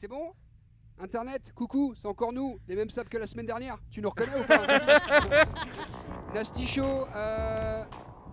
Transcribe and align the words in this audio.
C'est 0.00 0.08
bon 0.08 0.32
Internet, 0.98 1.52
coucou, 1.54 1.92
c'est 1.94 2.08
encore 2.08 2.32
nous, 2.32 2.58
les 2.66 2.74
mêmes 2.74 2.88
sables 2.88 3.10
que 3.10 3.18
la 3.18 3.26
semaine 3.26 3.44
dernière. 3.44 3.76
Tu 3.90 4.00
nous 4.00 4.08
reconnais 4.08 4.40
ou 4.40 4.44
pas 4.44 4.64
Nasty 6.34 6.66
Show, 6.66 7.06
euh, 7.14 7.84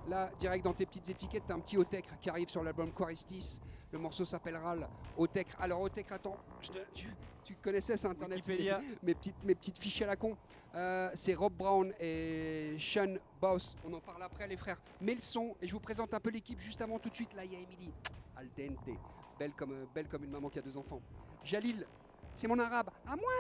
là, 0.08 0.32
direct 0.40 0.64
dans 0.64 0.72
tes 0.72 0.86
petites 0.86 1.10
étiquettes, 1.10 1.44
t'as 1.46 1.56
un 1.56 1.60
petit 1.60 1.76
Otec 1.78 2.06
qui 2.22 2.30
arrive 2.30 2.48
sur 2.48 2.64
l'album 2.64 2.94
Quaristis. 2.94 3.60
Le 3.92 4.00
morceau 4.00 4.24
s'appellera 4.24 4.78
Otec. 5.18 5.48
Alors 5.60 5.82
Otec, 5.82 6.10
attends, 6.10 6.38
je 6.62 6.70
te- 6.70 6.92
tu, 6.94 7.14
tu 7.44 7.56
connaissais 7.56 7.98
ça 7.98 8.12
Internet 8.12 8.38
Wikipédia. 8.38 8.80
mes, 8.80 8.86
mes 9.04 9.14
petites, 9.16 9.44
mes 9.44 9.56
petites 9.56 9.78
fiches 9.78 10.04
à 10.04 10.08
la 10.08 10.16
con. 10.16 10.38
Euh, 10.74 11.12
c'est 11.16 11.34
Rob 11.34 11.52
Brown 11.52 11.94
et 12.00 12.78
Sean 12.80 13.16
Boss. 13.42 13.76
On 13.84 13.92
en 13.92 14.00
parle 14.00 14.24
après, 14.24 14.48
les 14.48 14.56
frères. 14.56 14.80
Mais 15.02 15.16
le 15.16 15.20
son, 15.20 15.54
et 15.62 15.68
je 15.68 15.74
vous 15.74 15.82
présente 15.82 16.14
un 16.14 16.20
peu 16.22 16.30
l'équipe 16.30 16.62
juste 16.62 16.80
avant 16.82 16.98
tout 16.98 17.10
de 17.10 17.16
suite. 17.16 17.34
Là, 17.34 17.44
il 17.44 17.52
y 17.52 17.56
a 17.58 17.60
Emily. 17.60 17.92
Al 18.38 18.48
dente. 18.58 18.98
Belle 19.38 19.52
comme, 19.52 19.74
euh, 19.74 19.86
belle 19.94 20.08
comme 20.08 20.24
une 20.24 20.32
maman 20.32 20.48
qui 20.48 20.60
a 20.60 20.62
deux 20.62 20.78
enfants. 20.78 21.02
Jalil, 21.48 21.88
c'est 22.36 22.48
mon 22.48 22.60
arabe. 22.60 22.90
À 23.08 23.16
moi 23.16 23.32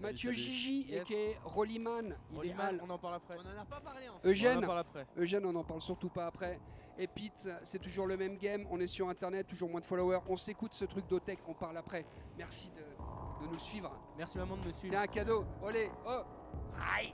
Mathieu 0.00 0.30
salut. 0.32 0.42
Gigi, 0.42 0.86
Yes. 0.88 1.00
et 1.00 1.04
qui 1.04 1.14
est 1.14 1.38
Rollyman. 1.44 2.16
Il 2.44 2.50
est 2.50 2.54
on 2.82 2.90
en 2.90 2.98
parle 2.98 3.14
après. 3.14 3.36
On 3.36 3.58
en 3.58 3.60
a 3.62 3.64
pas 3.64 3.80
parlé 3.80 4.08
en 4.08 4.18
fait. 4.18 4.28
Eugène, 4.28 4.58
On 4.58 4.62
en 4.62 4.66
parle 4.66 4.78
après. 4.78 5.06
Eugène, 5.16 5.46
on 5.46 5.52
n'en 5.52 5.64
parle 5.64 5.80
surtout 5.80 6.08
pas 6.08 6.26
après. 6.26 6.60
Et 6.98 7.08
Pete, 7.08 7.48
c'est 7.64 7.80
toujours 7.80 8.06
le 8.06 8.16
même 8.16 8.36
game. 8.36 8.64
On 8.70 8.78
est 8.80 8.86
sur 8.86 9.08
internet, 9.08 9.46
toujours 9.48 9.68
moins 9.68 9.80
de 9.80 9.84
followers. 9.84 10.20
On 10.28 10.36
s'écoute 10.36 10.72
ce 10.74 10.84
truc 10.84 11.08
d'Otech, 11.08 11.40
on 11.48 11.54
parle 11.54 11.76
après. 11.78 12.04
Merci 12.38 12.70
de, 12.70 13.44
de 13.46 13.50
nous 13.50 13.58
suivre. 13.58 13.90
Merci 14.16 14.38
maman 14.38 14.56
de 14.56 14.66
me 14.68 14.72
suivre. 14.72 14.94
C'est 14.94 15.00
un 15.00 15.06
cadeau. 15.08 15.44
Olé, 15.64 15.90
oh 16.06 16.22
Aïe 16.96 17.12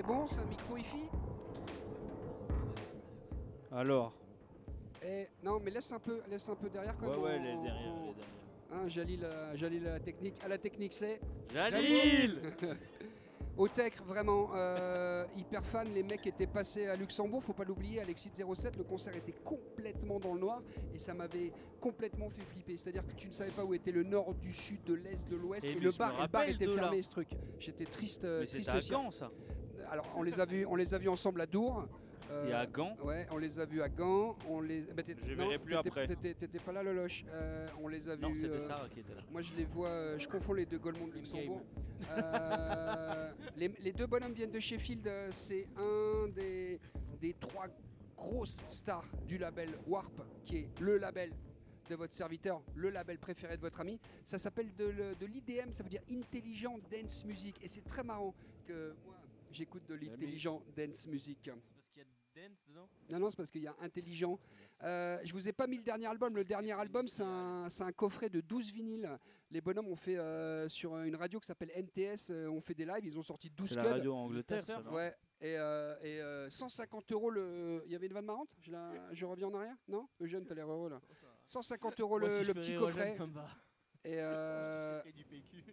C'est 0.00 0.06
bon, 0.06 0.26
c'est 0.26 0.40
un 0.40 0.46
micro 0.46 0.72
Wi-Fi 0.72 1.10
Alors. 3.70 4.14
Eh, 5.04 5.26
Non, 5.42 5.60
mais 5.60 5.70
laisse 5.70 5.92
un 5.92 5.98
peu, 5.98 6.22
laisse 6.26 6.48
un 6.48 6.56
peu 6.56 6.70
derrière 6.70 6.96
quand 6.96 7.06
Ouais, 7.06 7.16
même. 7.16 7.22
ouais, 7.22 7.32
elle 7.36 7.46
est 7.58 7.62
derrière, 7.62 7.92
en- 7.92 8.02
elle 8.04 8.08
est 8.08 8.14
derrière. 8.14 8.26
Hein, 8.72 8.88
Jalil, 8.88 9.24
euh, 9.24 9.54
Jalil 9.56 9.86
à 9.86 9.92
la 9.92 10.00
technique. 10.00 10.36
À 10.42 10.48
la 10.48 10.56
technique, 10.56 10.94
c'est 10.94 11.20
Jalil 11.52 12.40
Otech, 13.58 14.00
vraiment 14.06 14.48
euh, 14.54 15.26
hyper 15.36 15.66
fan. 15.66 15.86
Les 15.92 16.02
mecs 16.02 16.26
étaient 16.26 16.46
passés 16.46 16.86
à 16.86 16.96
Luxembourg, 16.96 17.42
faut 17.44 17.52
pas 17.52 17.64
l'oublier, 17.64 18.00
Alexis 18.00 18.30
07. 18.54 18.78
Le 18.78 18.84
concert 18.84 19.14
était 19.14 19.34
complètement 19.44 20.18
dans 20.18 20.32
le 20.32 20.40
noir 20.40 20.62
et 20.94 20.98
ça 20.98 21.12
m'avait 21.12 21.52
complètement 21.78 22.30
fait 22.30 22.44
flipper. 22.46 22.78
C'est-à-dire 22.78 23.06
que 23.06 23.12
tu 23.12 23.28
ne 23.28 23.32
savais 23.34 23.50
pas 23.50 23.64
où 23.66 23.74
était 23.74 23.92
le 23.92 24.04
nord, 24.04 24.32
du 24.32 24.50
sud, 24.50 24.82
de 24.84 24.94
l'est, 24.94 25.28
de 25.28 25.36
l'ouest. 25.36 25.66
Eh, 25.66 25.72
Et, 25.72 25.80
le 25.80 25.90
bar, 25.92 26.22
le 26.22 26.26
bar 26.28 26.48
était 26.48 26.64
là. 26.64 26.74
fermé, 26.74 27.02
ce 27.02 27.10
truc. 27.10 27.28
J'étais 27.58 27.84
triste. 27.84 28.24
euh, 28.24 28.40
Mais 28.40 28.46
triste 28.46 28.68
à 28.70 28.80
ça. 28.80 29.30
Alors, 29.90 30.06
on 30.16 30.22
les 30.22 30.38
a 30.40 30.44
vus, 30.44 30.64
on 30.66 30.76
les 30.76 30.94
a 30.94 30.98
vus 30.98 31.08
ensemble 31.08 31.40
à 31.40 31.46
Dour. 31.46 31.86
Euh, 32.30 32.46
Et 32.48 32.52
à 32.52 32.64
Gand 32.64 32.96
Ouais, 33.02 33.26
on 33.32 33.38
les 33.38 33.58
a 33.58 33.64
vus 33.64 33.82
à 33.82 33.88
Gand. 33.88 34.36
On 34.48 34.60
les. 34.60 34.82
bah, 34.82 35.02
Je 35.26 35.34
verrai 35.34 35.58
plus 35.58 35.74
après. 35.74 36.06
T'étais 36.06 36.58
pas 36.60 36.70
là, 36.72 36.82
Loloche. 36.82 37.24
Euh, 37.28 37.66
on 37.82 37.88
les 37.88 38.08
a 38.08 38.14
vus. 38.14 38.22
Non, 38.22 38.32
c'était 38.34 38.46
euh, 38.48 38.66
Sarah 38.68 38.88
qui 38.88 39.00
était 39.00 39.14
là. 39.14 39.22
Moi, 39.32 39.42
je 39.42 39.52
les 39.56 39.64
vois. 39.64 40.16
je 40.16 40.28
confonds 40.28 40.52
les 40.52 40.64
deux 40.66 40.78
Golemont 40.78 41.08
de 41.08 41.14
Luxembourg. 41.14 41.60
Les, 43.56 43.68
les 43.80 43.92
deux 43.92 44.06
bonhommes 44.06 44.32
viennent 44.32 44.50
de 44.52 44.60
Sheffield. 44.60 45.10
C'est 45.32 45.66
un 45.76 46.28
des, 46.28 46.78
des 47.20 47.34
trois 47.34 47.66
grosses 48.16 48.60
stars 48.68 49.04
du 49.26 49.36
label 49.38 49.70
Warp, 49.88 50.12
qui 50.44 50.58
est 50.58 50.68
le 50.80 50.98
label 50.98 51.32
de 51.88 51.94
votre 51.96 52.12
serviteur, 52.14 52.62
le 52.76 52.90
label 52.90 53.18
préféré 53.18 53.56
de 53.56 53.62
votre 53.62 53.80
ami. 53.80 53.98
Ça 54.24 54.38
s'appelle 54.38 54.68
de, 54.76 54.84
le- 54.84 55.14
de 55.16 55.26
l'IDM, 55.26 55.72
ça 55.72 55.82
veut 55.82 55.88
dire 55.88 56.02
Intelligent 56.08 56.78
Dance 56.92 57.24
Music. 57.24 57.56
Et 57.62 57.66
c'est 57.66 57.84
très 57.84 58.04
marrant 58.04 58.32
que 58.68 58.94
moi, 59.04 59.14
j'écoute 59.50 59.86
de 59.86 59.94
l'intelligent 59.94 60.62
dance 60.76 61.06
music. 61.06 61.38
C'est 61.44 61.52
parce 61.52 61.90
qu'il 61.90 62.02
y 62.02 62.04
a 62.44 62.48
dance 62.48 62.58
dedans? 62.68 62.88
Non, 63.12 63.18
non, 63.18 63.30
c'est 63.30 63.36
parce 63.36 63.50
qu'il 63.50 63.62
y 63.62 63.66
a 63.66 63.74
intelligent. 63.80 64.38
Euh, 64.82 65.18
je 65.24 65.32
vous 65.32 65.48
ai 65.48 65.52
pas 65.52 65.66
mis 65.66 65.76
le 65.76 65.82
dernier 65.82 66.06
album. 66.06 66.34
Le 66.36 66.44
dernier 66.44 66.72
album, 66.72 67.06
c'est 67.06 67.22
un, 67.22 67.68
c'est 67.68 67.82
un 67.82 67.92
coffret 67.92 68.30
de 68.30 68.40
12 68.40 68.72
vinyles. 68.72 69.18
Les 69.50 69.60
bonhommes 69.60 69.88
ont 69.88 69.96
fait 69.96 70.16
euh, 70.16 70.68
sur 70.68 70.96
une 70.98 71.16
radio 71.16 71.40
qui 71.40 71.46
s'appelle 71.46 71.70
NTS, 71.76 72.30
euh, 72.30 72.48
ont 72.48 72.60
fait 72.60 72.74
des 72.74 72.84
lives. 72.84 73.04
Ils 73.04 73.18
ont 73.18 73.22
sorti 73.22 73.50
12 73.50 73.68
C'est 73.68 73.74
la 73.74 73.82
codes. 73.82 73.92
radio 73.92 74.14
en 74.14 74.24
Angleterre, 74.26 74.62
ça, 74.62 74.80
non? 74.82 74.92
Ouais. 74.92 75.14
Et, 75.42 75.56
euh, 75.58 75.96
et, 76.02 76.20
euh, 76.20 76.48
150 76.50 77.10
euros 77.12 77.30
le. 77.30 77.82
Il 77.86 77.92
y 77.92 77.96
avait 77.96 78.06
une 78.06 78.12
vanne 78.12 78.26
marrante? 78.26 78.50
Je, 78.60 78.70
la- 78.70 79.12
je 79.12 79.24
reviens 79.26 79.48
en 79.48 79.54
arrière? 79.54 79.76
Non? 79.88 80.08
Eugène, 80.20 80.44
t'as 80.46 80.54
l'air 80.54 80.70
heureux 80.70 80.88
là. 80.90 81.00
150 81.46 81.98
euros 82.00 82.18
le, 82.18 82.28
Moi, 82.28 82.38
si 82.38 82.44
je 82.44 82.48
le 82.48 82.54
fais 82.54 82.60
petit 82.60 82.72
Eugène, 82.74 82.80
coffret. 82.86 83.10
ça 83.10 83.26
me 83.26 83.32
va. 83.32 83.48
Et 84.04 84.14
euh, 84.18 85.02
du 85.12 85.24
PQ. 85.24 85.64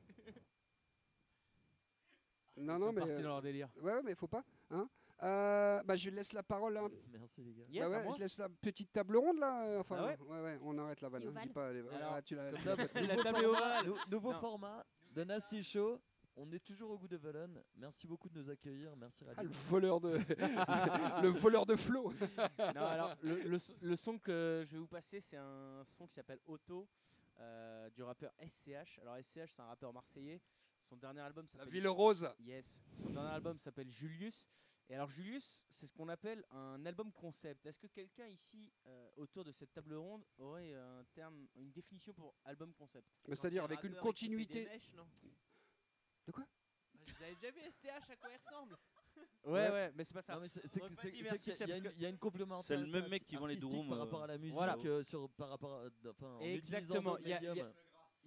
Non, 2.57 2.75
Ils 2.75 2.79
non, 2.79 2.85
sont 2.88 2.91
mais. 2.94 3.00
partis 3.01 3.13
euh, 3.13 3.22
dans 3.23 3.29
leur 3.29 3.41
délire. 3.41 3.69
Ouais, 3.81 3.94
ouais, 3.94 4.01
mais 4.03 4.16
faut 4.16 4.28
pas. 4.28 4.44
Hein 4.72 4.88
Euh, 5.23 5.81
bah, 5.84 5.95
je 5.95 6.09
laisse 6.12 6.34
la 6.34 6.44
parole. 6.44 6.78
hein. 6.78 6.90
Merci 7.12 7.41
les 7.44 7.53
gars. 7.53 7.63
Yes, 7.69 7.90
Bah 7.91 7.97
ouais, 8.01 8.13
je 8.16 8.19
laisse 8.19 8.38
la 8.38 8.50
petite 8.50 8.91
table 8.91 9.18
ronde 9.18 9.40
là. 9.40 9.63
euh, 9.66 9.79
Enfin, 9.79 9.95
Ah 10.00 10.06
ouais 10.06 10.18
ouais, 10.28 10.41
ouais, 10.44 10.59
on 10.62 10.78
arrête 10.78 11.01
la 11.01 11.09
vanne. 11.09 11.23
Hein, 11.35 11.41
dis 11.44 11.50
pas, 11.50 11.72
les- 11.73 11.79
Alors, 11.79 12.13
ah, 12.18 12.22
tu 12.22 12.35
fait. 12.35 13.01
La 13.01 13.16
nouveau 13.16 13.23
table 13.23 13.45
ovale. 13.45 13.85
nou- 13.88 13.95
nouveau 14.12 14.34
Non. 14.34 14.40
format 14.40 14.85
de 15.12 15.23
Nasty 15.23 15.63
Show. 15.63 16.00
On 16.40 16.51
est 16.51 16.63
toujours 16.63 16.91
au 16.91 17.00
goût 17.00 17.07
de 17.07 17.18
Velen. 17.18 17.63
Merci 17.78 18.06
beaucoup 18.06 18.29
de 18.29 18.40
nous 18.40 18.47
accueillir. 18.47 18.95
Merci 18.95 19.25
Ah, 19.28 19.34
Rally. 19.38 19.47
le 19.47 19.53
voleur 19.56 20.00
de, 20.00 20.09
le 21.24 21.29
voleur 21.29 21.66
de 21.66 21.75
flow. 21.75 22.12
Non, 22.75 22.85
alors, 22.85 23.16
le, 23.24 23.38
le 23.41 23.57
son- 23.57 23.74
le 23.81 23.95
son 23.95 24.19
que 24.19 24.62
je 24.68 24.72
vais 24.74 24.78
vous 24.78 24.88
passer, 24.88 25.19
c'est 25.19 25.38
un 25.38 25.81
son 25.84 26.06
qui 26.06 26.13
s'appelle 26.13 26.39
Auto, 26.45 26.88
euh, 27.39 27.89
du 27.89 28.04
rappeur 28.04 28.31
SCH. 28.39 29.00
Alors, 29.01 29.15
SCH, 29.18 29.50
c'est 29.56 29.62
un 29.62 29.65
rappeur 29.68 29.92
marseillais. 29.92 30.39
Son 30.89 30.95
dernier 30.98 31.19
album 31.22 31.45
La 31.45 31.51
s'appelle. 31.51 31.69
ville 31.69 31.88
rose. 31.88 32.30
Yes. 32.39 32.84
Son 33.04 33.10
dernier 33.10 33.30
album 33.31 33.57
s'appelle 33.60 33.89
Julius. 33.92 34.48
Et 34.89 34.95
alors, 34.95 35.10
Julius, 35.10 35.66
c'est 35.69 35.86
ce 35.86 35.92
qu'on 35.92 36.07
appelle 36.07 36.45
un 36.50 36.86
album 36.86 37.12
concept. 37.12 37.66
Est-ce 37.66 37.78
que 37.78 37.88
quelqu'un 37.88 38.28
ici, 38.28 38.72
euh, 38.86 39.10
autour 39.18 39.44
de 39.44 39.51
cette 39.51 39.74
table 39.74 39.95
ronde, 39.95 40.24
aurait 40.38 40.74
un 40.74 41.04
terme, 41.13 41.45
une 41.57 41.72
définition 41.72 42.13
pour 42.13 42.34
album 42.45 42.74
concept? 42.74 43.06
Mais 43.28 43.36
C'est-à-dire 43.36 43.66
avec 43.66 43.84
une 43.84 43.95
continuité. 43.95 44.66
De 46.25 46.31
quoi? 46.31 46.45
Vous 46.94 47.24
avez 47.24 47.36
déjà 47.36 47.51
vu 47.51 47.60
STH 47.69 48.10
à 48.12 48.16
quoi 48.16 48.30
il 48.31 48.38
ressemble? 48.38 48.78
Ouais, 49.44 49.51
Ouais. 49.51 49.69
ouais, 49.72 49.92
mais 49.95 50.04
c'est 50.06 50.13
pas 50.13 50.22
ça. 50.22 50.40
Il 50.40 52.00
y, 52.00 52.06
a 52.06 52.10
une- 52.10 52.18
complémentarité. 52.18 52.68
C'est 52.68 52.78
le 52.78 52.86
même 52.88 53.10
mec 53.10 53.25
qui 53.25 53.36
vend 53.36 53.45
les 53.45 53.56
drums, 53.57 53.88
par 53.90 53.98
euh, 53.98 54.01
rapport 54.04 54.24
à 54.24 54.28
la 54.28 54.38
musique, 54.38 54.54
Voilà. 54.54 54.78
euh, 54.86 55.04
sur, 55.04 55.30
par 55.31 55.50
rapport 55.50 55.81
à, 55.81 55.86
enfin, 56.10 56.28
en 56.36 56.42
utilisant 56.42 56.56
Exactement, 56.56 57.18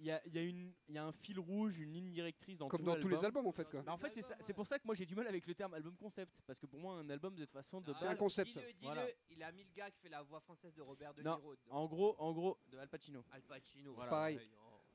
il 0.01 0.07
y 0.07 0.11
a- 0.11 0.21
y 0.27 0.73
y 0.89 0.97
un 0.97 1.11
fil 1.11 1.39
rouge, 1.39 1.77
une 1.79 1.93
ligne 1.93 2.11
directrice 2.11 2.57
dans 2.57 2.67
Comme 2.67 2.79
tout 2.81 2.85
dans 2.87 2.99
tous 2.99 3.07
les 3.07 3.23
albums 3.23 3.45
en 3.47 3.51
fait 3.51 3.69
quoi. 3.69 3.81
Bah, 3.83 3.93
en 3.93 3.97
fait, 3.97 4.19
c'est 4.39 4.53
pour 4.53 4.65
ça 4.67 4.79
que 4.79 4.85
moi 4.85 4.95
j'ai 4.95 5.05
du 5.05 5.15
mal 5.15 5.27
avec 5.27 5.45
le 5.47 5.53
terme 5.55 5.73
album 5.73 5.95
concept. 5.95 6.31
Parce 6.45 6.59
que 6.59 6.65
pour 6.65 6.79
moi, 6.79 6.95
un 6.95 7.09
album 7.09 7.35
de 7.35 7.43
toute 7.45 7.53
façon, 7.53 7.79
de 7.81 7.93
C'est 7.93 8.07
un 8.07 8.15
concept. 8.15 8.51
Dis-le, 8.51 8.65
dis-le, 8.73 8.85
Voilà. 8.87 9.05
il 9.29 9.43
a 9.43 9.51
mis 9.51 9.63
le 9.63 9.71
gars 9.73 9.89
qui 9.91 9.99
fait 10.01 10.09
la 10.09 10.21
voix 10.23 10.39
française 10.39 10.73
de 10.73 10.81
Robert 10.81 11.13
De. 11.13 11.21
Niro. 11.21 11.53
de 11.55 11.59
En 11.69 11.85
gros, 11.87 12.15
en 12.19 12.33
gros, 12.33 12.57
de 12.69 12.77
Al 12.77 12.89
Pacino. 12.89 13.23
Al 13.31 13.41
Pacino. 13.43 13.93
Voilà. 13.93 14.09
Pareil. 14.09 14.39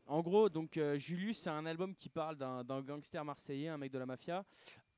En 0.08 0.22
gros, 0.22 0.48
donc 0.48 0.76
euh, 0.76 0.96
Julius, 0.98 1.38
c'est 1.38 1.50
un 1.50 1.66
album 1.66 1.94
qui 1.94 2.08
parle 2.08 2.36
d'un 2.36 2.62
d'un 2.64 2.80
gangster 2.82 3.24
marseillais, 3.24 3.68
un 3.68 3.78
mec 3.78 3.90
de 3.92 3.98
la 3.98 4.06
mafia, 4.06 4.44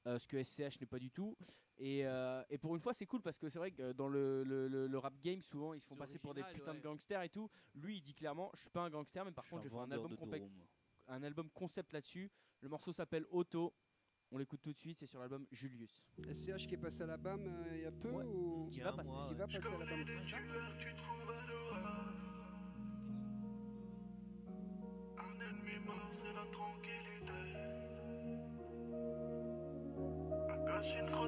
euh, 0.07 0.19
ce 0.19 0.27
que 0.29 0.43
SCH 0.43 0.81
n'est 0.81 0.87
pas 0.87 0.99
du 0.99 1.11
tout. 1.11 1.37
Et, 1.81 2.05
euh, 2.05 2.43
et 2.51 2.59
pour 2.59 2.75
une 2.75 2.81
fois, 2.81 2.93
c'est 2.93 3.07
cool 3.07 3.23
parce 3.23 3.39
que 3.39 3.49
c'est 3.49 3.59
vrai 3.61 3.71
que 3.71 3.93
dans 3.93 4.09
le, 4.09 4.43
le- 4.43 4.67
le- 4.67 4.87
le 4.89 4.99
rap 4.99 5.15
game, 5.21 5.41
souvent 5.43 5.75
ils 5.75 5.81
se 5.81 5.87
font 5.87 5.95
passer 5.97 6.19
pour 6.19 6.35
des 6.35 6.43
putains 6.53 6.75
de 6.75 6.81
gangsters 6.81 7.23
et 7.23 7.29
tout. 7.29 7.49
Lui, 7.75 7.99
il 7.99 8.03
dit 8.03 8.15
clairement, 8.15 8.51
je 8.55 8.61
suis 8.63 8.71
pas 8.71 8.83
un 8.83 8.91
gangster, 8.91 9.25
mais 9.25 9.31
par 9.33 9.45
contre, 9.49 9.63
je 9.63 9.69
vais 9.69 9.75
faire 9.75 9.83
un 9.85 9.91
album, 9.93 10.17
un 11.07 11.23
album 11.23 11.49
concept 11.51 11.93
là-dessus. 11.93 12.31
Le 12.61 12.69
morceau 12.69 12.93
s'appelle 12.93 13.25
Auto. 13.31 13.73
On 14.31 14.37
l'écoute 14.39 14.61
tout 14.61 14.73
de 14.73 14.77
suite, 14.77 14.99
c'est 14.99 15.07
sur 15.07 15.21
l'album 15.21 15.47
Julius. 15.53 16.03
SCH 16.19 16.67
qui 16.67 16.75
est 16.75 16.79
passé 16.79 17.03
à 17.03 17.07
la 17.07 17.17
BAM 17.17 17.41
euh, 17.47 17.77
il 17.77 17.81
y 17.83 17.87
a 17.87 17.93
peu 17.93 18.11
Ouais. 18.11 18.25
ou 18.25 18.69
Qui 18.71 18.81
va 18.81 18.93
passer, 18.93 19.09
mois, 19.09 19.27
qui 19.29 19.33
ouais. 19.33 19.39
va 19.39 19.47
passer 19.47 19.69
à 19.69 19.79
la 19.79 19.87
BAM 19.87 20.05
Un 25.17 25.41
ennemi 25.41 25.79
mort, 25.87 26.11
c'est 26.13 26.33
la 26.35 26.45
tranquillité. 26.53 27.33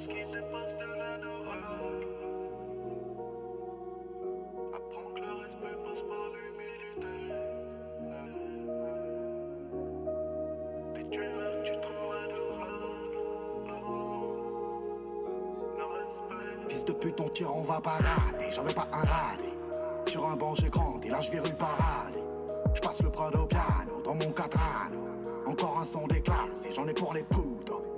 Une 0.00 0.06
qui 0.06 0.24
dépasse 0.32 0.76
de 0.78 0.86
la 0.98 1.18
neurologue. 1.18 2.06
Apprends 4.72 5.10
que 5.14 5.20
le 5.20 5.32
respect 5.42 5.76
passe 5.84 6.02
par 6.08 6.24
l'humilité. 6.32 7.14
Des 10.94 11.06
tueurs 11.10 11.52
que 11.52 11.66
tu 11.66 11.72
trouves 11.82 12.14
adorables. 12.24 13.18
Oh. 13.68 14.28
Le 15.76 15.84
respect. 15.84 16.68
Fils 16.68 16.84
de 16.84 16.92
pute, 16.92 17.20
on 17.20 17.28
tire, 17.28 17.54
on 17.54 17.62
va 17.62 17.80
pas 17.80 17.98
rater. 17.98 18.50
J'en 18.52 18.62
veux 18.62 18.74
pas 18.74 18.88
un 18.92 19.04
radé. 19.04 19.50
Sur 20.06 20.26
un 20.26 20.36
banc, 20.36 20.54
j'ai 20.54 20.70
grandi, 20.70 21.08
là 21.10 21.20
je 21.20 21.30
vais 21.30 21.40
rue 21.40 21.52
parade. 21.52 22.16
Je 22.74 22.80
passe 22.80 23.02
le 23.02 23.10
prod 23.10 23.34
au 23.36 23.44
piano, 23.44 24.00
dans 24.02 24.14
mon 24.14 24.32
catrano. 24.32 24.96
Encore 25.46 25.78
un 25.78 25.84
son 25.84 26.06
déclassé, 26.06 26.72
j'en 26.74 26.86
ai 26.88 26.94
pour 26.94 27.12
les 27.12 27.22
poudres. 27.22 27.49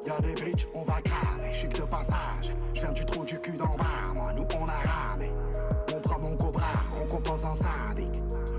Y'a 0.06 0.20
des 0.20 0.34
bitches, 0.34 0.66
on 0.74 0.82
va 0.82 1.00
cramer. 1.00 1.52
Chic 1.52 1.72
de 1.74 1.82
passage, 1.82 2.52
je 2.74 2.80
viens 2.80 2.92
du 2.92 3.04
trou 3.04 3.24
du 3.24 3.38
cul 3.40 3.56
d'en 3.56 3.76
bas. 3.76 4.12
Moi, 4.16 4.32
nous 4.34 4.46
on 4.60 4.68
a. 4.68 4.82
On 5.94 6.00
prend 6.00 6.18
mon 6.18 6.36
cobra, 6.36 6.72
on 7.00 7.06
compose 7.06 7.44
un 7.44 7.52
syndic. 7.52 8.08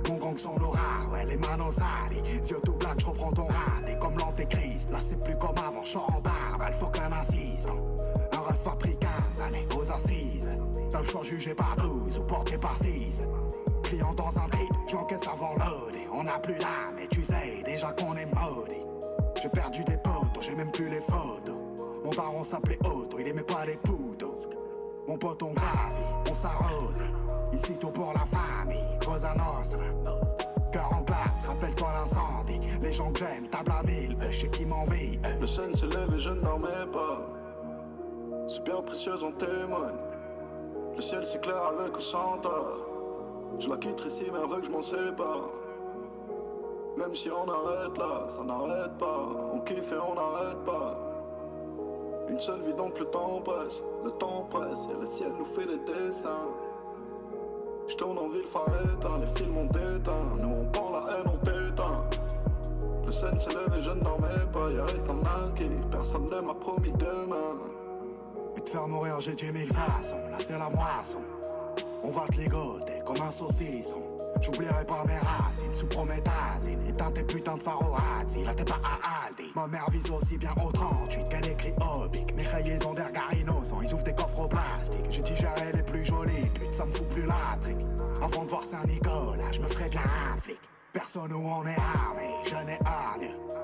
Mon 0.08 0.18
gang 0.18 0.38
sans 0.38 0.58
l'aura, 0.58 1.06
ouais, 1.12 1.26
les 1.26 1.38
manos 1.38 1.74
salies. 1.74 2.22
Yeux 2.50 2.62
tout 2.64 2.74
black, 2.74 3.00
je 3.00 3.06
reprends 3.06 3.32
ton 3.32 3.48
raté 3.48 3.98
comme 4.00 4.18
l'antéchrist. 4.18 4.92
Là, 4.92 5.00
c'est 5.02 5.20
plus 5.20 5.36
comme 5.38 5.58
avant, 5.58 5.82
je 5.84 5.98
en 5.98 6.22
barbe, 6.22 6.64
il 6.68 6.74
faut 6.74 6.88
qu'un 6.88 7.12
assistant. 7.12 7.78
Un 8.32 8.40
ref 8.40 8.68
a 8.68 8.76
pris 8.76 8.98
15 8.98 9.42
années 9.42 9.68
aux 9.76 9.92
assises. 9.92 10.50
T'as 10.92 11.02
le 11.02 11.08
choix 11.08 11.24
jugé 11.24 11.54
par 11.56 11.76
12 11.78 12.20
ou 12.20 12.24
porté 12.24 12.58
par 12.58 12.78
6. 12.78 13.24
Client 13.84 14.14
dans 14.14 14.38
un 14.38 14.48
trip, 14.50 14.70
j'encaisse 14.90 15.28
avant 15.28 15.54
loadé. 15.54 16.08
On 16.14 16.24
n'a 16.24 16.40
plus 16.40 16.58
l'âme, 16.60 16.96
mais 16.96 17.08
tu 17.08 17.24
sais 17.24 17.62
déjà 17.66 17.92
qu'on 17.94 18.16
est 18.16 18.28
maudit. 18.28 18.82
J'ai 19.42 19.50
perdu 19.50 19.84
des 19.84 19.98
potes, 19.98 20.23
j'ai 20.46 20.56
même 20.56 20.72
plus 20.72 20.90
les 20.90 21.00
photos. 21.00 21.56
Mon 22.04 22.12
daron 22.12 22.44
s'appelait 22.44 22.80
Otto, 22.84 23.18
il 23.20 23.28
aimait 23.28 23.44
pas 23.44 23.66
les 23.66 23.78
poudres. 23.78 24.34
Mon 25.08 25.18
pote, 25.18 25.42
on 25.44 25.54
gravit, 25.54 25.96
on 26.30 26.34
s'arrose. 26.34 27.04
Ici 27.54 27.78
tout 27.80 27.92
pour 27.92 28.14
la 28.14 28.26
famille, 28.26 29.00
Cosa 29.06 29.34
Nostra. 29.36 29.80
Cœur 30.72 30.90
en 30.94 31.02
glace, 31.02 31.48
rappelle-toi 31.48 31.88
l'incendie. 31.94 32.60
Les 32.82 32.94
gens 32.94 33.12
que 33.12 33.20
j'aime, 33.20 33.48
table 33.48 33.72
à 33.72 33.84
mille, 33.84 34.18
je 34.20 34.40
sais 34.40 34.50
qui 34.50 34.66
m'envie. 34.66 35.20
Le 35.40 35.46
sun 35.46 35.74
s'est 35.76 35.86
levé, 35.86 36.20
je 36.20 36.30
ne 36.30 36.42
dormais 36.42 36.92
pas. 36.92 37.22
C'est 38.48 38.64
bien 38.64 38.82
précieux, 38.82 39.24
en 39.24 39.32
témoigne. 39.32 39.96
Le 40.96 41.02
ciel 41.02 41.24
s'éclaire 41.24 41.72
avec 41.80 41.98
ou 41.98 42.02
sans. 42.02 42.42
Je 43.60 43.70
la 43.70 43.78
quitterai 43.78 44.10
si 44.10 44.26
mais 44.26 44.56
que 44.56 44.66
je 44.66 44.72
m'en 44.72 44.82
sépare. 44.82 45.50
Même 46.98 47.14
si 47.14 47.30
on 47.32 47.50
arrête 47.50 47.98
là, 47.98 48.28
ça 48.28 48.44
n'arrête 48.44 48.98
pas. 48.98 49.30
On 49.54 49.60
kiffe 49.62 49.92
et 49.92 49.98
on 49.98 50.14
n'arrête 50.14 50.64
pas. 50.64 51.00
Une 52.30 52.38
seule 52.38 52.62
vie 52.62 52.74
donc 52.74 53.00
le 53.00 53.06
temps 53.06 53.42
presse. 53.44 53.82
Le 54.04 54.12
temps 54.12 54.48
presse 54.50 54.88
et 54.92 55.00
le 55.00 55.06
ciel 55.06 55.32
nous 55.38 55.46
fait 55.46 55.66
des 55.66 55.80
dessins. 55.92 56.48
Je 57.88 57.96
tourne 57.96 58.18
en 58.18 58.30
ville, 58.30 58.46
phare 58.46 58.68
éteint, 58.94 59.18
les 59.20 59.28
films 59.28 59.58
ont 59.58 59.66
déteint. 59.66 60.38
Nous 60.40 60.56
on 60.62 60.66
prend 60.72 60.92
la 60.92 61.18
haine, 61.18 61.28
on 61.28 61.38
t'éteint. 61.38 62.06
Le 63.06 63.12
sun 63.12 63.38
s'est 63.38 63.50
levé, 63.50 63.82
je 63.82 63.92
ne 63.92 64.02
dormais 64.02 64.28
pas, 64.54 64.70
y'a 64.70 64.86
rien 64.86 65.22
marqué, 65.22 65.70
personne 65.92 66.30
ne 66.30 66.40
m'a 66.40 66.54
promis 66.54 66.92
demain. 66.94 67.58
Et 68.56 68.62
te 68.62 68.70
faire 68.70 68.88
mourir, 68.88 69.20
j'ai 69.20 69.36
dix 69.36 69.52
mille 69.52 69.74
façons. 69.74 70.16
Là, 70.16 70.38
c'est 70.38 70.58
la 70.58 70.70
moisson. 70.70 71.20
On 72.06 72.12
va 72.12 72.28
te 72.28 72.36
ligoter 72.36 73.00
comme 73.06 73.22
un 73.26 73.32
saucisson. 73.32 74.02
J'oublierai 74.42 74.84
pas 74.86 75.06
mes 75.06 75.20
racines 75.20 75.74
sous 75.74 75.88
prométhazine. 75.88 76.86
Éteins 76.86 77.10
tes 77.10 77.24
putains 77.24 77.56
de 77.56 77.62
pharorazzi. 77.62 78.44
Là, 78.44 78.54
t'es 78.54 78.66
pas 78.66 78.82
à 78.84 79.28
Aldi. 79.28 79.52
Ma 79.56 79.68
mère 79.68 79.90
vise 79.90 80.12
aussi 80.12 80.38
bien 80.38 80.54
au 80.62 80.70
38 80.70 81.30
qu'elle 81.30 81.48
écrit 81.48 81.74
Obic. 81.80 82.36
Mes 82.36 82.44
rayés 82.44 82.86
ont 82.86 82.94
des 82.94 83.04
regards 83.04 83.34
innocents. 83.34 83.82
Ils 83.82 83.94
ouvrent 83.94 84.04
des 84.04 84.14
coffres 84.14 84.42
au 84.42 84.48
plastique. 84.50 85.06
J'ai 85.10 85.22
digéré 85.22 85.72
les 85.74 85.84
plus 85.84 86.04
jolies 86.04 86.50
putes, 86.54 86.74
ça 86.74 86.86
me 86.86 86.92
fout 86.92 87.08
plus 87.08 87.26
la 87.26 87.58
trique. 87.62 87.78
Avant 88.22 88.44
de 88.44 88.50
voir 88.50 88.64
Saint-Nicolas, 88.64 89.52
je 89.54 89.62
me 89.62 89.68
ferais 89.68 89.90
bien 89.90 90.02
un 90.02 90.38
flic. 90.42 90.60
Personne 90.92 91.32
où 91.32 91.48
on 91.48 91.66
est 91.66 91.78
armé, 91.78 92.30
je 92.46 92.56
n'ai. 92.66 92.78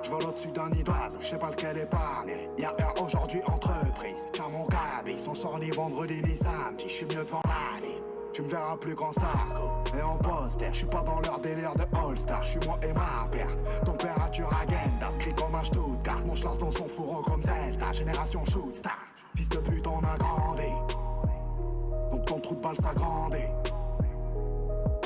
Je 0.03 0.09
vole 0.09 0.23
au-dessus 0.23 0.51
d'un 0.51 0.69
nid 0.69 0.81
d'oiseau, 0.81 1.19
je 1.21 1.27
sais 1.27 1.37
pas 1.37 1.51
lequel 1.51 1.77
épargner. 1.77 2.49
Y'a 2.57 2.69
heure 2.69 3.03
aujourd'hui 3.05 3.41
entreprise, 3.45 4.25
tiens 4.31 4.47
mon 4.49 4.65
cabis. 4.65 5.27
On 5.27 5.35
sort 5.35 5.59
ni 5.59 5.69
vendredi 5.69 6.21
ni 6.23 6.35
samedi, 6.35 6.85
je 6.87 6.93
suis 6.93 7.05
mieux 7.05 7.23
devant 7.25 7.41
la. 7.45 7.69
Tu 8.33 8.43
me 8.43 8.47
verras 8.47 8.77
plus 8.77 8.95
grand 8.95 9.11
star 9.11 9.47
Et 9.97 10.01
en 10.01 10.17
poster, 10.17 10.67
je 10.71 10.77
suis 10.77 10.87
pas 10.87 11.01
dans 11.01 11.19
leur 11.21 11.39
délire 11.39 11.73
de 11.73 11.83
All-Star, 11.97 12.43
je 12.43 12.49
suis 12.49 12.59
moi 12.67 12.79
et 12.83 12.93
ma 12.93 13.27
paire. 13.29 13.49
Température 13.85 14.49
agenda, 14.53 15.09
gris 15.17 15.33
comme 15.33 15.55
un 15.55 15.63
Stuttgart. 15.63 16.21
Mon 16.25 16.33
chlasse 16.33 16.59
dans 16.59 16.71
son 16.71 16.87
fourreau 16.87 17.23
comme 17.23 17.41
Zelda, 17.41 17.91
génération 17.91 18.43
shoot 18.45 18.75
star. 18.75 18.97
Fils 19.35 19.49
de 19.49 19.57
pute, 19.57 19.87
on 19.87 19.99
a 19.99 20.17
grandi. 20.17 20.71
Donc 22.11 22.25
ton 22.25 22.39
trou 22.39 22.55
de 22.55 22.61
balle 22.61 22.77
s'agrandit. 22.77 23.37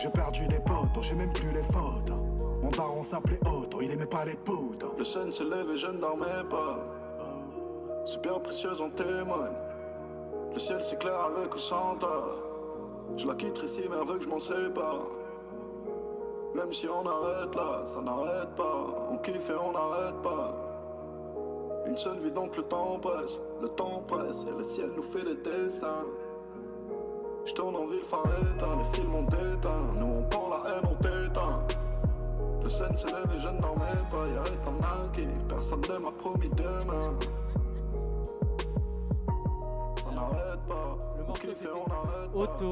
J'ai 0.02 0.10
perdu 0.10 0.48
des 0.48 0.60
potes, 0.60 1.02
j'ai 1.02 1.16
même 1.16 1.32
plus 1.32 1.52
les 1.52 1.62
photos. 1.62 2.18
Mon 2.62 2.70
daron 2.70 3.04
s'appelait 3.04 3.40
Otto, 3.46 3.82
il 3.82 3.92
aimait 3.92 4.06
pas 4.06 4.26
les 4.26 4.36
poudres. 4.36 4.94
Le 4.98 5.04
sun 5.04 5.32
s'est 5.32 5.44
levé, 5.44 5.78
je 5.78 5.88
ne 5.88 5.98
dormais 5.98 6.44
pas. 6.50 6.80
C'est 8.06 8.22
bien 8.22 8.38
précieux, 8.40 8.82
en 8.82 8.90
témoigne. 8.90 9.54
Le 10.54 10.60
ciel 10.60 10.82
s'éclaire 10.82 11.30
avec 11.36 11.56
ou 11.56 11.58
sans. 11.58 11.98
Je 13.16 13.28
la 13.28 13.36
quitterai 13.36 13.68
si 13.68 13.82
mais 13.90 14.14
que 14.14 14.20
je 14.20 14.28
m'en 14.28 14.40
sépare. 14.40 15.08
Même 16.56 16.72
si 16.72 16.88
on 16.88 17.06
arrête 17.06 17.56
là, 17.56 17.82
ça 17.86 18.02
n'arrête 18.02 18.56
pas. 18.56 19.08
On 19.12 19.18
kiffe 19.18 19.50
et 19.50 19.56
on 19.56 19.72
n'arrête 19.72 20.22
pas. 20.22 20.56
Une 21.86 21.96
seule 21.96 22.20
vie 22.20 22.32
donc 22.32 22.56
le 22.58 22.64
temps 22.64 23.00
presse. 23.00 23.40
Le 23.62 23.70
temps 23.70 24.04
presse 24.08 24.46
et 24.48 24.58
le 24.58 24.64
ciel 24.64 24.92
nous 24.96 25.04
fait 25.04 25.24
des 25.24 25.36
dessins. 25.36 26.06
Je 27.46 27.54
tourne 27.54 27.76
en 27.76 27.88
ville, 27.88 28.00
éteint, 28.00 28.78
les 28.78 28.98
films 28.98 29.16
ont 29.16 29.24
déteint. 29.24 29.88
Nous 29.98 30.20
on 30.20 30.24
prend 30.24 30.50
la 30.50 30.70
haine, 30.70 30.90
on 30.90 30.96
t'éteint. 30.96 31.60
Le 32.64 32.70
sun 32.70 32.96
s'est 32.96 33.08
levé, 33.08 33.40
je 33.40 33.50
ne 33.50 33.60
dormais 33.60 33.84
pas, 34.10 34.26
y'a 34.28 34.42
rien 34.42 34.80
marqué, 34.80 35.28
personne 35.50 35.82
ne 35.82 35.98
m'a 35.98 36.12
promis 36.12 36.50
demain. 36.50 37.14
Ça 39.98 40.12
n'arrête 40.12 40.60
pas, 40.68 40.98
Le 41.18 41.24
on 41.24 41.28
morceau, 41.28 41.42
kiffe 41.42 41.52
et 41.52 41.56
c'était 41.56 41.70
on 41.72 41.90
n'arrête 41.90 42.32
pas. 42.32 42.40
Auto. 42.40 42.72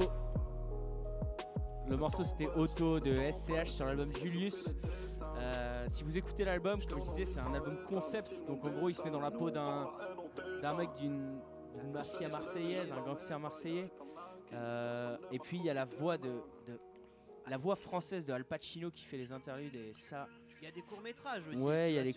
Le 1.91 1.98
morceau 1.98 2.24
c'était 2.24 2.48
Auto 2.55 3.01
de 3.01 3.29
SCH 3.29 3.65
sur 3.69 3.86
l'album 3.86 4.07
Julius. 4.17 4.69
Euh, 5.38 5.86
si 5.89 6.05
vous 6.05 6.17
écoutez 6.17 6.45
l'album, 6.45 6.79
comme 6.89 7.03
je 7.03 7.10
disais, 7.10 7.25
c'est 7.25 7.41
un 7.41 7.53
album 7.53 7.77
concept. 7.86 8.31
Donc 8.48 8.63
en 8.63 8.69
gros, 8.69 8.88
il 8.88 8.95
se 8.95 9.03
met 9.03 9.12
dans 9.12 9.19
la 9.19 9.29
peau 9.29 9.51
d'un 9.51 9.89
d'un 10.62 10.74
mec 10.74 10.89
d'une 10.98 11.38
d'une 11.77 11.91
mafia 11.91 12.29
marseillaise, 12.29 12.91
un 12.93 13.01
gangster 13.01 13.38
marseillais. 13.39 13.91
Euh, 14.53 15.17
et 15.33 15.39
puis 15.39 15.57
il 15.57 15.65
y 15.65 15.69
a 15.69 15.74
la 15.74 15.83
voix 15.86 16.17
de, 16.17 16.29
de- 16.67 16.79
la 17.48 17.57
voix 17.57 17.75
française 17.75 18.25
de 18.25 18.31
Al 18.31 18.45
Pacino 18.45 18.89
qui 18.91 19.03
fait 19.03 19.17
les 19.17 19.33
interludes 19.33 19.75
et 19.75 19.91
ça, 19.93 20.27
Il 20.62 20.65
y 20.65 20.67
a 20.67 20.71
des 20.71 20.81
courts-métrages 20.81 21.48
aussi. 21.48 21.57
Ouais, 21.62 21.91
il 21.91 21.95
y 21.95 22.00
a 22.00 22.03
des 22.03 22.13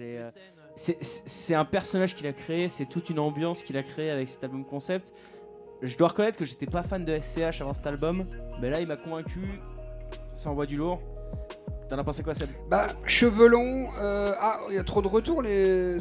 et, 0.00 0.18
euh, 0.18 0.24
scènes, 0.30 0.42
euh, 0.58 0.72
c'est- 0.76 1.02
c'est 1.02 1.28
c'est 1.28 1.54
un 1.54 1.64
personnage 1.64 2.14
qu'il 2.14 2.26
a 2.26 2.32
créé, 2.34 2.68
c'est 2.68 2.86
toute 2.86 3.08
une 3.08 3.18
ambiance 3.20 3.62
qu'il 3.62 3.76
a 3.78 3.82
créé 3.82 4.10
avec 4.10 4.28
cet 4.28 4.44
album 4.44 4.64
concept. 4.66 5.14
Je 5.82 5.96
dois 5.96 6.08
reconnaître 6.08 6.38
que 6.38 6.44
j'étais 6.44 6.66
pas 6.66 6.82
fan 6.82 7.04
de 7.04 7.18
SCH 7.18 7.60
avant 7.60 7.74
cet 7.74 7.86
album, 7.86 8.24
mais 8.60 8.70
là 8.70 8.80
il 8.80 8.86
m'a 8.86 8.96
convaincu, 8.96 9.40
ça 10.32 10.48
envoie 10.50 10.66
du 10.66 10.76
lourd. 10.76 11.00
T'en 11.90 11.98
as 11.98 12.04
pensé 12.04 12.22
quoi, 12.22 12.32
Seb? 12.32 12.48
Bah, 12.70 12.86
cheveux 13.04 13.48
longs. 13.48 13.88
euh, 14.00 14.32
Ah, 14.40 14.60
il 14.70 14.76
y 14.76 14.78
a 14.78 14.84
trop 14.84 15.02
de 15.02 15.08
retours, 15.08 15.42
les... 15.42 15.98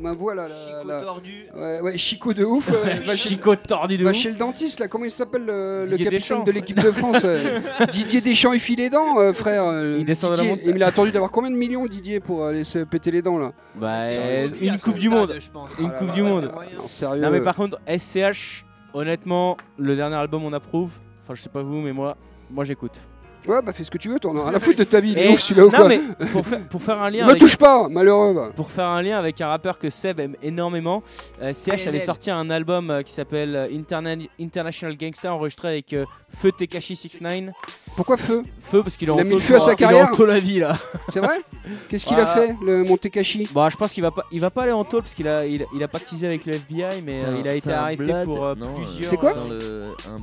ma 0.00 0.12
voix 0.12 0.34
là. 0.34 0.48
là, 0.48 0.54
Chico 0.54 0.88
là. 0.88 1.00
tordu. 1.02 1.46
Ouais, 1.54 1.80
ouais, 1.82 1.98
Chico 1.98 2.32
de 2.32 2.42
ouf. 2.44 2.70
euh, 2.72 2.94
va 3.04 3.16
chez- 3.16 3.28
Chico 3.30 3.54
tordu 3.56 3.98
de 3.98 4.04
Va 4.04 4.10
ouf. 4.10 4.16
chez 4.16 4.30
le 4.30 4.36
dentiste 4.36 4.80
là, 4.80 4.88
comment 4.88 5.04
il 5.04 5.10
s'appelle 5.10 5.44
le, 5.44 5.84
le 5.84 5.90
capitaine 5.90 6.10
Deschamps. 6.10 6.42
de 6.44 6.52
l'équipe 6.52 6.80
de 6.82 6.90
France 6.90 7.22
euh, 7.24 7.58
Didier 7.92 8.22
Deschamps, 8.22 8.54
il 8.54 8.60
file 8.60 8.78
les 8.78 8.88
dents, 8.88 9.18
euh, 9.20 9.34
frère. 9.34 9.64
euh, 9.64 9.96
Il 9.98 10.06
descend 10.06 10.32
de 10.32 10.36
la 10.38 10.44
montagne. 10.44 10.72
Il 10.74 10.82
a 10.82 10.86
attendu 10.86 11.10
d'avoir 11.10 11.30
combien 11.30 11.50
de 11.50 11.56
millions, 11.56 11.84
Didier, 11.84 12.20
pour 12.20 12.46
aller 12.46 12.64
se 12.64 12.78
péter 12.78 13.10
les 13.10 13.20
dents 13.20 13.36
là? 13.38 13.52
Bah, 13.74 13.98
euh, 14.04 14.48
une 14.62 14.78
coupe 14.78 14.94
du 14.94 15.10
monde. 15.10 15.34
je 15.38 15.50
pense. 15.50 15.76
Une 15.78 15.90
Ah 15.92 15.98
coupe 15.98 16.08
là 16.08 16.14
du 16.14 16.22
monde. 16.22 16.50
Non, 16.78 16.88
sérieux. 16.88 17.20
Non 17.22 17.30
mais 17.30 17.42
par 17.42 17.56
contre, 17.56 17.78
SCH, 17.86 18.64
honnêtement, 18.96 19.56
le 19.78 19.94
dernier 19.96 20.16
album 20.16 20.44
on 20.44 20.52
approuve. 20.52 20.92
Enfin, 21.22 21.34
je 21.34 21.42
sais 21.42 21.48
pas 21.48 21.62
vous, 21.62 21.80
mais 21.80 21.92
moi, 21.92 22.16
moi 22.50 22.64
j'écoute. 22.64 23.00
Ouais, 23.46 23.62
bah 23.62 23.72
fais 23.72 23.84
ce 23.84 23.92
que 23.92 23.98
tu 23.98 24.08
veux, 24.08 24.18
t'en 24.18 24.36
as 24.36 24.44
rien 24.48 24.54
à 24.54 24.58
foutre 24.58 24.78
de 24.78 24.84
ta 24.84 25.00
vie. 25.00 25.14
Et- 25.16 25.28
ouf 25.28 25.50
non 25.56 25.70
quoi 25.70 25.86
mais 25.88 26.00
pour 26.32 26.44
faire, 26.44 26.66
pour 26.68 26.82
faire 26.82 27.00
un 27.00 27.10
lien 27.10 27.24
Me 27.24 27.30
avec, 27.30 27.40
touche 27.40 27.56
pas, 27.56 27.88
malheureux. 27.88 28.50
pour 28.56 28.72
faire 28.72 28.86
un 28.86 29.00
lien 29.02 29.18
avec 29.18 29.40
un 29.40 29.46
rappeur 29.46 29.78
que 29.78 29.88
Seb 29.88 30.18
aime 30.18 30.34
énormément, 30.42 31.04
euh, 31.42 31.52
CH 31.52 31.68
avait 31.86 31.98
PNL. 31.98 32.00
sorti 32.02 32.30
un 32.32 32.50
album 32.50 32.90
euh, 32.90 33.02
qui 33.02 33.12
s'appelle 33.12 33.54
euh, 33.54 33.68
Interna- 33.70 34.26
International 34.40 34.96
Gangster 34.96 35.32
enregistré 35.32 35.68
avec 35.68 35.92
euh, 35.92 36.04
Feu 36.30 36.50
Tekashi 36.50 36.96
69. 36.96 37.54
Pourquoi 37.96 38.16
feu 38.16 38.42
Feu 38.60 38.82
parce 38.82 38.96
qu'il 38.96 39.08
est 39.08 39.12
Il 39.12 39.14
en 39.14 39.18
a 39.18 39.24
mis 39.24 39.30
le 39.34 39.38
feu 39.38 39.56
à 39.56 39.60
sa 39.60 39.66
il 39.66 39.70
est 39.70 39.72
en 39.72 39.76
carrière 39.76 40.10
tôle 40.10 40.30
à 40.30 40.38
vie 40.40 40.58
là. 40.58 40.76
C'est 41.12 41.20
vrai 41.20 41.40
Qu'est-ce 41.88 42.04
qu'il 42.06 42.18
a 42.18 42.24
Bah. 42.24 42.34
fait, 42.34 42.54
le 42.64 42.84
Montekashi 42.84 43.48
Bon, 43.52 43.68
je 43.70 43.76
pense 43.76 43.92
qu'il 43.92 44.02
va 44.02 44.10
pas, 44.10 44.24
il 44.30 44.40
va 44.40 44.50
pas 44.50 44.62
aller 44.64 44.72
en 44.72 44.84
tôle 44.84 45.02
parce 45.02 45.14
qu'il 45.14 45.26
a, 45.28 45.46
il, 45.46 45.64
il 45.74 45.82
a 45.82 45.88
pactisé 45.88 46.26
avec 46.26 46.46
le 46.46 46.54
FBI, 46.54 47.02
mais 47.04 47.22
euh, 47.24 47.34
un- 47.36 47.40
il 47.40 47.48
a 47.48 47.54
été 47.54 47.72
arrêté 47.72 48.12
pour 48.24 48.44
euh, 48.44 48.54
non, 48.56 48.74
plusieurs. 48.74 49.10
C'est 49.10 49.16
quoi 49.16 49.32
Dans 49.32 49.48
le, 49.48 49.94
un 50.08 50.18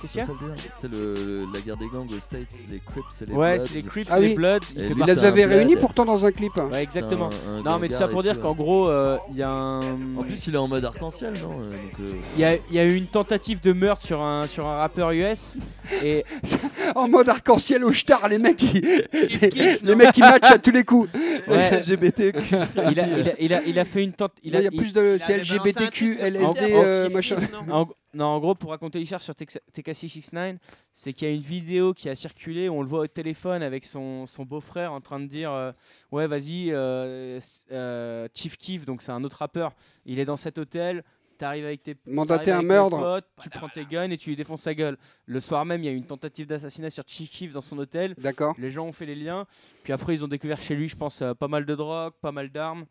c'est 0.00 0.08
qu'il 0.08 0.20
y 0.20 0.22
a 0.22 0.26
ça 0.26 0.32
le 0.90 1.46
la 1.52 1.60
guerre 1.60 1.76
des 1.76 1.86
gangs 1.86 2.06
aux 2.06 2.20
States, 2.20 2.48
les 2.70 2.78
Crips 2.80 3.04
et 3.22 3.26
les 3.26 3.32
Ouais, 3.34 3.56
Bloods. 3.56 3.66
c'est 3.68 3.74
les 3.74 3.82
Crips, 3.82 4.08
Ah 4.10 4.18
les 4.20 4.28
oui. 4.28 4.34
Bloods. 4.34 4.58
Et 4.76 4.86
Il 4.86 4.94
Il 4.98 5.04
les 5.04 5.24
avait 5.24 5.44
réunis 5.46 5.76
pourtant 5.76 6.04
dans 6.04 6.24
un 6.26 6.32
clip. 6.32 6.52
Ouais, 6.56 6.82
exactement. 6.82 7.30
C'est 7.30 7.50
un- 7.50 7.58
un 7.58 7.62
Non, 7.62 7.78
mais 7.78 7.88
tout 7.88 7.94
ça 7.94 8.08
pour 8.08 8.20
et 8.20 8.24
dire 8.24 8.40
qu'en 8.40 8.50
ouais. 8.50 8.56
gros, 8.56 8.88
euh, 8.88 9.16
il 9.30 9.36
y 9.36 9.42
a 9.42 9.50
un. 9.50 9.80
En 10.16 10.22
plus, 10.22 10.46
il 10.46 10.54
est 10.54 10.58
en 10.58 10.68
mode 10.68 10.84
arc-en-ciel, 10.84 11.34
non 11.42 11.52
Euh, 11.52 11.70
donc, 11.72 12.00
euh, 12.00 12.12
Il 12.36 12.40
y 12.40 12.44
a, 12.44 12.54
il 12.54 12.74
y 12.74 12.78
a 12.78 12.84
eu 12.84 12.94
une 12.94 13.06
tentative 13.06 13.60
de 13.60 13.72
meurtre 13.72 14.04
sur 14.04 14.22
un, 14.24 14.46
sur 14.46 14.66
un 14.66 14.76
rappeur 14.76 15.10
US 15.12 15.58
et 16.02 16.24
En 16.94 17.08
mode 17.08 17.28
arc-en-ciel 17.28 17.82
au 17.84 17.92
star, 17.92 18.28
les 18.28 18.38
mecs 18.38 18.56
qui, 18.56 18.80
les 19.82 19.94
mecs 19.94 20.12
qui 20.12 20.20
matchent 20.20 20.50
à 20.50 20.58
tous 20.58 20.70
les 20.70 20.84
coups. 20.84 21.10
ouais, 21.48 21.78
LGBT. 21.80 22.20
il, 22.90 23.00
a, 23.00 23.06
il, 23.18 23.28
a, 23.28 23.32
il, 23.40 23.54
a, 23.54 23.62
il 23.64 23.78
a 23.78 23.84
fait 23.84 24.04
une 24.04 24.12
tente. 24.12 24.32
Il 24.42 24.54
a, 24.56 24.60
Il 24.60 24.64
y 24.64 24.66
a 24.66 24.70
il- 24.72 24.76
plus 24.78 24.92
de 24.92 25.16
c'est 25.20 25.38
LGBTQ, 25.38 26.18
LSD, 26.20 26.60
euh, 26.72 27.08
machin. 27.10 27.36
non 27.66 27.74
en, 27.74 27.88
non, 28.14 28.26
en 28.26 28.38
gros, 28.38 28.54
pour 28.54 28.70
raconter 28.70 29.00
l'histoire 29.00 29.20
sur 29.22 29.34
Tex- 29.34 29.58
Tekashi 29.72 30.08
69, 30.08 30.56
c'est 30.92 31.12
qu'il 31.12 31.26
y 31.26 31.30
a 31.32 31.34
une 31.34 31.40
vidéo 31.40 31.92
qui 31.94 32.08
a 32.08 32.14
circulé 32.14 32.68
où 32.68 32.74
on 32.74 32.82
le 32.82 32.86
voit 32.88 33.00
au 33.00 33.06
téléphone 33.08 33.62
avec 33.62 33.84
son, 33.84 34.26
son 34.28 34.44
beau-frère 34.44 34.92
en 34.92 35.00
train 35.00 35.18
de 35.18 35.26
dire 35.26 35.50
euh, 35.50 35.72
Ouais, 36.12 36.26
vas-y, 36.28 36.68
euh, 36.70 37.40
euh, 37.72 38.28
Chief 38.34 38.56
Keef, 38.56 38.84
donc 38.84 39.02
c'est 39.02 39.10
un 39.10 39.24
autre 39.24 39.38
rappeur, 39.38 39.72
il 40.06 40.18
est 40.20 40.24
dans 40.24 40.36
cet 40.36 40.58
hôtel. 40.58 41.02
T'arrives 41.38 41.64
avec 41.64 41.82
tes 41.82 41.96
Mandater 42.06 42.52
un 42.52 42.56
avec 42.58 42.68
meurtre. 42.68 42.98
potes, 42.98 43.26
tu 43.42 43.50
prends 43.50 43.68
tes 43.68 43.84
guns 43.84 44.10
et 44.10 44.16
tu 44.16 44.30
lui 44.30 44.36
défonces 44.36 44.62
sa 44.62 44.74
gueule. 44.74 44.96
Le 45.26 45.40
soir 45.40 45.64
même, 45.64 45.82
il 45.82 45.86
y 45.86 45.88
a 45.88 45.92
eu 45.92 45.96
une 45.96 46.06
tentative 46.06 46.46
d'assassinat 46.46 46.90
sur 46.90 47.04
Chief 47.06 47.30
Keef 47.30 47.52
dans 47.52 47.60
son 47.60 47.76
hôtel. 47.78 48.14
D'accord. 48.18 48.54
Les 48.58 48.70
gens 48.70 48.86
ont 48.86 48.92
fait 48.92 49.06
les 49.06 49.14
liens. 49.16 49.46
Puis 49.82 49.92
après, 49.92 50.14
ils 50.14 50.24
ont 50.24 50.28
découvert 50.28 50.60
chez 50.60 50.74
lui, 50.76 50.88
je 50.88 50.96
pense, 50.96 51.22
euh, 51.22 51.34
pas 51.34 51.48
mal 51.48 51.66
de 51.66 51.74
drogue, 51.74 52.12
pas 52.20 52.32
mal 52.32 52.50
d'armes. 52.50 52.84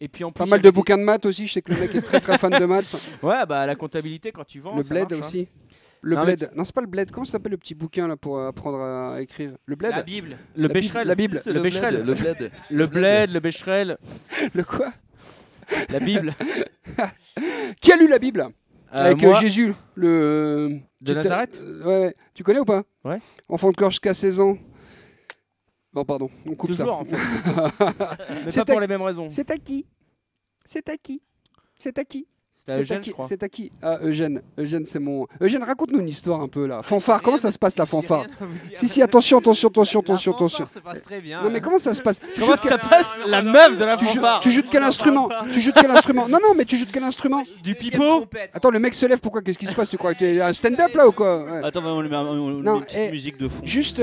Et 0.00 0.08
puis 0.08 0.24
en 0.24 0.32
plus, 0.32 0.40
Pas 0.44 0.50
mal 0.50 0.60
de 0.60 0.68
des- 0.68 0.72
bouquins 0.72 0.98
de 0.98 1.04
maths 1.04 1.26
aussi. 1.26 1.46
Je 1.46 1.52
sais 1.52 1.62
que 1.62 1.72
le 1.72 1.78
mec 1.80 1.94
est 1.94 2.02
très 2.02 2.20
très 2.20 2.36
fan 2.38 2.50
de 2.58 2.64
maths. 2.64 2.96
Ouais, 3.22 3.46
bah 3.46 3.64
la 3.66 3.76
comptabilité, 3.76 4.32
quand 4.32 4.44
tu 4.44 4.58
vends, 4.60 4.74
Le 4.76 4.82
ça 4.82 4.94
bled 4.94 5.10
marche, 5.10 5.22
hein. 5.22 5.26
aussi. 5.26 5.48
Le 6.04 6.16
Non, 6.16 6.24
bled. 6.24 6.50
Non, 6.56 6.64
c'est 6.64 6.74
pas 6.74 6.80
le 6.80 6.88
bled. 6.88 7.12
Comment 7.12 7.24
ça 7.24 7.32
s'appelle 7.32 7.52
le 7.52 7.58
petit 7.58 7.76
bouquin 7.76 8.08
là 8.08 8.16
pour 8.16 8.40
apprendre 8.40 8.80
à 8.80 9.22
écrire? 9.22 9.52
Le 9.66 9.76
bled 9.76 9.92
La 9.92 10.02
Bible. 10.02 10.36
Le 10.56 10.66
Becherel, 10.66 11.06
la 11.06 11.14
Bible. 11.14 11.40
Le 11.46 11.52
le 11.52 11.62
Becherel, 11.62 12.02
bled. 12.02 12.06
Le 12.06 12.14
bled. 12.14 12.50
le 12.70 12.86
bled, 12.88 13.30
le 13.30 13.38
Becherel, 13.38 13.98
Le 14.54 14.64
quoi? 14.64 14.92
La 15.90 16.00
Bible. 16.00 16.34
Qui 17.80 17.92
a 17.92 17.96
lu 17.96 18.08
la 18.08 18.18
Bible 18.18 18.40
Euh, 18.94 18.98
Avec 19.06 19.22
euh, 19.24 19.28
moi, 19.30 19.40
Jésus, 19.40 19.74
le. 19.94 20.78
de 21.00 21.14
Nazareth 21.14 21.58
euh, 21.62 21.82
ouais, 21.84 22.04
ouais. 22.06 22.16
Tu 22.34 22.42
connais 22.42 22.58
ou 22.60 22.64
pas 22.64 22.82
Ouais. 23.04 23.18
Enfant 23.48 23.70
de 23.70 23.76
corps 23.76 23.90
jusqu'à 23.90 24.12
16 24.14 24.40
ans. 24.40 24.58
Bon, 25.94 26.04
pardon, 26.04 26.30
on 26.46 26.54
coupe 26.54 26.68
Toujours 26.70 26.86
ça. 26.86 26.92
en 26.92 27.04
fait. 27.04 27.16
Mais 28.44 28.50
C'est 28.50 28.60
pas 28.64 28.72
pour 28.72 28.80
les 28.80 28.86
mêmes 28.86 29.02
raisons. 29.02 29.28
C'est 29.30 29.50
à 29.50 29.56
qui? 29.58 29.86
C'est 30.64 30.88
à 30.88 30.96
qui? 30.96 31.22
C'est 31.78 31.98
à 31.98 32.04
qui? 32.04 32.26
C'était 32.26 32.31
à 32.31 32.31
C'est 32.64 32.74
à 32.74 32.80
Eugène, 32.80 33.00
qui 33.00 33.08
je 33.10 33.12
crois. 33.14 33.24
C'est 33.26 33.42
à 33.42 33.48
qui? 33.48 33.72
Ah, 33.82 33.98
Eugène. 34.02 34.40
Eugène, 34.56 34.86
c'est 34.86 35.00
mon. 35.00 35.26
Eugène, 35.40 35.64
raconte-nous 35.64 35.98
une 35.98 36.08
histoire 36.08 36.40
un 36.40 36.46
peu 36.46 36.66
là. 36.66 36.80
Fanfare, 36.82 37.20
comment 37.20 37.36
ça 37.38 37.50
se 37.50 37.58
passe 37.58 37.76
la 37.76 37.86
fanfare. 37.86 38.24
Si, 38.76 38.88
si, 38.88 39.02
attention, 39.02 39.38
attention, 39.38 39.68
attention, 39.68 40.00
La 40.00 40.04
attention, 40.06 40.32
fanfare 40.32 40.46
attention. 40.46 40.66
se 40.66 40.78
passe 40.78 41.02
très 41.02 41.20
bien. 41.20 41.42
Non, 41.42 41.50
mais 41.50 41.60
comment 41.60 41.78
ça 41.78 41.92
se 41.92 42.00
passe? 42.00 42.20
Tu 42.20 42.40
Comment 42.40 42.46
joues 42.46 42.52
de 42.62 42.68
ça 42.68 42.78
quel- 42.78 42.88
passe 42.88 43.18
la 43.26 43.42
meuf 43.42 43.78
de 43.78 43.84
la 43.84 43.96
tu 43.96 44.04
joues, 44.06 44.14
fanfare 44.14 44.40
tu 44.40 44.50
joues 44.52 44.62
de 44.62 44.68
quel 44.70 44.82
instrument? 44.84 45.28
Tu 45.52 45.60
joues 45.60 45.72
de 45.72 45.80
quel 45.80 45.90
instrument? 45.90 46.28
Non, 46.28 46.38
non, 46.40 46.54
mais 46.56 46.64
tu 46.64 46.76
joues 46.76 46.84
de 46.86 46.92
quel 46.92 47.02
instrument? 47.02 47.42
Du 47.64 47.74
pipeau. 47.74 48.26
Attends, 48.52 48.70
le 48.70 48.78
mec 48.78 48.94
se 48.94 49.06
lève, 49.06 49.18
pourquoi 49.20 49.42
Qu'est-ce 49.42 49.58
qui 49.58 49.66
se 49.66 49.74
passe? 49.74 49.88
Tu 49.88 49.96
crois 49.98 50.14
que 50.14 50.20
t'es 50.20 50.40
un 50.40 50.52
stand-up 50.52 50.94
là 50.94 51.08
ou 51.08 51.12
quoi? 51.12 51.42
Ouais. 51.44 51.64
Attends, 51.64 51.84
on 51.84 52.00
lui 52.00 52.08
met, 52.10 52.14
un- 52.16 52.20
on 52.26 52.48
lui 52.50 52.56
met 52.58 52.62
Non, 52.62 52.76
une 52.78 52.84
petite 52.84 52.98
eh, 52.98 53.10
musique 53.10 53.38
de 53.38 53.48
fond. 53.48 53.60
Juste, 53.64 53.98
euh, 53.98 54.02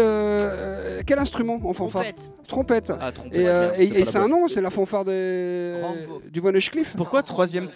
euh, 1.00 1.02
quel 1.06 1.18
instrument 1.20 1.60
en 1.64 1.72
fanfare? 1.72 2.02
Trompette. 2.04 2.30
Trompette. 2.48 2.94
Ah, 3.00 3.12
trompette, 3.14 3.36
Et, 3.40 3.48
euh, 3.48 3.72
c'est 3.76 3.86
et- 3.86 4.06
c'est 4.06 4.18
un 4.18 4.28
nom, 4.28 4.48
c'est 4.50 4.60
la 4.62 4.70
fanfare 4.70 5.06
des... 5.06 5.76
Rambo. 5.82 6.22
du 6.30 6.40
Von 6.42 6.52
Cliff? 6.52 6.94
Pourquoi 6.98 7.24
troisième 7.24 7.70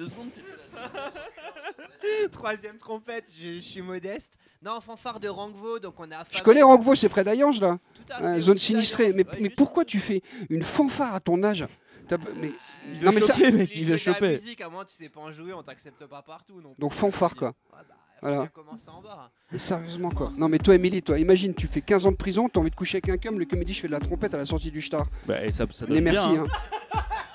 deux 0.00 0.06
secondes, 0.08 0.32
t'étais 0.32 0.46
là. 0.74 1.12
Troisième 2.32 2.76
trompette, 2.78 3.30
je, 3.38 3.54
je 3.56 3.60
suis 3.60 3.82
modeste. 3.82 4.38
Non, 4.62 4.80
fanfare 4.80 5.20
de 5.20 5.28
Rangvo, 5.28 5.78
donc 5.78 5.94
on 5.98 6.10
a. 6.10 6.24
Je 6.30 6.42
connais 6.42 6.62
Roquevaux, 6.62 6.94
c'est 6.94 7.08
près 7.10 7.22
d'Ayange 7.24 7.60
là. 7.60 7.78
Tout 7.94 8.02
à 8.12 8.22
Euh, 8.22 8.34
fait, 8.36 8.40
zone 8.40 8.54
aussi 8.56 8.66
sinistrée. 8.66 9.12
Mais, 9.12 9.26
Ouais, 9.26 9.38
mais 9.40 9.50
pourquoi 9.50 9.84
tu 9.84 10.00
fais 10.00 10.22
une 10.48 10.62
fanfare 10.62 11.14
à 11.14 11.20
ton 11.20 11.42
âge 11.42 11.66
T'as- 12.08 12.16
mais, 12.36 12.52
Il 12.92 13.02
Non, 13.04 13.10
a 13.10 13.14
mais 13.14 13.20
ça- 13.20 13.34
chopé, 13.34 13.50
mec, 13.52 13.70
il 13.74 13.82
a 13.82 13.86
de 13.86 13.90
la 13.92 13.98
chopé. 13.98 14.28
musique, 14.30 14.60
à 14.62 14.68
moins 14.70 14.84
tu 14.84 14.94
sais 14.94 15.08
pas 15.10 15.20
en 15.20 15.30
jouer, 15.30 15.52
on 15.52 15.62
t'accepte 15.62 16.04
pas 16.06 16.22
partout. 16.22 16.60
Donc, 16.62 16.78
Donc 16.78 16.92
fanfare 16.92 17.36
quoi. 17.36 17.52
Bah, 17.70 17.84
Voilà. 18.22 18.36
bien 18.38 18.46
commencer 18.48 18.88
en 18.88 19.00
bas. 19.02 19.30
Mais 19.52 19.58
sérieusement 19.58 20.10
quoi. 20.10 20.32
Non 20.36 20.48
mais 20.48 20.58
toi 20.58 20.74
Émilie, 20.74 21.02
toi, 21.02 21.18
imagine, 21.18 21.54
tu 21.54 21.66
fais 21.66 21.82
15 21.82 22.06
ans 22.06 22.10
de 22.12 22.16
prison, 22.16 22.48
t'as 22.48 22.60
envie 22.60 22.70
de 22.70 22.74
coucher 22.74 22.96
avec 23.04 23.10
un 23.10 23.18
cum, 23.18 23.38
le 23.38 23.44
cum 23.44 23.60
il 23.60 23.64
dit 23.66 23.74
je 23.74 23.80
fais 23.82 23.86
de 23.88 23.92
la 23.92 24.00
trompette 24.00 24.32
à 24.34 24.38
la 24.38 24.46
sortie 24.46 24.70
du 24.70 24.80
star. 24.80 25.06
Bah, 25.26 25.44
et 25.44 25.52
ça, 25.52 25.66
ça 25.72 25.84
Mais 25.88 25.96
donne 25.96 26.04
merci. 26.04 26.30
bien. 26.30 26.42
Hein. 26.44 27.00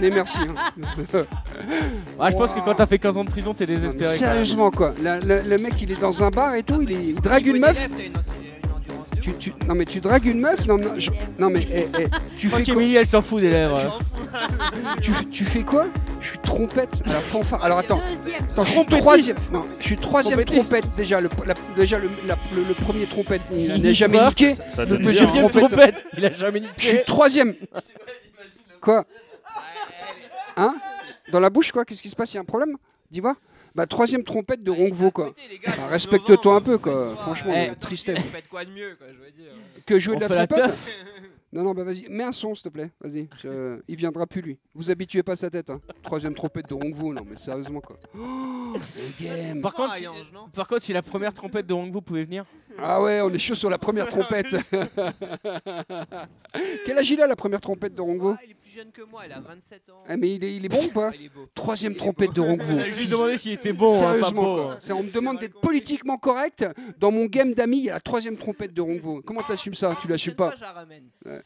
Mais 0.00 0.10
merci. 0.10 0.38
hein. 0.40 0.54
Ah, 2.20 2.30
je 2.30 2.36
pense 2.36 2.52
que 2.52 2.60
quand 2.60 2.74
t'as 2.74 2.86
fait 2.86 2.98
15 2.98 3.16
ans 3.18 3.24
de 3.24 3.30
prison, 3.30 3.54
t'es 3.54 3.66
désespéré. 3.66 4.08
sérieusement 4.10 4.70
quoi. 4.70 4.94
La- 5.02 5.18
la- 5.20 5.42
le 5.42 5.58
mec 5.58 5.74
il 5.82 5.90
est 5.92 6.00
dans 6.00 6.22
un 6.22 6.30
bar 6.30 6.54
et 6.54 6.62
tout, 6.62 6.80
il, 6.82 6.92
est- 6.92 7.04
il 7.06 7.14
drague 7.16 7.46
une 7.46 7.58
meuf. 7.58 7.88
Tu, 9.20 9.32
tu- 9.34 9.54
non 9.66 9.74
mais 9.74 9.86
tu 9.86 10.00
dragues 10.00 10.26
une 10.26 10.40
meuf 10.40 10.66
Non, 10.66 10.76
non, 10.76 10.92
je- 10.98 11.10
non 11.38 11.48
mais 11.48 11.66
eh, 11.72 11.88
eh, 11.98 12.06
tu 12.36 12.48
fais 12.50 12.62
quoi 12.64 12.82
elle 12.82 13.06
s'en 13.06 13.22
fout 13.22 13.40
des 13.40 13.50
lèvres. 13.50 13.98
tu, 15.00 15.12
fais- 15.12 15.24
tu 15.26 15.44
fais 15.44 15.62
quoi? 15.62 15.86
Je 16.20 16.28
suis 16.28 16.38
trompette 16.38 17.02
à 17.06 17.12
la 17.14 17.20
fanfare. 17.20 17.64
Alors 17.64 17.78
attends, 17.78 18.00
je 18.58 18.62
suis 18.68 18.84
troisième. 18.86 19.36
Non, 19.52 19.64
je 19.78 19.84
suis 19.86 19.96
troisième 19.96 20.44
trompette 20.44 20.84
déjà. 20.96 21.20
Le, 21.20 21.28
la- 21.46 21.54
déjà 21.76 21.98
le, 21.98 22.10
la- 22.26 22.36
le- 22.54 22.64
le 22.68 22.74
premier 22.74 23.06
trompette, 23.06 23.42
il 23.50 23.76
Il 23.76 23.82
n'a 23.82 23.92
jamais 23.94 24.24
niqué. 24.26 24.54
Ça 24.76 24.84
Le 24.84 24.98
deuxième 24.98 25.26
trompette. 25.28 25.66
trompette, 25.68 26.04
il 26.18 26.26
a 26.26 26.30
jamais 26.30 26.62
Je 26.76 26.84
suis 26.84 26.92
niqué. 26.98 27.04
troisième. 27.06 27.54
Quoi? 28.80 29.04
Hein 30.56 30.76
Dans 31.32 31.40
la 31.40 31.50
bouche 31.50 31.72
quoi 31.72 31.84
Qu'est-ce 31.84 32.02
qui 32.02 32.10
se 32.10 32.16
passe 32.16 32.32
Il 32.32 32.36
y 32.36 32.38
a 32.38 32.42
un 32.42 32.44
problème 32.44 32.76
Dis 33.10 33.20
voir. 33.20 33.36
Bah 33.74 33.86
troisième 33.86 34.22
trompette 34.22 34.62
de 34.62 34.70
Ronquevaux 34.70 35.10
quoi. 35.10 35.26
Écoutez, 35.26 35.48
les 35.50 35.58
gars, 35.58 35.72
Bah, 35.76 35.88
respecte-toi 35.88 36.54
un 36.54 36.60
peu, 36.60 36.78
quoi. 36.78 36.92
faites-toi, 37.08 37.22
Franchement, 37.24 37.54
eh, 37.56 37.74
tristesse. 37.76 38.24
Quoi 38.48 38.64
de 38.64 38.70
mieux, 38.70 38.94
quoi, 38.96 39.08
je 39.12 39.18
veux 39.18 39.32
dire. 39.32 39.52
Que 39.84 39.98
jouer 39.98 40.14
On 40.16 40.20
de 40.20 40.24
la 40.32 40.46
trompette. 40.46 40.74
Non, 41.52 41.62
non, 41.62 41.72
bah 41.72 41.84
vas-y, 41.84 42.06
mets 42.08 42.24
un 42.24 42.32
son 42.32 42.54
s'il 42.54 42.64
te 42.64 42.68
plaît, 42.68 42.90
vas-y. 43.00 43.28
Je- 43.42 43.80
Il 43.88 43.96
viendra 43.96 44.26
plus 44.26 44.40
lui. 44.42 44.58
Vous 44.74 44.90
habituez 44.90 45.22
pas 45.24 45.36
sa 45.36 45.50
tête, 45.50 45.70
hein. 45.70 45.80
Troisième 46.02 46.34
trompette 46.34 46.68
de 46.68 46.74
Ronquevaux, 46.74 47.12
non 47.14 47.22
mais 47.28 47.36
sérieusement 47.36 47.80
quoi. 47.80 47.96
Oh, 48.16 48.74
le 48.76 49.24
game. 49.24 49.60
Par 49.60 49.74
contre, 49.74 49.94
si- 49.96 50.06
par 50.52 50.66
contre, 50.68 50.82
si 50.82 50.92
la 50.92 51.02
première 51.02 51.34
trompette 51.34 51.66
de 51.66 51.74
Rangvo 51.74 52.00
pouvait 52.00 52.24
venir, 52.24 52.44
Ah 52.82 53.00
ouais, 53.02 53.20
on 53.20 53.30
est 53.30 53.38
chaud 53.38 53.54
sur 53.54 53.70
la 53.70 53.78
première 53.78 54.08
trompette. 54.08 54.56
Quel 56.86 56.98
âge 56.98 57.10
il 57.10 57.20
a 57.20 57.26
la 57.26 57.36
première 57.36 57.60
trompette 57.60 57.94
de 57.94 58.00
Ronquevaux 58.00 58.34
Ah, 58.38 58.42
Il 58.44 58.50
est 58.52 58.54
plus 58.54 58.70
jeune 58.70 58.90
que 58.92 59.02
moi, 59.02 59.22
il 59.26 59.32
a 59.32 59.40
27 59.40 59.90
ans. 59.90 60.02
ah, 60.08 60.16
Mais 60.16 60.34
il 60.34 60.44
est, 60.44 60.54
il 60.56 60.64
est 60.64 60.68
bon 60.68 60.84
ou 60.84 60.88
pas 60.88 61.10
Ah, 61.12 61.16
il 61.18 61.26
est 61.26 61.28
beau. 61.28 61.46
Troisième 61.54 61.92
Il 61.92 61.96
est 61.96 61.98
trompette 61.98 62.28
beau. 62.30 62.34
de 62.34 62.40
Ronquevaux. 62.40 62.78
je 62.86 63.00
lui 63.00 63.06
demandais 63.06 63.38
s'il 63.38 63.52
était 63.52 63.72
bon, 63.72 63.88
hein, 63.94 63.98
pas 63.98 63.98
Sérieusement. 63.98 64.70
C'est- 64.80 64.92
on 64.92 65.02
me 65.02 65.10
demande 65.10 65.38
d'être 65.40 65.60
politiquement 65.60 66.16
correct. 66.16 66.64
Dans 66.98 67.10
mon 67.10 67.26
game 67.26 67.54
d'amis, 67.54 67.78
il 67.78 67.84
y 67.84 67.90
a 67.90 67.94
la 67.94 68.00
troisième 68.00 68.36
trompette 68.36 68.72
de 68.74 68.80
Ronquevaux. 68.80 69.22
Comment 69.24 69.42
t'assumes 69.42 69.74
ça? 69.74 69.96
Tu 70.00 70.08
l'assumes 70.08 70.34
pas? 70.34 70.52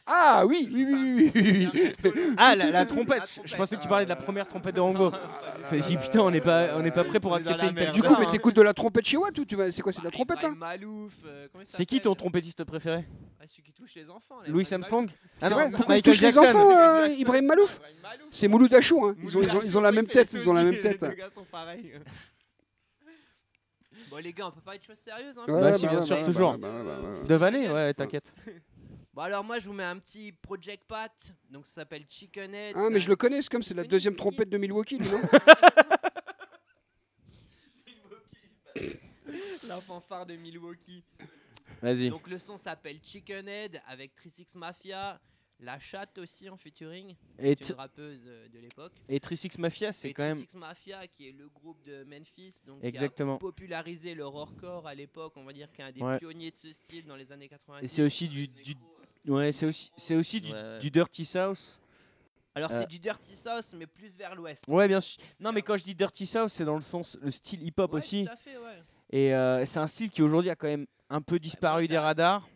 Ah 0.05 0.43
oui, 0.47 0.69
oui, 0.71 0.85
oui, 0.89 1.13
oui, 1.15 1.31
oui, 1.35 1.69
oui. 1.73 2.11
Ah, 2.37 2.55
la, 2.55 2.69
la 2.71 2.85
trompette. 2.85 3.39
Je 3.43 3.55
pensais 3.55 3.75
que 3.77 3.81
tu 3.81 3.87
parlais 3.87 4.05
de 4.05 4.09
la 4.09 4.15
première 4.15 4.47
trompette 4.47 4.75
de 4.75 4.81
me 5.77 5.81
suis 5.81 5.95
dit, 5.97 6.03
putain, 6.03 6.19
on 6.21 6.31
n'est 6.31 6.41
pas, 6.41 6.75
on 6.75 6.81
n'est 6.81 6.91
pas 6.91 7.03
prêt 7.03 7.19
pour 7.19 7.33
accepter 7.35 7.67
une 7.67 7.75
telle. 7.75 7.89
Du 7.93 8.01
coup, 8.03 8.15
mais 8.19 8.25
hein. 8.25 8.29
t'écoutes 8.31 8.55
de 8.55 8.61
la 8.61 8.73
trompette 8.73 9.05
chez 9.05 9.17
Watt 9.17 9.37
ou 9.37 9.45
tu 9.45 9.55
vas 9.55 9.71
C'est 9.71 9.81
quoi 9.81 9.91
C'est 9.91 9.99
de 10.01 10.05
la 10.05 10.11
trompette 10.11 10.37
Ibrahim 10.39 10.59
là 10.59 10.67
Malouf, 10.67 11.13
euh, 11.25 11.47
il 11.59 11.65
C'est 11.65 11.85
qui 11.85 12.01
ton 12.01 12.11
s'appelle 12.11 12.17
trompetiste 12.17 12.63
préféré 12.63 13.05
Ah, 13.39 13.47
Celui 13.47 13.63
qui 13.63 13.73
touche 13.73 13.95
les 13.95 14.09
enfants. 14.09 14.39
Louis 14.47 14.67
Armstrong 14.71 15.09
C'est 15.37 15.49
non, 15.49 15.55
vrai 15.55 15.71
Pourquoi 15.71 15.95
Michael 15.95 16.13
touchent 16.13 16.21
les 16.21 16.37
enfants, 16.37 16.71
euh. 16.71 17.07
Ibrahim 17.07 17.45
Malouf. 17.45 17.79
C'est 18.31 18.47
Mouloud 18.47 18.73
Achou, 18.73 19.05
hein. 19.05 19.15
Ils 19.23 19.37
ont, 19.37 19.41
ils 19.41 19.55
ont, 19.55 19.61
ils 19.61 19.77
ont 19.77 19.81
la 19.81 19.91
même 19.91 20.07
tête, 20.07 20.31
ils 20.33 20.49
ont 20.49 20.53
la 20.53 20.63
même 20.63 20.79
tête. 20.79 21.01
Les 21.01 21.09
deux 21.09 21.15
gars 21.15 21.29
sont 21.29 21.45
pareils. 21.45 21.93
Bon, 24.09 24.17
les 24.17 24.33
gars, 24.33 24.47
on 24.47 24.51
peut 24.51 24.61
pas 24.61 24.75
être 24.75 24.85
chose 24.85 24.97
sérieuse. 24.97 25.37
Hein 25.37 25.43
Bah 25.47 25.73
si, 25.73 25.85
bien 25.85 26.01
sûr, 26.01 26.23
toujours. 26.23 26.57
De 26.57 27.35
Vanet, 27.35 27.69
ouais, 27.69 27.93
t'inquiète. 27.93 28.33
Bon, 29.13 29.23
alors 29.23 29.43
moi, 29.43 29.57
je 29.59 29.67
vous 29.67 29.73
mets 29.73 29.83
un 29.83 29.97
petit 29.97 30.31
Project 30.31 30.83
Pat. 30.87 31.11
Donc, 31.49 31.65
ça 31.65 31.81
s'appelle 31.81 32.03
Chicken 32.07 32.53
Head. 32.53 32.75
Ah, 32.77 32.89
mais 32.91 32.99
je 32.99 33.09
le 33.09 33.15
connais, 33.15 33.41
c'est 33.41 33.49
comme 33.49 33.63
c'est 33.63 33.73
la 33.73 33.83
deuxième 33.83 34.15
trompette 34.15 34.49
de 34.49 34.57
Milwaukee, 34.57 34.97
lui, 34.97 35.07
non 35.11 35.19
La 39.67 39.79
fanfare 39.81 40.25
de 40.25 40.35
Milwaukee. 40.35 41.03
Vas-y. 41.81 42.09
Donc, 42.09 42.27
le 42.27 42.39
son 42.39 42.57
s'appelle 42.57 42.99
Chicken 43.01 43.47
Head 43.47 43.81
avec 43.87 44.13
Trisix 44.15 44.55
Mafia. 44.55 45.19
La 45.61 45.77
chatte 45.77 46.17
aussi 46.19 46.47
en 46.49 46.55
featuring. 46.55 47.15
Et, 47.37 47.51
une 47.51 47.75
rappeuse 47.75 48.21
euh, 48.27 48.47
de 48.47 48.59
l'époque. 48.59 48.93
et 49.09 49.19
Trisix 49.19 49.57
Mafia, 49.57 49.91
c'est 49.91 50.13
quand 50.13 50.23
même. 50.23 50.37
Trisix 50.37 50.55
Mafia, 50.55 51.05
qui 51.07 51.27
est 51.27 51.31
le 51.33 51.49
groupe 51.49 51.83
de 51.83 52.05
Memphis, 52.05 52.59
donc 52.65 52.81
Exactement. 52.81 53.33
qui 53.37 53.43
a 53.43 53.47
popularisé 53.47 54.13
le 54.15 54.23
horrorcore 54.23 54.87
à 54.87 54.95
l'époque, 54.95 55.33
on 55.35 55.43
va 55.43 55.51
dire 55.51 55.69
qu'un 55.73 55.91
des 55.91 55.99
Ouais. 56.01 56.17
pionniers 56.17 56.51
de 56.51 56.55
ce 56.55 56.71
style 56.71 57.05
dans 57.05 57.17
les 57.17 57.29
années 57.33 57.49
90. 57.49 57.83
Et 57.83 57.87
c'est 57.93 58.01
aussi 58.03 58.29
du, 58.29 58.47
du- 58.47 58.75
ouais, 59.27 59.51
c'est 59.51 59.65
aussi, 59.65 59.91
c'est 59.97 60.15
aussi 60.15 60.39
du, 60.39 60.53
Ouais, 60.53 60.57
ouais. 60.57 60.79
du 60.79 60.91
dirty 60.91 61.25
south. 61.25 61.81
Alors 62.55 62.71
Euh. 62.71 62.79
c'est 62.79 62.87
du 62.87 62.97
dirty 62.99 63.35
sauce, 63.35 63.73
mais 63.73 63.85
plus 63.85 64.15
vers 64.15 64.35
l'ouest. 64.35 64.63
Ouais, 64.65 64.87
bien 64.87 65.01
sûr. 65.01 65.21
Non, 65.41 65.51
mais 65.51 65.61
quand 65.61 65.75
je 65.75 65.83
dis 65.83 65.93
dirty 65.93 66.25
south, 66.25 66.49
c'est 66.51 66.63
dans 66.65 66.75
le 66.75 66.81
sens 66.81 67.17
le 67.21 67.31
style 67.31 67.61
hip 67.63 67.73
hop 67.79 67.91
Ouais, 67.91 67.97
aussi. 67.97 68.23
Tout 68.23 68.31
à 68.31 68.35
fait, 68.37 68.57
ouais. 68.57 68.81
Et 69.11 69.33
euh, 69.33 69.65
c'est 69.65 69.79
un 69.79 69.87
style 69.87 70.09
qui 70.09 70.21
aujourd'hui 70.21 70.49
a 70.51 70.55
quand 70.55 70.67
même 70.67 70.85
un 71.09 71.21
peu 71.21 71.39
disparu 71.39 71.87
des 71.87 71.97
radars. 71.97 72.47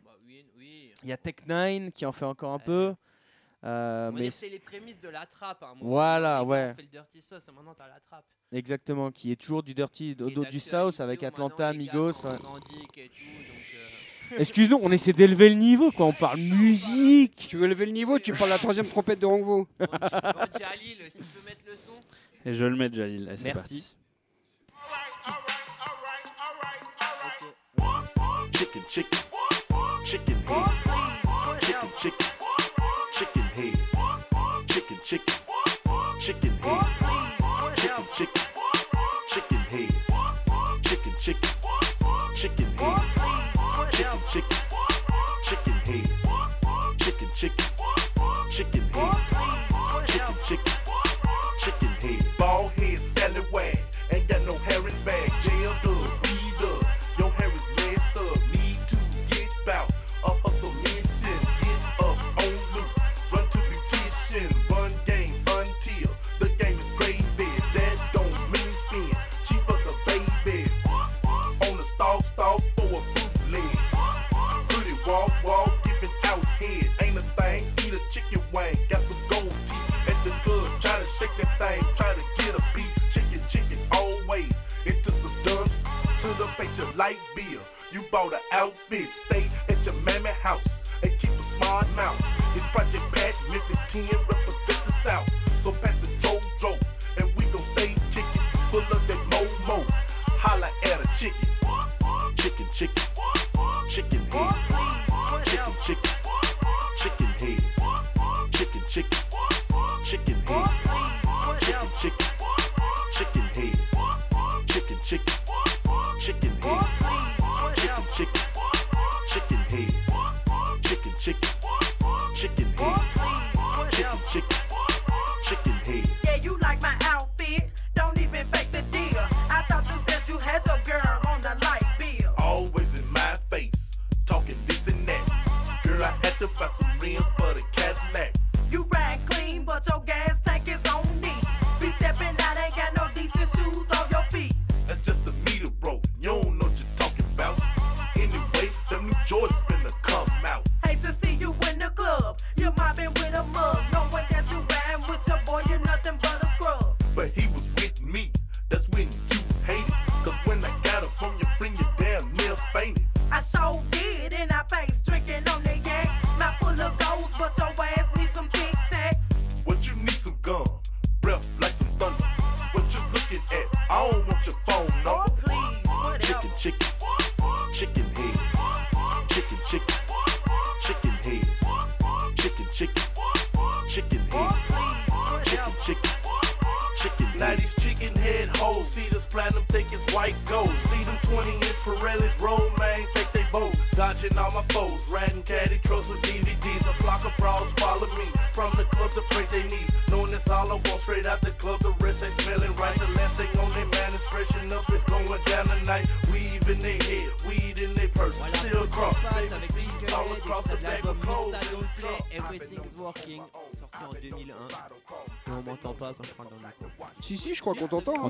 Il 1.03 1.09
y 1.09 1.11
a 1.11 1.17
Tech 1.17 1.35
9 1.45 1.91
qui 1.91 2.05
en 2.05 2.11
fait 2.11 2.25
encore 2.25 2.53
un 2.53 2.59
peu. 2.59 2.93
Euh, 3.65 4.11
mais 4.13 4.29
c'est 4.29 4.49
les 4.49 4.59
prémices 4.59 4.99
de 4.99 5.09
la 5.09 5.25
trappe. 5.25 5.63
à 5.63 5.67
un 5.67 5.75
moment 5.75 5.89
Voilà, 5.89 6.43
ouais. 6.43 6.73
fait 6.75 6.81
le 6.81 6.87
dirty 6.89 7.21
sauce, 7.21 7.47
et 7.47 7.51
maintenant 7.51 7.73
t'as 7.73 7.87
la 7.87 7.99
trappe. 8.01 8.25
exactement, 8.51 9.09
qui 9.09 9.31
est 9.31 9.37
toujours 9.37 9.63
du 9.63 9.73
dirty, 9.73 10.11
est 10.19 10.51
du 10.51 10.59
south 10.59 10.99
avec 10.99 11.23
Atlanta, 11.23 11.67
maintenant, 11.67 11.79
les 11.79 11.85
gars 11.87 11.93
Migos. 11.93 12.13
sont 12.13 12.29
ouais. 12.29 12.37
revendiquent 12.37 12.97
et 12.97 13.09
tout, 13.09 13.23
donc, 13.23 14.33
euh, 14.33 14.35
Excuse-nous, 14.39 14.79
on 14.81 14.91
essaie 14.91 15.13
d'élever 15.13 15.47
le 15.47 15.55
niveau, 15.55 15.91
quoi. 15.91 16.07
On 16.07 16.13
parle 16.13 16.39
musique. 16.39 17.35
Tu 17.47 17.55
veux 17.55 17.67
lever 17.67 17.85
le 17.85 17.91
niveau 17.91 18.19
Tu 18.19 18.33
parles 18.33 18.49
la 18.49 18.57
troisième 18.57 18.87
trompette 18.87 19.19
de 19.19 19.25
Rangvo. 19.25 19.67
Bon, 19.79 19.85
Jalil, 20.59 20.97
si 21.09 21.19
tu 21.19 21.23
peux 21.23 21.45
mettre 21.45 21.61
le 21.67 21.75
son? 21.77 21.93
Et 22.45 22.53
je 22.53 22.65
le 22.65 22.75
mets, 22.75 22.91
Jalil. 22.91 23.25
Merci. 23.25 23.51
parti. 23.51 23.95
Chicken, 28.63 28.83
chicken, 28.87 29.19
chicken 30.05 30.35
heads. 30.47 30.87
Chicken, 31.59 31.89
chicken, 31.97 32.27
chicken 33.11 33.41
heads. 33.41 33.95
Chicken, 34.67 34.97
chicken, 35.03 35.42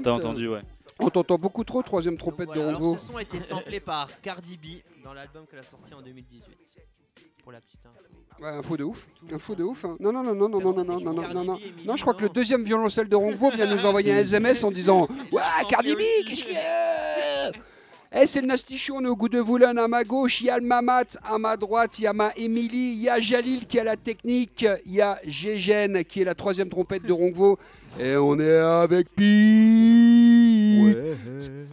t'a 0.03 0.13
entendu, 0.13 0.47
ouais. 0.47 0.61
On 0.99 1.09
t'entend 1.09 1.37
beaucoup 1.37 1.63
trop, 1.63 1.81
troisième 1.81 2.17
trompette 2.17 2.47
Donc 2.47 2.55
de 2.55 2.61
voilà, 2.61 2.77
Rangvo. 2.77 2.89
alors 2.91 3.01
ce 3.01 3.07
son 3.07 3.17
a 3.17 3.21
été 3.23 3.39
samplé 3.39 3.79
par 3.79 4.21
Cardi 4.21 4.57
B 4.57 4.65
dans 5.03 5.13
l'album 5.13 5.45
qu'elle 5.49 5.59
a 5.59 5.63
sorti 5.63 5.93
en 5.93 6.01
2018. 6.01 6.43
Pour 7.43 7.51
la 7.51 7.59
petite 7.59 7.79
info. 7.85 7.99
Ouais, 8.41 8.49
info 8.49 8.77
de 8.77 8.83
ouf. 8.83 9.07
Info 9.31 9.55
de 9.55 9.63
ouf. 9.63 9.85
hein. 9.85 9.95
Non, 9.99 10.11
non, 10.13 10.23
non, 10.23 10.33
non, 10.33 10.49
non, 10.49 10.59
non, 10.61 10.73
non, 10.73 10.83
non, 10.83 10.99
non, 10.99 11.13
non, 11.13 11.43
non, 11.43 11.59
non. 11.85 11.95
Je 11.95 12.01
crois 12.01 12.13
que 12.13 12.21
le 12.21 12.27
non. 12.27 12.33
deuxième 12.33 12.63
violoncelle 12.63 13.09
de 13.09 13.15
Rongvo 13.15 13.51
vient 13.51 13.65
nous 13.65 13.85
envoyer 13.85 14.13
un 14.13 14.19
SMS 14.19 14.63
en 14.63 14.71
disant 14.71 15.07
Ouais, 15.31 15.41
Cardi 15.69 15.93
B, 15.95 15.99
qu'est-ce 16.27 16.45
qu'il 16.45 16.53
y 16.53 16.57
a? 16.57 16.61
Eh, 18.15 18.27
c'est 18.27 18.41
le 18.41 18.47
Nasty 18.47 18.77
Show, 18.77 18.93
on 18.97 19.03
est 19.03 19.07
au 19.07 19.15
goût 19.15 19.27
de 19.29 19.39
Voulogne. 19.39 19.77
À 19.79 19.87
ma 19.87 20.03
gauche, 20.03 20.41
il 20.41 20.45
y 20.45 20.49
a 20.51 20.59
le 20.59 20.65
Mamat. 20.65 21.17
À 21.23 21.39
ma 21.39 21.57
droite, 21.57 21.97
il 21.97 22.03
y 22.03 22.07
a 22.07 22.13
ma 22.13 22.31
Émilie. 22.35 22.93
Il 22.93 23.01
y 23.01 23.09
a 23.09 23.19
Jalil 23.19 23.65
qui 23.65 23.79
a 23.79 23.83
la 23.83 23.97
technique. 23.97 24.65
Il 24.85 24.93
y 24.93 25.01
a 25.01 25.19
Gégène 25.25 26.03
qui 26.05 26.21
est 26.21 26.23
la 26.25 26.35
troisième 26.35 26.69
trompette 26.69 27.01
de 27.03 27.11
Rongvo. 27.11 27.57
Et 27.99 28.15
on 28.15 28.39
est 28.39 28.55
avec 28.57 29.09
Pi. 29.15 30.83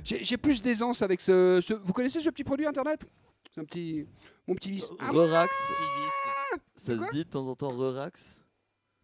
plus, 0.03 0.19
j'ai 0.23 0.37
plus 0.39 0.63
d'aisance 0.63 1.03
avec 1.03 1.21
ce, 1.21 1.61
ce- 1.63 1.75
Vous 1.75 1.93
connaissez 1.93 2.21
ce 2.23 2.31
petit 2.31 2.45
produit 2.45 2.67
internet? 2.67 3.01
C'est 3.55 3.61
un 3.61 3.65
petit, 3.65 4.07
mon 4.49 4.55
petit 4.55 4.71
vice. 4.71 4.91
Ah, 4.99 5.11
Relax. 5.11 5.51
Ça 6.77 6.95
Quoi? 6.97 7.07
se 7.07 7.13
dit 7.13 7.19
de 7.25 7.31
temps 7.31 7.47
en 7.47 7.55
temps 7.55 7.69
relax. 7.77 8.39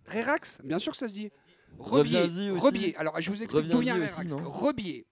Rérax, 0.07 0.61
bien 0.65 0.79
sûr 0.79 0.93
que 0.93 0.99
ça 0.99 1.09
se 1.09 1.13
dit. 1.15 1.31
Rebier, 1.79 2.21
rebier. 2.59 2.97
Alors 2.97 3.21
je 3.21 3.29
vous 3.31 3.43
explique 3.43 3.67
d'où 3.69 3.81
vient 3.81 3.99
non? 3.99 4.07
Rebier, 4.45 5.07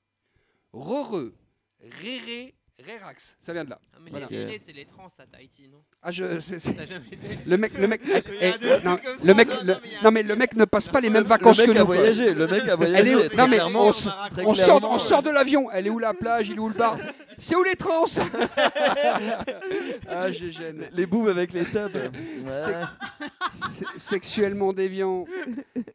re-re, 0.72 1.30
réré, 2.02 2.54
Rérax. 2.84 3.36
Ça 3.38 3.52
vient 3.52 3.62
de 3.64 3.70
là. 3.70 3.78
Ah, 3.94 3.98
mais 4.04 4.10
Voilà. 4.10 4.26
les 4.28 4.58
c'est 4.58 4.72
les 4.72 4.84
trans 4.84 5.06
à 5.06 5.26
Tahiti, 5.26 5.68
non 5.70 5.78
Ah 6.02 6.10
je, 6.10 6.40
c'est- 6.40 6.58
c'est- 6.58 6.74
T'as 6.74 6.86
jamais 6.86 7.06
été 7.12 7.38
le 7.46 7.56
mec, 7.56 7.72
le 7.78 7.86
mec, 7.86 8.00
a 8.12 8.18
eh, 8.18 8.22
trucs 8.52 8.84
non, 8.84 8.98
le 9.22 9.32
mec, 9.34 9.48
non, 9.48 9.54
le- 9.62 9.74
non, 10.02 10.10
mais 10.10 10.20
a 10.20 10.22
le 10.24 10.34
mec 10.34 10.56
ne 10.56 10.64
passe 10.64 10.88
pas 10.88 11.00
les 11.00 11.08
mêmes 11.08 11.22
Le 11.22 11.28
vacances 11.28 11.58
mec 11.60 11.68
que 11.68 11.76
a 11.76 11.80
nous. 11.80 11.86
quoi. 11.86 11.94
voyagé, 11.96 12.34
le 12.34 12.48
mec 12.48 12.62
a 12.62 12.64
Elle 12.64 12.70
est 12.70 12.74
voyagé. 12.76 13.14
où 13.14 13.28
très 13.28 13.36
Non 13.36 13.46
mais 13.48 13.60
on, 13.62 13.90
s- 13.90 14.08
on 14.44 14.54
sort, 14.54 14.80
on 14.82 14.98
sort 14.98 15.22
de 15.22 15.30
l'avion. 15.30 15.70
Elle 15.70 15.86
est 15.86 15.90
où 15.90 16.00
la 16.00 16.14
plage? 16.14 16.48
Il 16.48 16.56
est 16.56 16.58
où 16.58 16.68
le 16.68 16.74
bar? 16.74 16.98
C'est 17.38 17.54
où 17.54 17.62
les 17.62 17.76
trans? 17.76 18.06
Ah 20.08 20.30
je 20.32 20.50
gêne. 20.50 20.84
Les 20.92 21.06
boubs 21.06 21.28
avec 21.28 21.52
les 21.52 21.64
tubs. 21.64 21.96
Sexuellement 23.96 24.72
déviant. 24.72 25.26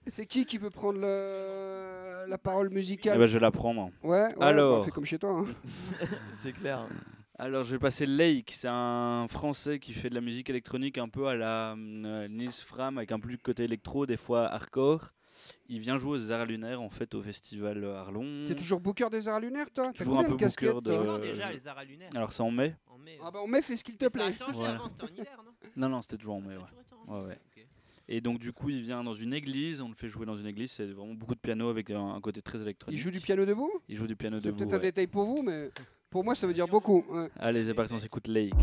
C'est 0.07 0.25
qui 0.25 0.45
qui 0.45 0.57
veut 0.57 0.69
prendre 0.69 0.99
le- 0.99 1.98
la 2.27 2.37
parole 2.37 2.69
Eh 2.71 2.75
musicale 2.75 3.17
ben, 3.17 3.25
je 3.27 3.33
vais 3.33 3.39
la 3.39 3.51
prendre. 3.51 3.91
Ouais, 4.03 4.33
ouais 4.35 4.43
Alors. 4.43 4.79
bah, 4.79 4.85
fais 4.85 4.91
comme 4.91 5.05
chez 5.05 5.19
toi. 5.19 5.31
hein. 5.39 5.45
C'est 6.31 6.53
clair. 6.53 6.87
Alors, 7.37 7.63
je 7.63 7.71
vais 7.71 7.79
passer 7.79 8.05
Lake. 8.05 8.51
C'est 8.53 8.67
un 8.69 9.25
Français 9.29 9.79
qui 9.79 9.93
fait 9.93 10.09
de 10.09 10.15
la 10.15 10.21
musique 10.21 10.49
électronique 10.49 10.97
un 10.97 11.07
peu 11.07 11.27
à 11.27 11.35
la 11.35 11.71
euh, 11.73 12.27
Nils 12.27 12.51
Fram, 12.51 12.97
avec 12.97 13.11
un 13.13 13.19
plus 13.19 13.37
côté 13.37 13.63
électro, 13.63 14.05
des 14.05 14.17
fois 14.17 14.47
hardcore. 14.51 15.11
Il 15.69 15.79
vient 15.79 15.95
jouer 15.97 16.17
aux 16.17 16.31
Arts 16.33 16.45
Lunaires, 16.47 16.81
en 16.81 16.89
fait, 16.89 17.15
au 17.15 17.21
festival 17.21 17.85
Arlon. 17.85 18.43
T'es 18.45 18.55
toujours 18.55 18.81
booker 18.81 19.09
des 19.09 19.25
arts 19.29 19.39
lunaires, 19.39 19.71
toi? 19.73 19.85
T'as 19.95 20.03
Toujours 20.03 20.19
un 20.19 20.23
peu 20.23 20.31
booker 20.31 20.49
C'est 20.49 20.65
de- 20.65 20.71
quand 20.71 20.87
Euh, 20.89 21.19
déjà 21.19 21.49
les 21.49 21.65
arts 21.65 21.81
lunaires 21.85 22.09
Alors, 22.13 22.33
c'est 22.33 22.43
en 22.43 22.51
mai 22.51 22.75
En 22.93 22.97
mai. 22.97 23.17
Ah 23.23 23.31
bah 23.31 23.39
on 23.41 23.47
met, 23.47 23.61
fais 23.61 23.77
ce 23.77 23.85
qu'il 23.85 23.95
te 23.95 24.03
Mais 24.03 24.09
ça 24.09 24.17
plaît. 24.19 24.27
a 24.27 24.31
changé 24.33 24.57
Voilà. 24.57 24.73
avant, 24.73 24.89
c'était 24.89 25.03
en 25.03 25.07
hiver, 25.07 25.37
non? 25.45 25.51
Non, 25.77 25.87
non, 25.89 26.01
c'était 26.01 26.17
toujours 26.17 26.35
en 26.35 26.41
mai. 26.41 26.57
Ouais. 26.57 26.61
toujours 26.63 26.81
été 26.81 26.93
en 27.07 27.13
Ouais, 27.15 27.21
mai. 27.21 27.27
ouais. 27.29 27.37
Et 28.11 28.21
donc, 28.21 28.39
du 28.39 28.51
coup, 28.51 28.69
il 28.69 28.81
vient 28.81 29.03
dans 29.03 29.13
une 29.13 29.33
église. 29.35 29.81
On 29.81 29.87
le 29.89 29.93
fait 29.93 30.09
jouer 30.09 30.25
dans 30.25 30.35
une 30.35 30.47
église. 30.47 30.71
C'est 30.71 30.87
vraiment 30.87 31.13
beaucoup 31.13 31.35
de 31.35 31.39
piano 31.39 31.69
avec 31.69 31.91
un, 31.91 32.15
un 32.15 32.19
côté 32.21 32.41
très 32.41 32.57
Il 32.57 32.61
électronique. 32.63 32.99
joue 32.99 33.11
du 33.11 33.19
piano 33.19 33.45
debout 33.45 33.71
Il 33.87 33.95
joue 33.97 34.07
du 34.07 34.15
piano 34.15 34.39
C'est 34.41 34.47
debout. 34.47 34.57
peut-être 34.57 34.73
un 34.73 34.79
détail 34.79 35.05
pour 35.07 35.25
vous, 35.25 35.43
mais 35.43 35.69
pour 36.09 36.23
moi 36.23 36.33
ça 36.33 36.47
veut 36.47 36.53
dire 36.53 36.67
beaucoup. 36.67 37.05
ouais. 37.09 37.29
Allez, 37.37 37.63
c'est 37.65 37.73
parti, 37.75 37.93
on 37.93 37.99
s'écoute 37.99 38.27
Lake. 38.27 38.53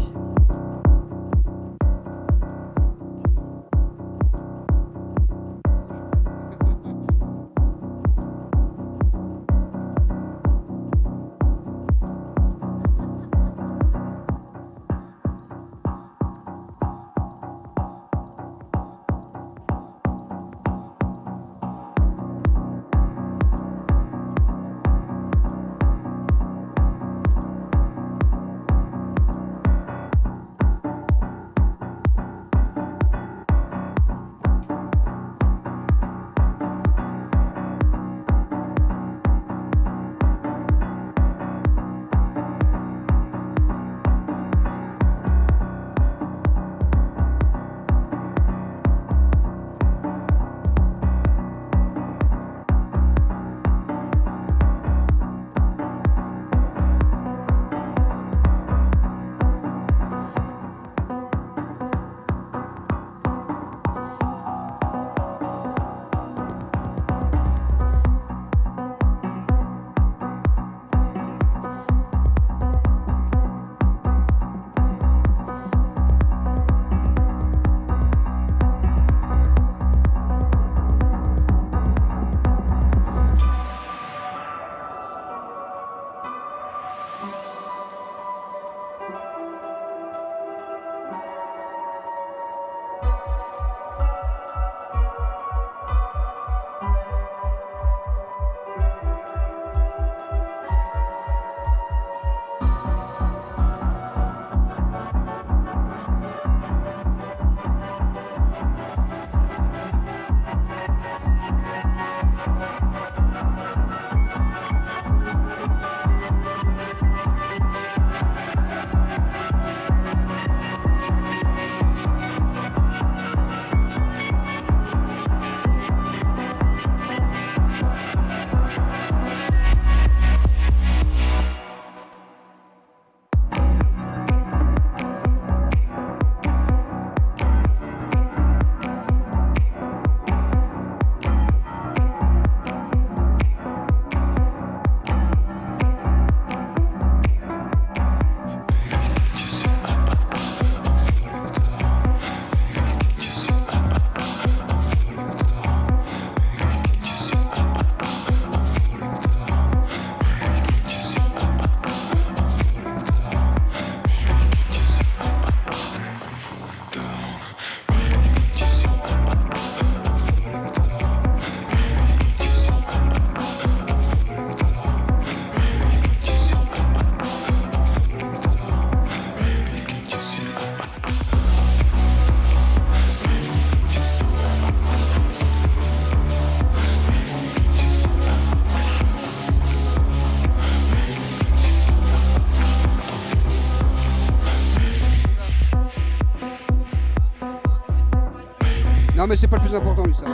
Non 199.26 199.30
mais 199.30 199.36
c'est 199.36 199.48
pas 199.48 199.56
le 199.56 199.62
plus 199.62 199.74
important 199.74 200.04
lui 200.04 200.14
ça. 200.14 200.24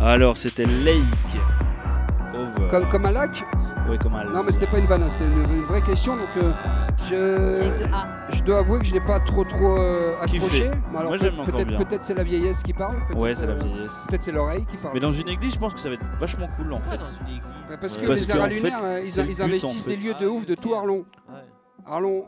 Alors, 0.00 0.36
c'était 0.36 0.64
Lake. 0.64 1.00
Over. 2.34 2.66
Comme, 2.68 2.88
comme 2.88 3.06
un 3.06 3.12
lac 3.12 3.44
Oui, 3.88 3.96
comme 3.98 4.16
Al. 4.16 4.30
Non, 4.32 4.42
mais 4.42 4.50
c'était 4.50 4.66
pas 4.66 4.78
une 4.78 4.86
vanne, 4.86 5.04
hein, 5.04 5.10
c'était 5.10 5.26
une, 5.26 5.42
une 5.58 5.62
vraie 5.62 5.80
question. 5.80 6.16
Donc, 6.16 6.26
euh, 6.38 6.50
je, 7.08 8.36
je 8.36 8.42
dois 8.42 8.58
avouer 8.58 8.80
que 8.80 8.84
je 8.86 8.94
l'ai 8.94 9.00
pas 9.00 9.20
trop 9.20 9.44
trop 9.44 9.78
euh, 9.78 10.16
accroché. 10.20 10.72
Bon, 10.92 10.98
alors 10.98 11.10
Moi, 11.12 11.18
peut- 11.18 11.24
j'aime 11.24 11.38
encore 11.38 11.54
peut-être 11.86 12.02
c'est 12.02 12.14
la 12.14 12.24
vieillesse 12.24 12.64
qui 12.64 12.72
parle. 12.72 12.96
peut-être, 13.06 13.16
Ouais, 13.20 13.32
c'est 13.32 13.46
la 13.46 13.52
euh, 13.52 13.58
vieillesse. 13.62 13.92
Peut-être 14.08 14.22
c'est 14.24 14.32
l'oreille 14.32 14.66
qui 14.68 14.76
parle. 14.78 14.94
Mais 14.94 15.00
dans 15.00 15.12
une 15.12 15.28
église, 15.28 15.54
je 15.54 15.58
pense 15.60 15.72
que 15.72 15.78
ça 15.78 15.88
va 15.88 15.94
être 15.94 16.04
vachement 16.18 16.48
cool 16.56 16.72
en 16.72 16.76
Ouais, 16.78 16.82
fait. 16.82 16.98
dans 16.98 17.04
une 17.04 17.26
église. 17.36 17.42
Ouais, 17.70 17.76
parce 17.80 17.96
que 17.96 18.06
Parce 18.08 18.20
les 18.22 18.30
Arts 18.32 18.48
lunaires, 18.48 18.80
euh, 18.82 19.00
ils, 19.04 19.06
ils 19.08 19.24
but, 19.24 19.40
en 19.40 19.44
investissent 19.44 19.84
fait. 19.84 19.90
des 19.90 19.96
lieux 19.96 20.14
Ah 20.18 20.20
de 20.20 20.26
ouf 20.26 20.46
de 20.46 20.56
tout 20.56 20.70
ok. 20.72 20.78
Arlon. 20.78 20.96
Ouais. 20.96 21.44
Arlon, 21.86 22.24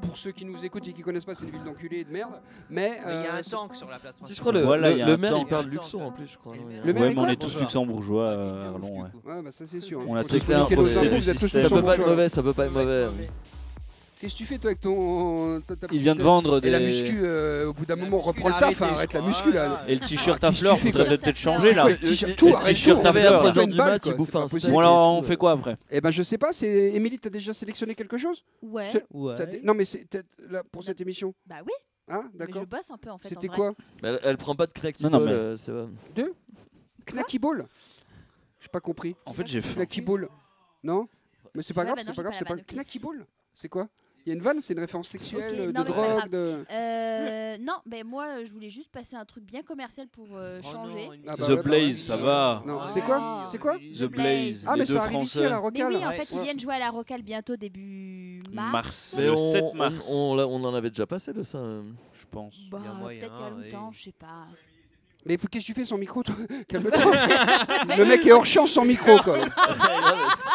pour 0.00 0.16
ceux 0.16 0.30
qui 0.32 0.44
nous 0.44 0.64
écoutent 0.64 0.86
et 0.88 0.92
qui 0.92 1.02
connaissent 1.02 1.24
pas, 1.24 1.34
c'est 1.34 1.44
une 1.44 1.50
ville 1.50 1.64
d'enculés 1.64 1.98
et 1.98 2.04
de 2.04 2.10
merde. 2.12 2.32
Mais, 2.70 2.98
il 3.04 3.24
y 3.24 3.26
a 3.26 3.34
un 3.34 3.42
tank 3.42 3.74
sur 3.74 3.88
la 3.88 3.98
place 3.98 4.18
Si 4.24 4.34
je 4.34 4.40
crois 4.40 4.52
le, 4.52 4.60
Voilà, 4.60 4.88
le, 4.90 4.94
il 4.94 4.98
y 4.98 5.02
a 5.02 5.06
le 5.06 5.12
un 5.12 5.16
maire 5.16 5.36
il 5.38 5.46
parle 5.46 5.66
luxon 5.66 6.00
en 6.02 6.12
plus 6.12 6.26
je 6.26 6.38
crois. 6.38 6.54
Le 6.56 6.92
maire 6.92 7.02
Ouais, 7.02 7.14
mais 7.14 7.20
on 7.20 7.26
est 7.28 7.36
tous 7.36 7.58
luxembourgeois 7.58 8.30
à 8.30 8.68
Arlon, 8.68 9.02
ouais. 9.02 9.08
Ouais, 9.24 9.42
bah 9.42 9.52
ça 9.52 9.64
c'est 9.66 9.80
sûr. 9.80 10.00
On 10.06 10.14
a 10.16 10.24
tous 10.24 10.38
faut- 10.38 10.52
impôts. 10.52 10.86
Ça 10.86 11.68
peut 11.68 11.82
pas 11.82 11.94
être 11.94 12.06
mauvais, 12.06 12.28
ça 12.28 12.42
peut 12.42 12.52
pas 12.52 12.66
être 12.66 12.72
mauvais. 12.72 13.06
Qu'est-ce 14.20 14.32
que 14.34 14.38
tu 14.38 14.44
fais 14.46 14.58
toi 14.58 14.70
avec 14.70 14.80
ton. 14.80 15.60
ta- 15.60 15.76
ta 15.76 15.86
Il 15.92 15.98
vient 16.00 16.14
de 16.16 16.22
vendre 16.22 16.64
Et 16.64 16.70
la 16.70 16.78
des. 16.80 16.86
muscu, 16.86 17.20
euh, 17.22 17.66
au 17.68 17.72
bout 17.72 17.84
d'un 17.86 17.94
moment, 17.94 18.18
reprend 18.18 18.48
le 18.48 18.54
taf, 18.54 18.62
arrêté, 18.62 18.84
hein, 18.84 18.88
arrête 18.94 19.12
la 19.12 19.22
muscu 19.22 19.52
là. 19.52 19.78
Ah, 19.80 19.88
Et 19.88 19.94
le 19.94 20.00
t-shirt 20.00 20.42
Ah, 20.42 20.48
à 20.48 20.52
fleurs, 20.52 20.76
faudrait 20.78 21.18
peut-être 21.18 21.36
changer 21.36 21.72
là. 21.72 21.88
le 21.88 21.96
t-shirt 21.98 22.36
Tout, 22.36 22.48
à 22.48 22.60
va 22.60 22.74
fleurs, 22.74 23.02
faire 23.14 23.30
à 23.30 23.32
3 23.38 23.58
heures 23.58 23.64
une 23.64 23.70
du 23.70 23.76
mat, 23.76 24.04
il 24.06 24.14
bouffe 24.14 24.30
c'est 24.50 24.66
un. 24.66 24.70
Bon 24.72 24.78
alors, 24.80 25.14
on 25.14 25.22
fait 25.22 25.36
quoi 25.36 25.52
après 25.52 25.76
Eh 25.90 26.00
ben 26.00 26.10
je 26.10 26.22
sais 26.24 26.36
pas, 26.38 26.52
c'est 26.52 26.68
Émilie, 26.94 27.18
t'as 27.20 27.30
déjà 27.30 27.54
sélectionné 27.54 27.94
quelque 27.94 28.18
chose 28.18 28.42
Ouais. 28.60 28.86
Non 29.62 29.74
mais 29.74 29.84
là, 30.48 30.62
pour 30.72 30.82
cette 30.82 31.00
émission. 31.00 31.32
Bah 31.46 31.56
oui, 31.64 31.72
Hein, 32.10 32.22
mais 32.32 32.46
d'accord. 32.46 32.62
je 32.62 32.66
bosse 32.68 32.90
un 32.90 32.96
peu 32.96 33.10
en 33.10 33.18
fait. 33.18 33.28
C'était 33.28 33.48
quoi 33.48 33.74
Mais 34.02 34.08
Elle, 34.08 34.20
elle 34.24 34.36
prend 34.38 34.54
pas 34.54 34.66
de 34.66 34.72
knacky 34.72 35.04
Non, 35.04 35.10
non, 35.10 35.18
ball, 35.18 35.26
mais- 35.28 35.32
euh, 35.34 35.56
c'est 35.56 35.70
vrai. 35.72 35.86
Knacky 37.06 37.38
Ball 37.38 37.66
J'ai 38.60 38.68
pas 38.68 38.80
compris. 38.80 39.14
En 39.26 39.32
fait, 39.34 39.46
j'ai 39.46 39.60
fait. 39.60 39.74
Knacky 39.74 40.00
Ball 40.00 40.28
Non 40.82 41.06
Mais 41.54 41.62
c'est 41.62 41.74
pas 41.74 41.82
Ouais, 41.82 41.86
grave, 41.86 41.96
bah 41.98 42.02
c'est 42.06 42.14
pas 42.16 42.22
grave, 42.22 42.34
c'est 42.38 42.44
pas. 42.48 42.56
Knacky 42.74 42.98
Ball 42.98 43.26
C'est 43.54 43.68
quoi 43.68 43.88
Il 44.28 44.32
y 44.32 44.34
a 44.34 44.36
une 44.36 44.42
vanne, 44.42 44.60
c'est 44.60 44.74
une 44.74 44.80
référence 44.80 45.08
sexuelle, 45.08 45.50
Ok, 45.50 45.58
euh, 45.58 45.72
non, 45.72 45.80
de 45.84 45.88
mais 45.88 45.94
drogue, 45.94 46.28
de. 46.30 46.64
Euh, 46.70 47.56
non, 47.62 47.72
mais 47.86 48.02
moi 48.04 48.26
euh, 48.26 48.44
je 48.44 48.52
voulais 48.52 48.68
juste 48.68 48.90
passer 48.90 49.16
un 49.16 49.24
truc 49.24 49.42
bien 49.44 49.62
commercial 49.62 50.06
pour 50.08 50.26
euh, 50.36 50.60
Oh 50.62 50.70
changer. 50.70 51.06
non, 51.06 51.12
une- 51.14 51.22
Ah 51.28 51.34
bah 51.38 51.46
The 51.46 51.48
ouais, 51.50 51.62
Blaze, 51.62 51.96
ça 52.02 52.16
va. 52.18 52.62
Non, 52.66 52.80
c'est 52.88 53.00
quoi? 53.00 53.46
C'est 53.50 53.56
quoi? 53.58 53.78
The 53.78 54.04
Blaze. 54.04 54.64
Ah 54.66 54.74
mais 54.76 54.84
ça 54.84 55.02
arrive 55.04 55.22
ici 55.22 55.38
à 55.38 55.42
la 55.44 55.48
Mais 55.48 55.54
Rocale. 55.56 55.88
oui, 55.94 56.04
en 56.04 56.08
Ouais. 56.08 56.16
fait, 56.18 56.30
ils 56.36 56.42
viennent 56.42 56.60
jouer 56.60 56.74
à 56.74 56.78
la 56.78 56.90
Rocale 56.90 57.22
bientôt 57.22 57.56
début 57.56 58.42
mars. 58.52 58.72
Mars. 58.72 59.14
Mais 59.16 59.24
Le 59.24 59.32
on, 59.32 59.52
7 59.52 59.64
on, 59.64 59.74
mars, 59.74 60.08
on, 60.10 60.36
l'a- 60.36 60.46
on 60.46 60.62
en 60.64 60.74
avait 60.74 60.90
déjà 60.90 61.06
passé 61.06 61.32
de 61.32 61.42
ça. 61.42 61.56
euh. 61.56 61.82
je 62.12 62.24
pense. 62.30 62.54
Bah, 62.70 62.78
peut-être 63.06 63.32
il 63.38 63.42
y 63.42 63.46
a 63.46 63.50
longtemps, 63.78 63.92
je 63.92 64.02
sais 64.02 64.12
pas. 64.12 64.46
Mais 65.26 65.36
qu'est-ce 65.36 65.48
que 65.66 65.72
tu 65.72 65.74
fais 65.74 65.84
sans 65.84 65.98
micro 65.98 66.22
toi 66.22 66.34
Calme-toi. 66.68 67.12
Le 67.98 68.04
mec 68.04 68.24
est 68.24 68.32
hors 68.32 68.46
champ 68.46 68.66
sans 68.66 68.84
micro 68.84 69.18
quoi. 69.18 69.36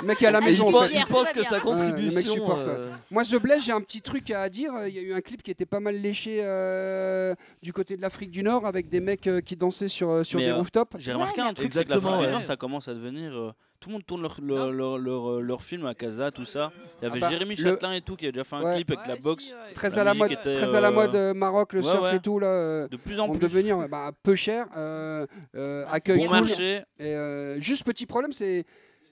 Le 0.02 0.08
mec 0.08 0.21
est 0.21 0.26
à 0.26 0.32
la 0.32 0.41
maison 0.41 0.69
il, 0.69 0.76
en 0.76 0.82
fait. 0.86 0.95
Il 0.95 1.06
pense 1.06 1.30
que 1.32 1.43
sa 1.43 1.58
Ouais, 1.58 1.62
le 1.63 1.71
mec 1.71 1.93
contribution. 1.93 2.34
supporte. 2.34 2.67
euh, 2.67 2.91
Moi 3.12 3.23
The 3.23 3.36
Blaze, 3.41 3.63
j'ai 3.65 3.71
un 3.71 3.82
petit 3.82 4.02
truc 4.02 4.32
à 4.32 4.49
dire. 4.49 4.71
Il 4.88 4.93
y 4.95 4.99
a 4.99 5.02
eu 5.02 5.13
un 5.13 5.21
clip 5.21 5.43
qui 5.43 5.52
était 5.52 5.65
pas 5.65 5.80
mal 5.80 5.95
léché 5.95 6.39
euh, 6.41 7.36
du 7.62 7.73
côté 7.73 7.95
de 7.97 8.02
l'Afrique 8.02 8.32
du 8.32 8.41
Nord 8.41 8.65
avec 8.65 8.89
des 8.89 8.99
mecs 8.99 9.28
euh, 9.28 9.41
qui 9.41 9.56
dansaient 9.56 9.89
sur, 9.89 10.26
sur 10.26 10.39
Mais, 10.39 10.45
des 10.45 10.52
euh, 10.52 10.56
rooftops. 10.56 10.95
J'ai 10.97 11.13
remarqué 11.13 11.41
un 11.41 11.54
truc, 11.54 11.69
c'est 11.73 11.84
que 11.84 11.89
la 11.89 11.95
Exactement, 11.97 12.19
ouais. 12.21 12.41
ça 12.41 12.56
commence 12.56 12.88
à 12.88 12.93
devenir. 12.93 13.54
Euh, 13.84 13.86
tout 13.86 13.89
le 13.89 13.93
monde 13.93 14.06
tourne 14.06 14.22
leur, 14.22 14.38
leur, 14.41 14.72
leur, 14.72 14.98
leur, 14.98 15.32
euh, 15.32 15.41
leur 15.41 15.62
film 15.62 15.86
à 15.86 15.93
Casa, 15.93 16.32
tout 16.32 16.46
ça. 16.46 16.72
Il 17.02 17.06
y 17.06 17.12
avait 17.12 17.19
bah, 17.19 17.30
Jérémy 17.30 17.56
le- 17.56 17.63
Châtelain 17.63 17.93
et 17.93 18.02
tout 18.02 18.15
qui 18.15 18.26
avait 18.26 18.32
déjà 18.32 18.43
fait 18.43 18.56
un 18.56 18.63
Ouais. 18.63 18.76
clip 18.76 18.91
avec 18.91 19.08
la 19.08 19.15
boxe. 19.17 19.43
si, 19.46 19.54
ouais. 19.54 19.74
Très 19.76 19.89
La 19.89 20.02
à 20.02 20.04
la 20.04 20.12
musique 20.13 20.22
mode, 20.24 20.32
était, 20.32 20.54
très 20.54 20.76
à 20.76 20.82
la 20.82 20.88
euh, 20.88 20.91
mode 20.91 21.15
euh, 21.15 21.34
Maroc, 21.34 21.74
le 21.74 21.82
ouais, 21.82 21.86
surf 21.91 22.02
ouais. 22.04 22.15
et 22.15 22.19
tout 22.19 22.39
là. 22.39 22.48
euh, 22.48 22.88
De 22.88 22.98
plus 22.98 23.19
en 23.19 23.26
en 23.26 23.30
plus. 23.32 23.39
devenir 23.39 23.80
euh, 23.80 23.88
bah, 23.88 24.12
peu 24.24 24.36
cher, 24.36 24.67
euh, 24.78 25.26
euh, 25.56 25.86
Ah, 25.88 25.96
accueil 25.96 26.17
Bon 26.19 26.28
cool. 26.30 26.39
marché. 26.39 26.84
Et 27.00 27.08
euh, 27.15 27.60
juste 27.60 27.84
petit 27.86 28.06
problème, 28.06 28.32
c'est 28.32 28.65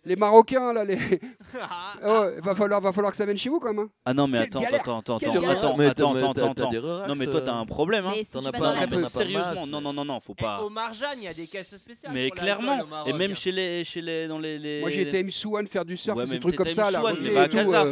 les 0.06 0.16
Marocains 0.16 0.74
là, 0.74 0.84
les. 0.84 0.98
Oh, 2.04 2.26
va 2.40 2.56
falloir, 2.56 2.82
va 2.82 2.92
falloir 2.92 3.12
que 3.12 3.18
ça 3.18 3.26
vienne 3.26 3.38
chez 3.38 3.50
vous 3.50 3.60
quand 3.60 3.74
même. 3.74 3.86
hein. 3.86 3.90
Ah 4.06 4.14
non, 4.14 4.28
mais 4.28 4.38
Quelle 4.40 4.48
attends, 4.48 4.60
galère, 4.62 4.80
attends, 4.82 5.00
attends, 5.00 5.18
quelle 5.20 5.30
attends, 5.30 5.42
galère. 5.42 5.58
attends, 5.58 5.76
mais 5.78 5.86
attends, 5.86 6.16
attends, 6.16 6.34
t'as- 6.34 6.42
t'as 6.42 6.50
attends. 6.62 6.70
des 6.70 6.78
relax, 6.80 7.08
Non, 7.08 7.16
mais 7.18 7.26
toi, 7.28 7.42
t'as 7.42 7.52
euh, 7.56 7.60
un 7.62 7.66
problème, 7.66 8.06
hein. 8.06 8.14
Mais 8.16 8.24
si 8.24 8.32
T'en 8.32 8.42
tu 8.42 8.48
as 8.48 8.52
vas 8.52 8.58
pas- 8.58 8.66
dans 8.74 8.80
la 8.80 8.88
mais 8.88 9.02
pas 9.02 9.10
sérieusement, 9.10 9.46
masse, 9.48 9.56
non, 9.56 9.66
mais- 9.66 9.82
non, 9.84 9.94
non, 9.94 10.06
non, 10.06 10.20
faut 10.20 10.36
Eh, 10.38 10.42
pas. 10.44 10.62
Au 10.62 10.70
Marjane, 10.70 11.18
il 11.18 11.24
y 11.24 11.28
a 11.28 11.34
des 11.34 11.48
caisses 11.48 11.76
spéciales. 11.78 12.14
Mais 12.14 12.30
pour 12.30 12.44
l'alcool 12.44 12.64
clairement, 12.66 12.84
au 12.84 12.88
Maroc, 12.88 13.10
et 13.10 13.14
même 13.14 13.32
hein. 13.32 13.36
chez 13.36 13.52
les, 13.52 13.84
chez 13.84 14.02
les, 14.02 14.28
dans 14.28 14.40
les, 14.40 14.58
les- 14.58 14.80
Moi 14.82 14.90
j'ai 14.90 15.02
été 15.02 15.20
à 15.20 15.24
Msouane 15.24 15.68
faire 15.68 15.86
du 15.86 15.96
surf, 15.98 16.18
Ouais, 16.18 16.24
et 16.24 16.28
ces 16.28 16.40
trucs 16.40 16.56
comme 16.56 16.68
ça, 16.70 16.88
à 16.88 16.92
la 16.92 17.00
Msouane, 17.00 17.16
reliée 17.18 17.30
mais 17.30 17.36
va 17.36 17.42
à. 17.44 17.48
Casa. 17.50 17.86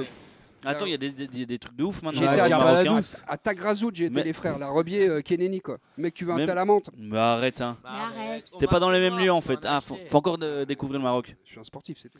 Attends, 0.66 0.86
il 0.86 0.92
y 0.92 0.94
a 0.94 0.98
des, 0.98 1.12
des, 1.12 1.46
des- 1.46 1.60
trucs 1.60 1.76
de 1.76 1.84
ouf 1.84 2.02
maintenant. 2.02 2.22
Les 2.22 2.28
à. 2.28 2.58
Marocains. 2.58 3.02
À 3.28 3.38
Tagrazout, 3.38 3.92
j'ai 3.94 4.06
été 4.06 4.24
les 4.24 4.34
frères, 4.34 4.58
la 4.60 4.68
Rebier, 4.70 5.08
euh, 5.08 5.22
Keneni 5.22 5.62
quoi. 5.62 5.78
Mec, 5.98 6.14
tu 6.14 6.26
veux 6.26 6.34
un 6.34 6.38
Même- 6.38 6.48
talamante 6.48 6.90
Mais 6.98 7.18
arrête, 7.18 7.62
hein. 7.62 7.78
Bah, 7.84 7.90
Mais 8.16 8.22
arrête. 8.24 8.50
T'es 8.60 8.68
pas 8.68 8.80
dans 8.80 8.92
les 8.92 9.00
mêmes 9.00 9.18
lieux 9.18 9.32
en 9.32 9.40
vas 9.40 9.42
fait. 9.42 9.60
Ah, 9.64 9.80
faut, 9.82 9.98
encore 10.14 10.38
de- 10.38 10.66
découvrir 10.66 11.00
le 11.00 11.04
Maroc. 11.04 11.36
Je 11.46 11.52
suis 11.52 11.60
un 11.60 11.64
sportif, 11.64 11.98
c'est 12.02 12.10
tout. 12.10 12.20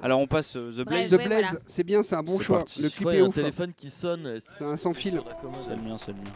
Alors 0.00 0.20
on 0.20 0.26
passe 0.26 0.56
euh, 0.56 0.72
The. 0.72 0.86
Blaze. 0.86 1.10
The 1.10 1.12
ouais, 1.18 1.26
Blaze, 1.26 1.42
voilà. 1.50 1.58
c'est 1.66 1.84
bien, 1.84 2.02
c'est 2.02 2.14
un 2.16 2.22
bon 2.22 2.38
choix. 2.40 2.58
parti. 2.58 2.80
Le 2.82 2.88
clip 2.88 3.00
crois 3.00 3.14
est 3.14 3.18
y 3.18 3.20
a 3.20 3.24
un 3.24 3.28
ouf. 3.28 3.36
hein. 3.36 3.40
téléphone 3.42 3.72
qui 3.76 3.90
sonne. 3.90 4.38
C'est 4.56 4.64
un 4.64 4.76
sans 4.78 4.94
fil. 4.94 5.20
C'est 5.64 5.76
le 5.76 5.82
mien, 5.82 5.98
c'est 5.98 6.12
le 6.12 6.18
mien. 6.18 6.30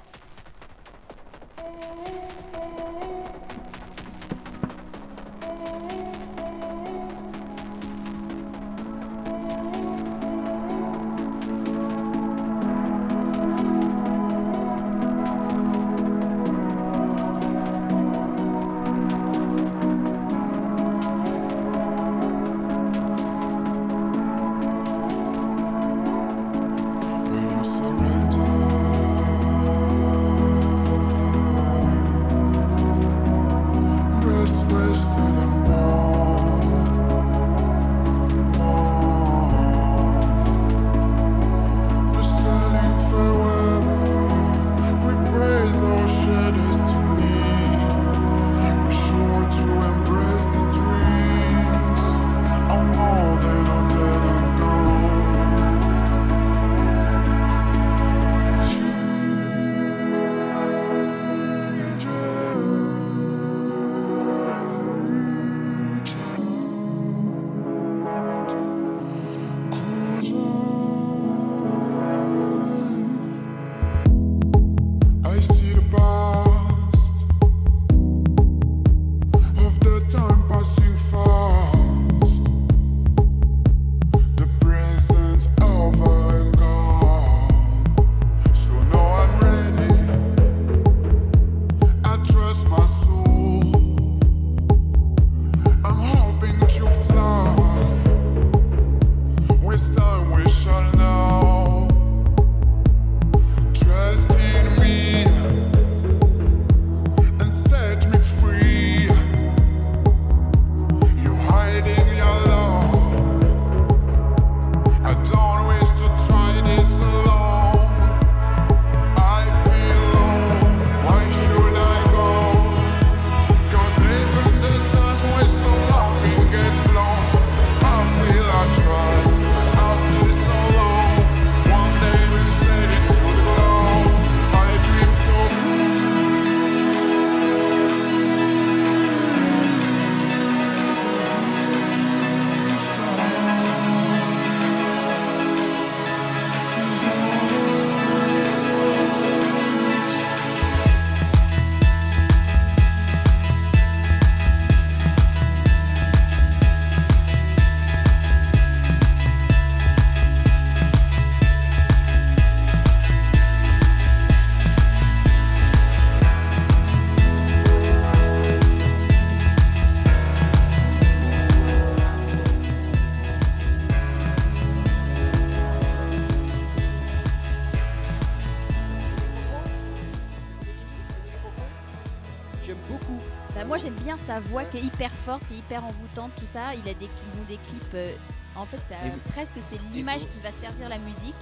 Voix 184.56 184.64
qui 184.64 184.78
est 184.78 184.82
hyper 184.84 185.10
forte 185.10 185.42
et 185.52 185.56
hyper 185.56 185.84
envoûtante, 185.84 186.32
tout 186.36 186.46
ça. 186.46 186.74
Il 186.74 186.88
a 186.88 186.94
des, 186.94 187.04
ils 187.04 187.38
ont 187.38 187.44
des 187.46 187.58
clips. 187.58 187.94
euh, 187.94 188.14
en 188.56 188.64
fait, 188.64 188.78
ça, 188.88 188.94
Et- 189.06 189.30
presque 189.30 189.56
c'est 189.68 189.78
l'image 189.94 190.22
qui 190.22 190.40
va 190.42 190.50
servir 190.52 190.88
la 190.88 190.98
musique. 190.98 191.34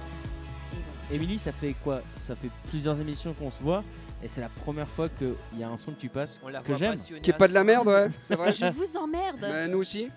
Émilie, 1.09 1.39
ça 1.39 1.53
fait 1.53 1.75
quoi? 1.83 2.01
Ça 2.15 2.35
fait 2.35 2.49
plusieurs 2.69 2.99
émissions 2.99 3.33
qu'on 3.33 3.51
se 3.51 3.61
voit 3.63 3.83
et 4.21 4.27
c'est 4.27 4.41
la 4.41 4.49
première 4.49 4.87
fois 4.89 5.07
qu'il 5.07 5.35
y 5.55 5.63
a 5.63 5.69
un 5.69 5.77
son 5.77 5.91
que 5.93 5.99
tu 5.99 6.09
passes 6.09 6.39
On 6.43 6.51
que 6.61 6.73
j'aime. 6.73 6.95
Qui 7.21 7.29
est 7.29 7.33
pas 7.37 7.47
de 7.47 7.53
la 7.53 7.63
merde, 7.63 7.87
ouais. 7.87 8.09
C'est 8.19 8.35
vrai. 8.35 8.51
Je 8.51 8.65
vous 8.65 8.97
emmerde. 8.97 9.39
Bah, 9.39 9.67
nous 9.67 9.77
aussi. 9.77 10.09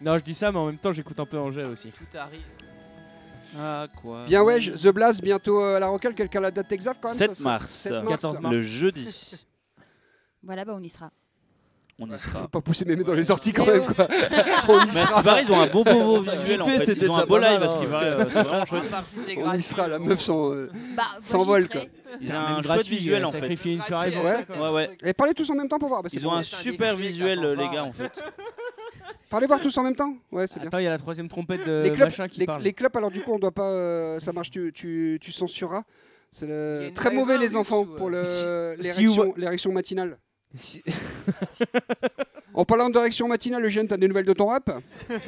Non, 0.00 0.16
je 0.16 0.22
dis 0.24 0.34
ça, 0.34 0.50
mais 0.52 0.58
en 0.58 0.66
même 0.66 0.78
temps, 0.78 0.92
j'écoute 0.92 1.18
un 1.20 1.26
peu 1.26 1.38
Angèle 1.38 1.66
aussi. 1.66 1.90
Tout 1.90 2.16
arrive. 2.16 2.42
Ah, 3.58 3.86
quoi 4.00 4.24
Bien 4.26 4.42
ouais, 4.42 4.60
The 4.60 4.88
Blast 4.88 5.22
bientôt 5.22 5.62
euh, 5.62 5.76
à 5.76 5.80
la 5.80 5.88
Rocale. 5.88 6.14
Quelqu'un 6.14 6.38
a 6.38 6.42
la 6.42 6.50
date 6.50 6.72
exacte 6.72 6.98
quand 7.02 7.08
même 7.08 7.16
7 7.18 7.30
ça, 7.30 7.34
ça 7.36 7.44
mars. 7.44 7.70
7 7.72 7.92
mars. 7.92 8.08
14 8.08 8.40
mars. 8.40 8.54
Le 8.54 8.62
jeudi. 8.62 9.46
Voilà, 10.42 10.64
bah 10.64 10.74
on 10.76 10.80
y 10.80 10.88
sera. 10.88 11.10
On 11.98 12.06
y 12.08 12.10
Faut 12.10 12.18
sera. 12.18 12.46
pas 12.48 12.60
pousser 12.60 12.84
mes 12.84 12.94
mains 12.94 13.04
dans 13.04 13.14
les 13.14 13.30
orties 13.30 13.54
quand 13.54 13.64
même 13.64 13.86
quoi. 13.86 14.06
On 14.68 14.84
y 14.84 14.88
sera. 14.88 15.22
paraît, 15.22 15.44
ils 15.44 15.50
ont 15.50 15.60
un 15.62 15.66
bon 15.66 15.82
beau 15.82 16.20
visuel 16.20 16.60
en 16.60 16.66
fait, 16.66 16.92
Ils 17.00 17.10
ont 17.10 17.16
un 17.16 17.24
beau 17.24 17.38
live 17.38 17.58
mal, 17.58 17.62
à 17.62 17.68
ce 17.68 17.76
qui 17.78 17.84
hein. 17.84 17.88
paraît. 17.90 18.06
euh, 18.06 18.24
C'est 18.30 18.42
vraiment 18.42 18.66
chouette. 18.66 18.82
On 19.38 19.52
y 19.54 19.62
sera, 19.62 19.88
la 19.88 19.98
meuf 19.98 20.28
euh, 20.28 20.68
Bah, 20.94 21.04
S'envole, 21.22 21.68
quoi. 21.70 21.80
Ils 22.20 22.30
ont 22.32 22.34
un 22.36 22.54
chouette 22.56 22.64
gratuit, 22.64 22.96
visuel 22.96 23.22
euh, 23.24 23.26
en 23.26 23.30
fait. 23.32 23.40
sacrifier 23.40 23.72
une 23.74 23.80
soirée 23.80 24.10
pour 24.10 24.24
Ouais. 24.24 24.44
ça. 24.46 24.62
Ouais, 24.62 24.70
ouais. 24.72 24.90
Et 25.04 25.14
parlez 25.14 25.32
tous 25.32 25.48
en 25.48 25.54
même 25.54 25.68
temps 25.68 25.78
pour 25.78 25.88
voir. 25.88 26.02
bah, 26.02 26.10
Ils 26.12 26.26
ont 26.28 26.32
un 26.32 26.42
super 26.42 26.96
visuel, 26.96 27.40
les 27.58 27.68
gars, 27.70 27.84
en 27.84 27.92
fait. 27.92 28.12
Parlez 29.30 29.46
voir 29.46 29.60
tous 29.60 29.76
en 29.78 29.82
même 29.82 29.96
temps. 29.96 30.14
Ouais, 30.30 30.46
c'est 30.46 30.58
bien. 30.60 30.68
Attends, 30.68 30.78
il 30.78 30.84
y 30.84 30.88
a 30.88 30.90
la 30.90 30.98
troisième 30.98 31.28
trompette 31.28 31.66
de 31.66 31.82
Les 31.84 31.90
clubs, 31.92 32.08
machin 32.08 32.28
qui 32.28 32.40
les, 32.40 32.46
parle. 32.46 32.62
les 32.62 32.72
clubs, 32.74 32.94
alors 32.96 33.10
du 33.10 33.20
coup, 33.22 33.32
on 33.32 33.38
doit 33.38 33.52
pas. 33.52 33.70
euh, 33.72 34.20
ça 34.20 34.32
marche, 34.34 34.50
tu, 34.50 34.70
tu, 34.74 35.18
tu 35.20 35.32
censureras. 35.32 35.82
C'est 36.30 36.44
Il 36.44 36.48
y 36.48 36.52
le... 36.52 36.80
a 36.84 36.88
une 36.88 36.94
très 36.94 37.10
mauvais 37.10 37.38
les 37.38 37.56
enfants 37.56 37.80
ou, 37.80 37.92
euh, 37.94 37.96
pour 37.96 38.10
le 38.10 38.22
Si- 38.24 38.44
l'érection 38.82 38.94
si 38.94 39.06
vous- 39.30 39.34
l'érection 39.36 39.72
matinale. 39.72 40.18
Si- 40.56 40.82
En 42.54 42.64
parlant 42.64 42.88
d'érection 42.90 43.28
matinale, 43.28 43.64
Eugène, 43.64 43.86
t'as 43.86 43.96
des 43.96 44.08
nouvelles 44.08 44.24
de 44.24 44.32
ton 44.32 44.46
rep 44.46 44.70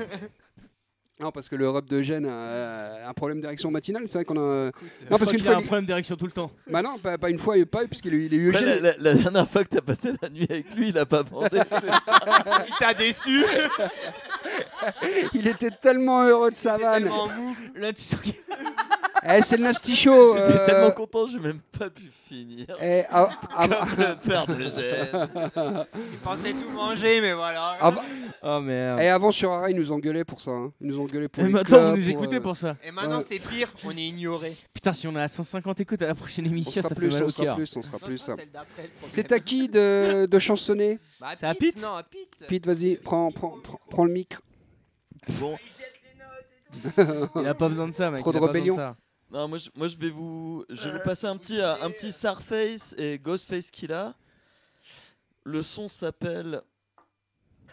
Non, 1.21 1.33
parce 1.33 1.49
que 1.49 1.57
le 1.57 1.69
rep 1.69 1.85
de 1.87 1.97
Eugène 1.99 2.27
a 2.27 3.09
un 3.09 3.13
problème 3.13 3.41
d'érection 3.41 3.73
matinale. 3.73 4.05
C'est 4.07 4.19
vrai 4.19 4.25
qu'on 4.25 4.37
a. 4.37 4.67
Non, 5.11 5.19
parce 5.19 5.33
qu'il 5.33 5.41
a 5.41 5.45
fois. 5.51 5.57
un 5.57 5.63
problème 5.63 5.85
d'érection 5.85 6.15
tout 6.15 6.27
le 6.27 6.31
temps. 6.31 6.53
Bah 6.71 6.81
non, 6.81 6.97
pas, 6.99 7.19
pas 7.19 7.29
une 7.29 7.41
fois 7.41 7.57
et 7.59 7.65
pas 7.67 7.85
puisqu'il 7.89 8.15
est, 8.15 8.25
il 8.27 8.35
est 8.35 8.37
eu 8.37 8.51
Ouais, 8.53 8.57
Eugène. 8.63 8.83
la, 8.85 8.93
la- 8.93 8.97
la 8.99 9.15
dernière 9.15 9.49
fois 9.51 9.65
que 9.65 9.69
t'as 9.71 9.81
passé 9.81 10.13
la 10.23 10.29
nuit 10.29 10.47
avec 10.49 10.73
lui, 10.77 10.91
il 10.91 10.99
a 10.99 11.07
pas 11.07 11.25
bandé. 11.25 11.59
Il 12.69 12.75
t'a 12.79 12.95
déçu. 12.95 13.45
Il 15.35 15.49
était 15.49 15.71
tellement 15.73 16.23
heureux 16.25 16.53
de 16.53 16.57
sa 16.57 16.79
vanne. 16.79 17.03
tellement 17.03 17.27
mou. 17.29 17.57
Là, 17.75 17.93
tu 17.93 18.03
sens 18.03 18.21
qu'il- 18.21 18.35
Eh, 19.25 19.43
c'est 19.43 19.57
le 19.57 19.65
nasty 19.65 19.97
show. 19.97 20.37
J'étais 20.37 20.61
euh, 20.61 20.67
tellement 20.67 20.91
content, 20.93 21.27
j'ai 21.27 21.39
même 21.41 21.61
pas 21.77 21.91
pu 21.91 22.05
finir. 22.11 22.67
eh, 22.81 23.03
ah, 23.11 23.29
ah, 23.57 23.69
Comme 23.69 23.99
le 23.99 24.15
père 24.29 24.47
de 24.47 24.55
Gênes. 24.63 25.29
Il 26.13 26.19
pensait 26.19 26.53
tout 26.53 26.71
manger, 26.71 27.21
mais 27.21 27.33
voilà. 27.33 27.79
ah, 27.81 27.95
Oh 28.43 28.61
merde. 28.61 29.01
Et 29.01 29.09
avant 29.09 29.33
sur 29.33 29.51
Ara, 29.51 29.71
ils 29.71 29.77
nous 29.77 29.91
engueulaient 29.91 30.25
pour 30.25 30.41
ça. 30.41 30.53
hein. 30.53 30.73
Ils 30.81 30.87
nous 30.89 31.01
engueulaient 31.01 31.29
pour 31.29 31.43
Et 31.43 31.47
les 31.47 31.53
maintenant, 31.53 31.79
clubs, 31.79 31.91
vous 31.91 31.97
nous 32.07 32.13
pour, 32.15 32.23
écoutez 32.23 32.37
euh, 32.37 32.41
pour 32.41 32.57
ça. 32.57 32.77
Et 32.85 32.91
maintenant, 32.93 33.19
Ouais. 33.19 33.25
c'est 33.29 33.39
pire, 33.41 33.73
on 33.85 33.91
est 33.91 33.97
ignoré. 34.07 34.57
Putain, 34.73 34.93
si 34.93 35.09
on 35.09 35.17
est 35.17 35.21
à 35.23 35.29
150 35.29 35.81
écoutes 35.81 36.03
à 36.03 36.07
la 36.07 36.15
prochaine 36.15 36.47
On 36.47 36.51
émission, 36.51 36.81
ça 36.83 36.89
fait 36.91 36.95
plus, 36.95 37.11
mal 37.13 37.25
on 37.25 37.27
au 37.27 37.31
sera 37.31 37.45
cœur. 37.45 37.57
plus, 37.57 37.77
on 37.77 37.83
sera 37.83 37.99
plus. 37.99 38.29
hein. 38.29 38.37
problème. 38.37 38.63
C'est 39.09 39.33
à 39.33 39.41
qui 39.41 39.69
de, 39.69 40.27
de 40.27 40.39
chansonner 40.39 40.99
Bah, 41.21 41.29
C'est 41.37 41.47
à 41.47 41.55
Pete 41.55 41.83
Non, 41.83 41.95
à 41.95 42.03
Pete. 42.05 42.47
Pete, 42.47 42.67
vas-y, 42.67 42.97
prends, 42.97 43.33
prends, 43.33 43.57
prends, 43.63 43.81
prends 43.91 44.05
le 44.05 44.13
micro. 44.13 44.41
Bon, 45.41 45.57
Il 47.41 47.47
a 47.47 47.55
pas 47.55 47.69
besoin 47.69 47.89
de 47.89 47.93
ça, 47.95 48.11
mec. 48.11 48.21
Trop 48.21 48.31
il 48.31 48.35
de 48.35 48.39
a 48.39 48.41
pas 48.41 48.47
besoin 48.53 48.61
rébellion. 48.63 48.95
Non, 49.31 49.49
moi, 49.49 49.59
je, 49.59 49.69
moi 49.75 49.89
je 49.89 49.97
vais 49.97 50.11
vous, 50.11 50.65
je 50.71 50.89
vais 50.89 50.99
vous 50.99 51.05
passer 51.05 51.27
un 51.27 51.37
petit, 51.37 51.61
euh, 51.61 51.75
un 51.83 51.91
petit 51.91 52.13
Sarface 52.13 52.95
et 52.99 53.19
Ghostface 53.19 53.71
Killa. 53.71 54.15
Le 55.45 55.63
son 55.63 55.89
s'appelle 55.89 56.63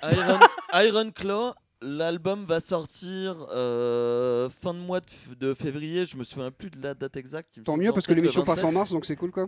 Iron, 0.03 0.39
Iron 0.73 1.11
Claw. 1.11 1.53
L'album 1.81 2.45
va 2.45 2.61
sortir 2.61 3.45
euh, 3.51 4.49
fin 4.49 4.73
de 4.73 4.79
mois 4.79 5.01
de, 5.37 5.53
février. 5.53 6.05
Je 6.05 6.17
me 6.17 6.23
souviens 6.23 6.49
plus 6.49 6.69
de 6.69 6.81
la 6.81 6.93
date 6.93 7.15
exacte. 7.17 7.57
il 7.57 7.59
me 7.59 7.65
Tant 7.65 7.77
mieux 7.77 7.91
parce 7.93 8.07
que 8.07 8.13
l'émission 8.13 8.43
passe 8.43 8.59
en 8.63 8.71
27. 8.71 8.73
mars 8.73 8.91
donc 8.91 9.05
c'est 9.05 9.15
cool 9.15 9.31
quoi. 9.31 9.47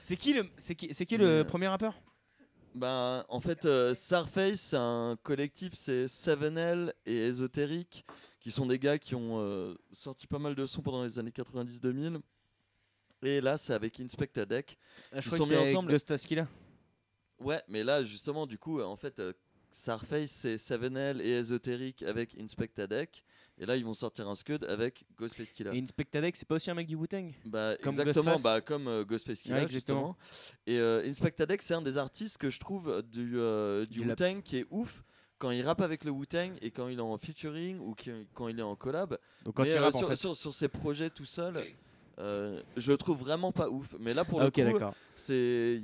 C'est 0.00 0.16
qui 0.16 0.32
le, 0.32 0.46
c'est 0.56 0.74
qui, 0.74 0.94
c'est 0.94 1.04
qui 1.06 1.16
le 1.16 1.38
Mais- 1.38 1.44
premier 1.44 1.68
rappeur? 1.68 1.94
Ben, 2.76 3.24
en 3.30 3.40
fait, 3.40 3.64
euh, 3.64 3.94
Sarface, 3.94 4.60
c'est 4.60 4.76
un 4.76 5.16
collectif, 5.22 5.72
c'est 5.72 6.04
7L 6.06 6.92
et 7.06 7.26
Ésotérique, 7.28 8.04
qui 8.46 8.52
sont 8.52 8.66
des 8.66 8.78
gars 8.78 8.96
qui 8.96 9.16
ont 9.16 9.40
euh, 9.40 9.74
sorti 9.90 10.28
pas 10.28 10.38
mal 10.38 10.54
de 10.54 10.66
sons 10.66 10.80
pendant 10.80 11.02
les 11.02 11.18
années 11.18 11.32
90-2000. 11.32 12.20
Et 13.24 13.40
là, 13.40 13.56
c'est 13.58 13.72
avec 13.72 13.98
Inspecta 13.98 14.46
Deck. 14.46 14.78
Ah, 15.10 15.20
Je 15.20 15.26
Ils 15.26 15.32
crois 15.32 15.38
sont 15.38 15.50
que 15.52 15.58
mis 15.58 15.68
ensemble. 15.68 15.90
Ghost 15.90 16.08
Askila. 16.12 16.46
Ouais, 17.40 17.60
mais 17.66 17.82
là, 17.82 18.04
justement, 18.04 18.46
du 18.46 18.56
coup, 18.56 18.78
euh, 18.78 18.84
en 18.84 18.94
fait, 18.94 19.18
euh, 19.18 19.32
Sarface, 19.72 20.30
c'est 20.30 20.58
7L 20.58 21.20
et 21.22 21.30
Ésotérique 21.40 22.04
avec 22.04 22.38
Inspecta 22.38 22.86
Deck. 22.86 23.24
Et 23.58 23.66
là, 23.66 23.76
ils 23.76 23.84
vont 23.84 23.94
sortir 23.94 24.28
un 24.28 24.36
Scud 24.36 24.62
avec 24.62 25.04
Ghostface 25.18 25.52
Killa. 25.52 25.74
Et 25.74 25.80
Inspectadec, 25.80 26.36
c'est 26.36 26.46
pas 26.46 26.54
aussi 26.54 26.70
un 26.70 26.74
mec 26.74 26.86
du 26.86 26.94
Wu-Tang 26.94 27.32
Bah, 27.46 27.74
exactement, 27.84 28.36
bah, 28.44 28.60
comme 28.60 28.86
euh, 28.86 29.04
Ghostface 29.04 29.42
Killa, 29.42 29.62
Ouais, 29.62 29.68
justement. 29.68 30.16
Et 30.66 30.78
euh, 30.78 31.02
Inspecta 31.04 31.46
Deck, 31.46 31.62
c'est 31.62 31.74
un 31.74 31.82
des 31.82 31.98
artistes 31.98 32.38
que 32.38 32.48
je 32.48 32.60
trouve 32.60 33.02
du, 33.02 33.38
euh, 33.40 33.86
du 33.86 34.02
Du 34.02 34.08
Wu-Tang 34.08 34.40
qui 34.42 34.58
est 34.58 34.66
ouf 34.70 35.02
quand 35.38 35.50
il 35.50 35.62
rappe 35.62 35.80
avec 35.80 36.04
le 36.04 36.10
Wu-Tang 36.10 36.52
et 36.62 36.70
quand 36.70 36.88
il 36.88 36.98
est 36.98 37.02
en 37.02 37.16
featuring 37.18 37.78
ou 37.80 37.94
quand 38.34 38.48
il 38.48 38.58
est 38.58 38.62
en 38.62 38.74
collab. 38.76 39.18
Donc 39.44 39.54
quand 39.54 39.62
Mais, 39.64 39.70
il 39.70 39.76
euh, 39.76 39.88
en 39.88 39.98
sur, 39.98 40.08
fait. 40.08 40.16
sur, 40.16 40.34
sur 40.34 40.54
ses 40.54 40.68
projets 40.68 41.10
tout 41.10 41.24
seul, 41.24 41.56
euh, 42.18 42.62
je 42.76 42.92
le 42.92 42.98
trouve 42.98 43.18
vraiment 43.18 43.52
pas 43.52 43.68
ouf. 43.68 43.88
Mais 44.00 44.14
là, 44.14 44.24
pour 44.24 44.40
Ah, 44.40 44.44
le 44.44 44.48
ok, 44.48 44.78
coup, 44.78 44.84
c'est 45.14 45.80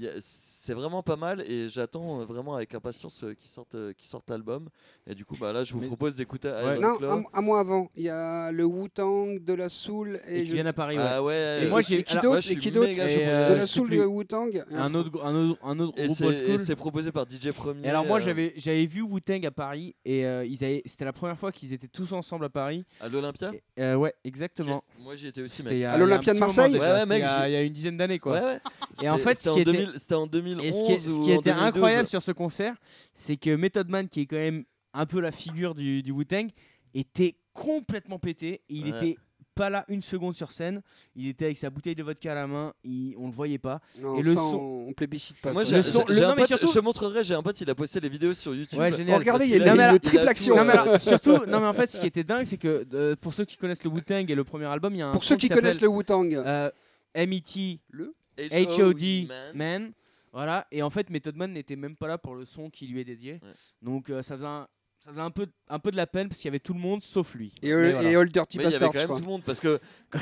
c'est 0.64 0.75
vraiment 0.75 1.03
pas 1.03 1.16
mal 1.16 1.42
et 1.51 1.68
j'attends 1.68 2.20
euh, 2.20 2.25
vraiment 2.25 2.55
avec 2.55 2.72
impatience 2.72 3.25
euh, 3.25 3.35
qu'ils 3.35 3.51
sortent, 3.51 3.75
euh, 3.75 3.92
qu'ils 3.94 4.07
sortent 4.07 4.31
l'album. 4.31 4.68
Et 5.09 5.14
du 5.16 5.25
coup, 5.25 5.37
bah, 5.40 5.53
là, 5.53 5.64
je 5.64 5.72
vous 5.72 5.81
Mais- 5.81 5.87
propose 5.88 6.14
d'écouter 6.14 6.48
Ouais. 6.51 6.79
Non, 6.79 6.96
un, 7.03 7.25
un 7.33 7.40
mois 7.42 7.59
avant, 7.59 7.90
il 7.96 8.05
y 8.05 8.09
a 8.09 8.53
le 8.53 8.64
Wu-Tang, 8.64 9.42
de 9.44 9.55
la 9.55 9.68
Soul 9.68 10.20
et, 10.29 10.38
Et 10.38 10.44
qui 10.44 10.51
je- 10.51 10.53
viennent 10.55 10.66
à 10.68 10.72
Paris, 10.72 10.96
ouais. 10.98 11.03
Ah 11.05 11.20
ouais, 11.22 11.59
et, 11.62 11.64
Et 11.64 11.68
moi, 11.68 11.81
j'ai- 11.83 12.05
qui 12.05 12.14
d'autre 12.20 12.48
Et 12.48 12.57
qui 12.57 12.70
d'autre 12.70 12.92
De 12.92 13.55
la 13.55 13.66
Soul, 13.66 13.88
plus. 13.88 13.96
le 13.96 14.07
Wu-Tang 14.07 14.55
et 14.55 14.75
Un 14.75 14.94
autre, 14.94 15.25
un 15.25 15.35
autre, 15.35 15.59
un 15.64 15.79
autre 15.81 15.98
Et 15.98 16.07
groupe 16.07 16.16
c'est 16.18 16.25
old 16.27 16.38
et 16.38 16.46
school. 16.46 16.59
c'est 16.61 16.77
proposé 16.77 17.11
par 17.11 17.27
DJ 17.29 17.51
Premier. 17.51 17.85
Et 17.87 17.90
alors 17.90 18.05
moi 18.05 18.18
euh, 18.18 18.20
j'avais 18.20 18.53
j'avais 18.57 18.87
vu 18.87 19.03
Wu-Tang 19.03 19.44
à 19.46 19.51
Paris 19.51 19.96
et 20.05 20.25
euh, 20.27 20.44
ils 20.44 20.62
avaient 20.62 20.83
c'était 20.87 21.05
la 21.05 21.12
première 21.12 21.37
fois 21.38 21.51
qu'ils 21.51 21.72
étaient 21.72 21.88
tous 21.88 22.12
ensemble 22.12 22.44
à 22.44 22.48
Paris. 22.51 22.85
à 23.01 23.09
l'Olympia. 23.09 23.51
Euh, 23.81 23.96
ouais, 23.96 24.14
exactement. 24.25 24.85
Moi, 25.01 25.16
j'y 25.16 25.27
étais 25.27 25.42
aussi, 25.42 25.62
À 25.85 25.96
l'Olympia 25.96 26.35
de 26.35 26.38
Marseille 26.38 26.79
Ouais, 26.79 27.07
mec, 27.07 27.25
il 27.46 27.51
y 27.53 27.57
a- 27.57 27.62
une 27.62 27.72
dizaine 27.72 27.96
d'années 27.96 28.18
quoi. 28.20 28.33
Ouais, 28.35 28.40
ouais. 28.40 28.59
Et 29.03 29.09
en 29.09 29.18
fait, 29.18 29.35
c'était 29.35 29.48
en 29.51 29.55
qui 29.55 29.61
était- 29.62 29.72
2000 29.72 29.92
c'était 29.96 30.14
en 30.14 30.27
2011 30.54 30.64
Et 30.66 30.72
ce 30.72 30.84
qui, 30.84 30.92
est, 30.92 30.98
ce 30.98 31.10
ou 31.10 31.20
qui 31.22 31.30
en 31.32 31.40
était 31.40 31.50
2012. 31.50 31.62
incroyable 31.68 32.06
sur 32.06 32.22
ce 32.22 32.32
concert, 32.32 32.74
c'est 33.14 33.36
que 33.36 33.54
Method 33.54 33.88
Man, 33.88 34.08
qui 34.08 34.20
est 34.22 34.26
quand 34.26 34.36
même 34.36 34.64
un 34.94 35.06
peu 35.06 35.20
la 35.20 35.32
figure 35.32 35.74
du, 35.74 36.02
du 36.02 36.12
Wu-Tang, 36.12 36.48
était 36.94 37.36
complètement 37.52 38.18
pété. 38.18 38.54
Et 38.68 38.74
il 38.74 38.92
Ouais. 38.92 38.96
était 39.10 39.16
pas 39.54 39.68
là 39.68 39.84
une 39.88 40.00
seconde 40.00 40.34
sur 40.34 40.50
scène. 40.50 40.80
Il 41.14 41.26
était 41.28 41.44
avec 41.44 41.58
sa 41.58 41.68
bouteille 41.68 41.94
de 41.94 42.02
vodka 42.02 42.32
à 42.32 42.34
la 42.34 42.46
main. 42.46 42.72
Il, 42.84 43.14
on 43.18 43.26
le 43.26 43.32
voyait 43.32 43.58
pas. 43.58 43.80
Non, 44.00 44.16
Et 44.18 44.22
le 44.22 44.30
ça, 44.34 44.40
son- 44.40 44.56
on, 44.56 44.88
on 44.88 44.92
plébiscite 44.94 45.38
pas. 45.42 45.52
Moi, 45.52 45.62
Le 45.64 45.82
son- 45.82 46.04
le- 46.08 46.20
non, 46.20 46.34
pote, 46.34 46.46
surtout- 46.46 46.68
je 46.68 46.72
te 46.72 46.78
montrerai, 46.78 47.22
j'ai 47.22 47.34
un 47.34 47.42
pote, 47.42 47.60
il 47.60 47.68
a 47.68 47.74
posté 47.74 48.00
les 48.00 48.08
vidéos 48.08 48.32
sur 48.32 48.54
YouTube. 48.54 48.78
Ouais, 48.78 48.90
génial. 48.90 49.16
Oh, 49.16 49.18
regardez, 49.18 49.44
il 49.46 49.50
y 49.58 49.62
a 49.62 49.74
Parce 49.76 49.92
une, 49.92 49.98
triple 49.98 50.28
action. 50.28 50.56
Non 50.56 50.64
mais 50.64 50.72
alors 50.72 50.98
surtout, 51.00 51.36
non 51.46 51.60
mais 51.60 51.66
en 51.66 51.74
fait, 51.74 51.90
ce 51.90 52.00
qui 52.00 52.06
était 52.06 52.24
dingue, 52.24 52.46
c'est 52.46 52.56
que 52.56 52.86
euh, 52.94 53.14
pour 53.20 53.34
ceux 53.34 53.44
qui 53.44 53.58
connaissent 53.58 53.84
le 53.84 53.90
Wu-Tang 53.90 54.30
et 54.30 54.34
le 54.34 54.42
premier 54.44 54.64
album, 54.64 54.94
il 54.94 54.98
y 54.98 55.02
a 55.02 55.08
un 55.08 55.12
Pour 55.12 55.22
ceux 55.24 55.36
qui 55.36 55.50
connaissent 55.50 55.82
le 55.82 55.88
Wu-Tang, 55.88 56.32
euh, 56.34 56.70
M.E.T. 57.14 57.78
le 57.90 58.14
H.O.D. 58.38 59.26
man. 59.28 59.52
Man. 59.82 59.92
Voilà. 60.32 60.66
Et 60.70 60.82
en 60.82 60.90
fait, 60.90 61.10
Method 61.10 61.36
Man 61.36 61.52
n'était 61.52 61.76
même 61.76 61.96
pas 61.96 62.08
là 62.08 62.18
pour 62.18 62.34
le 62.34 62.44
son 62.44 62.70
qui 62.70 62.86
lui 62.86 63.00
est 63.00 63.04
dédié. 63.04 63.34
Ouais. 63.42 63.52
Donc 63.82 64.08
euh, 64.10 64.22
ça 64.22 64.34
faisait 64.36 64.46
un, 64.46 64.66
ça 65.04 65.10
faisait 65.10 65.20
un 65.20 65.30
peu, 65.30 65.46
un 65.68 65.78
peu 65.78 65.90
de 65.90 65.96
la 65.96 66.06
peine 66.06 66.28
parce 66.28 66.38
qu'il 66.40 66.46
y 66.48 66.52
avait 66.52 66.58
tout 66.60 66.72
le 66.74 66.80
monde 66.80 67.02
sauf 67.02 67.34
lui. 67.34 67.52
et, 67.60 67.72
Mais 67.74 67.88
et 67.88 67.92
voilà. 67.92 68.18
All 68.20 68.28
Dirty 68.30 68.58
Mais 68.58 68.64
il 68.64 68.70
y 68.72 68.74
avait 68.76 68.86
quand 68.86 68.94
même 68.94 69.08
tout 69.08 69.14
le 69.16 69.26
monde 69.26 69.42
parce 69.44 69.60
que 69.60 69.78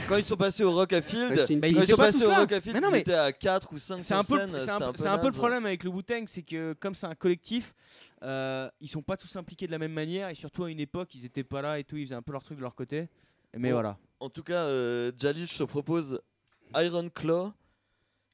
quand 0.09 0.17
ils 0.17 0.25
sont 0.25 0.37
passés 0.37 0.65
au 0.65 0.73
Rock 0.73 0.93
à 0.95 1.03
Field, 1.03 1.37
Bah, 1.37 1.45
ils 1.49 1.61
quand 1.61 1.67
ils 1.67 1.77
étaient 1.85 1.87
sont 1.93 1.97
pas 1.97 2.05
passés 2.07 2.19
tous 2.19 2.27
au 2.27 2.31
là. 2.31 2.39
Rock 2.41 2.53
à 2.53 2.61
Field, 2.61 2.75
Mais 2.77 2.81
non, 2.81 2.95
ils 2.95 2.99
étaient 3.01 3.15
à 3.15 3.31
4 3.33 3.73
ou 3.73 3.79
5 3.79 4.01
C'est 4.01 4.15
un, 4.15 4.25
peu, 4.25 4.37
scène, 4.39 4.51
un, 4.71 4.93
peu- 4.93 5.07
un 5.07 5.19
peu 5.19 5.27
le 5.29 5.33
problème 5.33 5.65
avec 5.67 5.85
le 5.85 5.91
Wu-Tang, 5.91 6.25
c'est 6.27 6.43
que 6.43 6.73
comme 6.81 6.95
c'est 6.95 7.07
un 7.07 7.15
collectif, 7.15 7.73
euh, 8.23 8.69
ils 8.81 8.89
sont 8.89 9.03
pas 9.03 9.17
tous 9.17 9.37
impliqués 9.37 9.67
de 9.67 9.73
la 9.73 9.79
même 9.79 9.93
manière 9.93 10.29
et 10.29 10.35
surtout 10.35 10.65
à 10.65 10.71
une 10.71 10.81
époque, 10.81 11.15
ils 11.15 11.25
étaient 11.25 11.45
pas 11.45 11.63
là 11.63 11.79
et 11.79 11.85
tout, 11.85 11.97
ils 11.99 12.07
faisaient 12.07 12.15
un 12.17 12.23
peu 12.23 12.33
leur 12.33 12.43
truc 12.43 12.57
de 12.57 12.63
leur 12.63 12.75
côté. 12.75 13.09
Mais 13.57 13.69
Bon. 13.69 13.75
voilà. 13.75 13.97
En 14.19 14.29
tout 14.31 14.43
cas, 14.43 14.65
euh, 14.65 15.13
Jali, 15.19 15.47
je 15.47 15.59
te 15.59 15.63
propose 15.65 16.21
Iron 16.75 17.09
Claw 17.11 17.53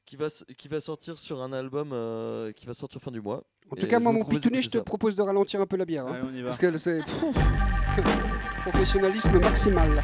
qui 0.07 0.15
va, 0.15 0.25
s- 0.27 0.43
qui 0.57 0.67
va 0.67 0.79
sortir 0.79 1.19
sur 1.19 1.41
un 1.43 1.53
album 1.53 1.91
euh, 1.93 2.51
qui 2.53 2.65
va 2.65 2.73
sortir 2.73 2.99
fin 3.01 3.11
du 3.11 3.21
mois. 3.21 3.43
En 3.69 3.75
tout 3.75 3.85
cas, 3.87 3.99
moi, 3.99 4.11
mon 4.13 4.23
pitounet, 4.23 4.61
je 4.63 4.69
te 4.69 4.77
propose 4.79 5.15
de 5.15 5.21
ralentir 5.21 5.59
un 5.61 5.67
peu 5.67 5.75
la 5.77 5.85
bière. 5.85 6.07
hein. 6.07 6.13
Allez, 6.15 6.27
on 6.31 6.33
y 6.33 6.41
va. 6.41 6.47
Parce 6.49 6.59
que 6.59 6.77
c'est 6.79 7.01
professionnalisme 8.63 9.39
maximal. 9.39 10.03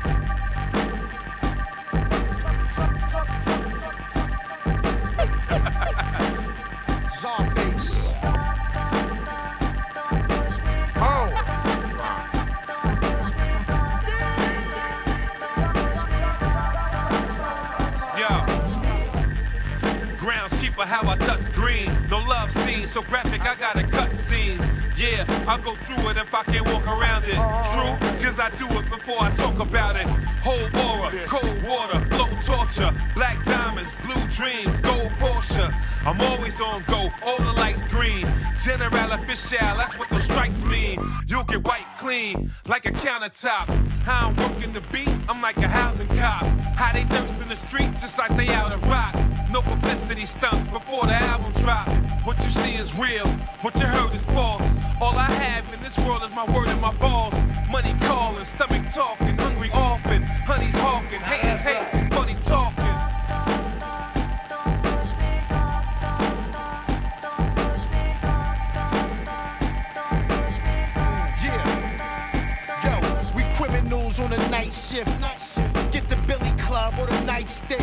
Scene, 22.88 23.04
so 23.04 23.08
graphic, 23.10 23.42
I 23.42 23.56
gotta 23.56 23.84
cut 23.84 24.16
scenes. 24.16 24.62
Yeah, 24.98 25.26
I'll 25.48 25.58
go 25.58 25.76
through 25.86 26.10
it 26.10 26.18
if 26.18 26.34
I 26.34 26.44
can't 26.44 26.68
walk 26.68 26.88
around 26.88 27.24
it. 27.26 27.36
Uh-huh. 27.36 27.98
True, 27.98 28.24
cause 28.24 28.40
I 28.40 28.50
do 28.52 28.68
it 28.78 28.90
before 28.90 29.22
I 29.22 29.32
talk 29.32 29.60
about 29.60 29.96
it. 29.96 30.08
Whole 30.44 30.70
aura, 30.86 31.12
cold 31.28 31.64
water, 31.64 32.06
low 32.12 32.30
torture, 32.42 32.94
black 33.16 33.44
diamonds, 33.46 33.92
blue 34.06 34.28
dreams, 34.28 34.78
gold 34.80 35.10
Porsche. 35.20 35.74
I'm 36.06 36.22
always 36.22 36.60
on 36.62 36.84
go, 36.88 37.10
all 37.26 37.38
the 37.38 37.54
lights 37.54 37.86
green. 37.86 38.28
General 38.60 39.12
official, 39.14 39.58
that's 39.60 39.98
what 39.98 40.10
those 40.10 40.24
strikes 40.26 40.64
mean. 40.64 41.00
You'll 41.28 41.44
get 41.44 41.64
wiped 41.64 41.98
clean, 42.00 42.52
like 42.68 42.86
a 42.86 42.92
countertop. 42.92 43.68
How 44.04 44.30
I'm 44.30 44.36
working 44.36 44.74
the 44.74 44.82
beat, 44.92 45.10
I'm 45.28 45.42
like 45.42 45.58
a 45.58 45.68
housing 45.68 46.08
cop. 46.10 46.44
How 46.76 46.94
they 46.94 47.06
thirst 47.06 47.34
in 47.42 47.50
the 47.50 47.56
streets, 47.56 48.02
just 48.02 48.18
like 48.18 48.36
they 48.38 48.50
out 48.50 48.72
of 48.72 48.84
rock. 48.88 49.16
No 49.54 49.62
publicity 49.62 50.26
stunts 50.26 50.66
before 50.66 51.06
the 51.06 51.14
album 51.14 51.54
drop. 51.62 51.88
What 52.26 52.38
you 52.44 52.50
see 52.50 52.74
is 52.74 52.96
real, 52.96 53.28
what 53.62 53.80
you 53.80 53.86
heard 53.86 54.16
is 54.16 54.26
false. 54.26 54.68
All 55.00 55.16
I 55.16 55.30
have 55.30 55.72
in 55.72 55.80
this 55.84 55.96
world 56.00 56.24
is 56.24 56.32
my 56.32 56.44
word 56.52 56.70
and 56.70 56.82
my 56.82 56.92
balls. 56.96 57.36
Money 57.70 57.96
calling, 58.02 58.46
stomach 58.46 58.92
talking, 58.92 59.38
hungry 59.38 59.70
often. 59.72 60.24
Honey's 60.24 60.74
hawking, 60.74 61.20
haters 61.20 61.62
hate, 61.62 62.10
money 62.10 62.36
talking. 62.44 62.84
On 74.20 74.32
a 74.32 74.50
night 74.50 74.72
shift. 74.72 75.10
Get 75.92 76.08
the 76.08 76.16
Billy 76.28 76.52
Club 76.52 76.94
or 77.00 77.08
the 77.08 77.14
nightstick. 77.26 77.82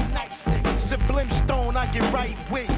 Sublime 0.91 1.31
stone, 1.31 1.77
I 1.77 1.87
get 1.93 2.03
right 2.13 2.37
with. 2.51 2.69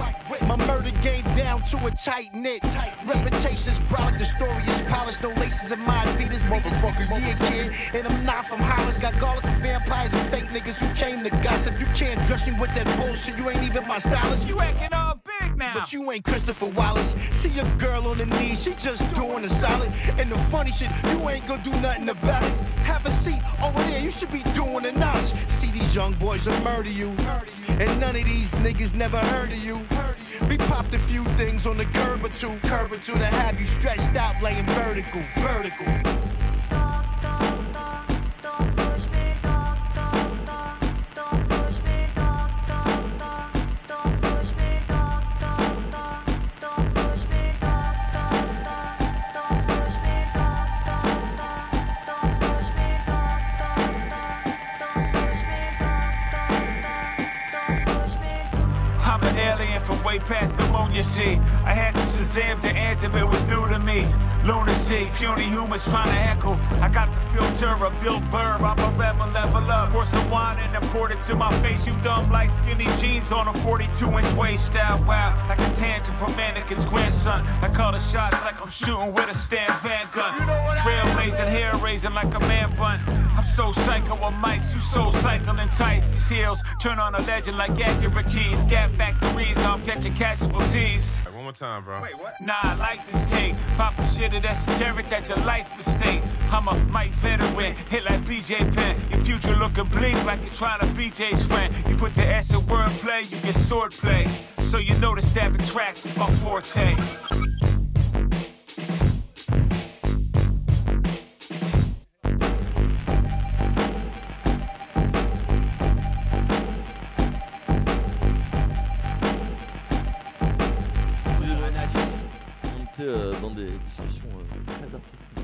My 0.46 0.56
murder 0.66 0.90
game 1.00 1.24
down 1.34 1.62
to 1.62 1.86
a 1.86 1.90
tight 1.92 2.34
knit. 2.34 2.62
Reputation's 3.06 3.80
product, 3.88 4.18
the 4.18 4.26
story 4.26 4.62
is 4.64 4.82
polished. 4.82 5.22
No 5.22 5.30
laces 5.30 5.72
in 5.72 5.78
my 5.80 6.04
Adidas, 6.04 6.40
motherfuckers. 6.40 7.08
Yeah, 7.08 7.48
kid. 7.48 7.72
And 7.94 8.06
I'm 8.06 8.26
not 8.26 8.44
from 8.44 8.60
Hollis. 8.60 8.98
Got 8.98 9.18
garlic 9.18 9.44
for 9.44 9.62
vampires 9.62 10.12
and 10.12 10.28
fake 10.28 10.50
niggas 10.50 10.78
who 10.84 10.94
came 10.94 11.24
to 11.24 11.30
gossip. 11.42 11.80
You 11.80 11.86
can't 11.94 12.22
dress 12.26 12.46
me 12.46 12.52
with 12.60 12.74
that 12.74 12.84
bullshit. 12.98 13.38
You 13.38 13.48
ain't 13.48 13.62
even 13.62 13.88
my 13.88 13.98
stylist. 13.98 14.46
You 14.46 14.60
acting 14.60 14.92
all 14.92 15.01
But 15.74 15.92
you 15.92 16.10
ain't 16.12 16.24
Christopher 16.24 16.66
Wallace. 16.66 17.14
See 17.32 17.58
a 17.58 17.64
girl 17.76 18.08
on 18.08 18.18
the 18.18 18.26
knees, 18.26 18.62
she 18.62 18.74
just 18.74 19.02
doing 19.14 19.44
a 19.44 19.48
solid. 19.48 19.90
And 20.18 20.30
the 20.30 20.38
funny 20.50 20.70
shit, 20.70 20.90
you 21.04 21.28
ain't 21.28 21.46
gonna 21.46 21.62
do 21.62 21.70
nothing 21.80 22.08
about 22.08 22.42
it. 22.42 22.52
Have 22.84 23.06
a 23.06 23.12
seat 23.12 23.40
over 23.62 23.78
there, 23.84 24.00
you 24.00 24.10
should 24.10 24.30
be 24.30 24.42
doing 24.54 24.84
a 24.86 24.92
notch. 24.92 25.32
See 25.48 25.70
these 25.70 25.94
young 25.94 26.14
boys 26.14 26.46
will 26.46 26.60
murder 26.60 26.90
you. 26.90 27.08
And 27.68 28.00
none 28.00 28.16
of 28.16 28.24
these 28.24 28.52
niggas 28.54 28.94
never 28.94 29.18
heard 29.18 29.52
of 29.52 29.64
you. 29.64 29.80
We 30.48 30.58
popped 30.58 30.94
a 30.94 30.98
few 30.98 31.24
things 31.36 31.66
on 31.66 31.76
the 31.76 31.86
curb 31.86 32.24
or 32.24 32.28
two, 32.28 32.58
curb 32.64 32.92
or 32.92 32.98
two 32.98 33.14
to 33.14 33.24
have 33.24 33.58
you 33.58 33.64
stretched 33.64 34.16
out, 34.16 34.42
laying 34.42 34.66
vertical, 34.66 35.22
vertical. 35.38 36.21
Way 60.04 60.18
past 60.18 60.56
the 60.58 60.66
moon, 60.68 60.92
you 60.92 61.02
see. 61.02 61.38
I 61.64 61.72
had 61.72 61.94
to 61.94 62.00
Shazam 62.00 62.60
the 62.60 62.70
anthem, 62.70 63.14
it 63.14 63.26
was 63.26 63.46
new 63.46 63.68
to 63.68 63.78
me. 63.78 64.06
Lunacy, 64.44 65.08
puny 65.14 65.44
humans 65.44 65.84
trying 65.84 66.08
to 66.08 66.20
echo. 66.30 66.54
I 66.80 66.88
got 66.88 67.12
the 67.14 67.20
filter 67.32 67.68
of 67.84 67.92
Bill 68.00 68.20
Burr, 68.30 68.58
I'm 68.60 68.78
a 68.78 68.90
rebel, 68.98 69.28
level 69.28 69.70
up. 69.70 69.90
Pour 69.90 70.06
some 70.06 70.28
wine 70.30 70.58
and 70.58 70.84
pour 70.90 71.10
it 71.10 71.22
to 71.22 71.36
my 71.36 71.50
face. 71.62 71.86
You 71.86 71.94
dumb 72.02 72.30
like 72.30 72.50
skinny 72.50 72.86
jeans 73.00 73.30
on 73.32 73.48
a 73.48 73.54
42 73.62 74.06
inch 74.18 74.32
waist 74.32 74.66
style. 74.66 75.02
Wow, 75.04 75.36
like 75.48 75.60
a 75.60 75.72
tangent 75.74 76.18
from 76.18 76.34
mannequin's 76.36 76.84
grandson. 76.84 77.46
I 77.62 77.68
call 77.68 77.92
the 77.92 77.98
shots 77.98 78.42
like 78.44 78.60
I'm 78.60 78.68
shooting 78.68 79.12
with 79.12 79.28
a 79.28 79.34
Stan 79.34 79.70
Van 79.80 80.06
gun. 80.12 80.32
Trailblazing, 80.78 81.48
hair 81.48 81.76
raising 81.76 82.14
like 82.14 82.34
a 82.34 82.40
man 82.40 82.74
bun. 82.76 83.21
I'm 83.34 83.44
so 83.44 83.72
psycho 83.72 84.14
with 84.14 84.34
mics, 84.42 84.74
you 84.74 84.80
so 84.80 85.10
cycling 85.10 85.68
tights. 85.70 86.28
Heels 86.28 86.62
turn 86.80 86.98
on 86.98 87.14
a 87.14 87.20
legend 87.22 87.56
like 87.56 87.70
accurate 87.80 88.28
keys. 88.28 88.62
Gap 88.64 88.90
factories, 88.96 89.58
I'm 89.58 89.82
catching 89.82 90.14
casualties. 90.14 91.18
One 91.32 91.44
more 91.44 91.52
time, 91.52 91.84
bro. 91.84 92.02
Wait, 92.02 92.18
what? 92.18 92.34
Nah, 92.40 92.54
I 92.62 92.74
like 92.74 93.06
this 93.06 93.30
take. 93.30 93.56
Papa 93.76 94.06
shit 94.06 94.34
it 94.34 94.44
esoteric, 94.44 95.08
that's 95.08 95.30
a 95.30 95.36
life 95.40 95.74
mistake. 95.76 96.22
I'm 96.50 96.68
a 96.68 96.74
Mike 96.90 97.12
veteran, 97.12 97.74
hit 97.88 98.04
like 98.04 98.24
BJ 98.24 98.72
Penn. 98.74 99.00
Your 99.10 99.24
future 99.24 99.56
looking 99.56 99.88
bleak 99.88 100.22
like 100.24 100.42
you're 100.42 100.52
trying 100.52 100.80
to 100.80 100.94
be 100.94 101.10
Jay's 101.10 101.42
friend. 101.42 101.74
You 101.88 101.96
put 101.96 102.14
the 102.14 102.26
S 102.26 102.52
in 102.52 102.60
wordplay, 102.60 103.22
you 103.30 103.38
get 103.38 103.54
swordplay. 103.54 104.28
So 104.62 104.78
you 104.78 104.94
know 104.98 105.14
the 105.14 105.22
stabbing 105.22 105.66
tracks 105.66 106.04
my 106.16 106.30
forte. 106.36 106.94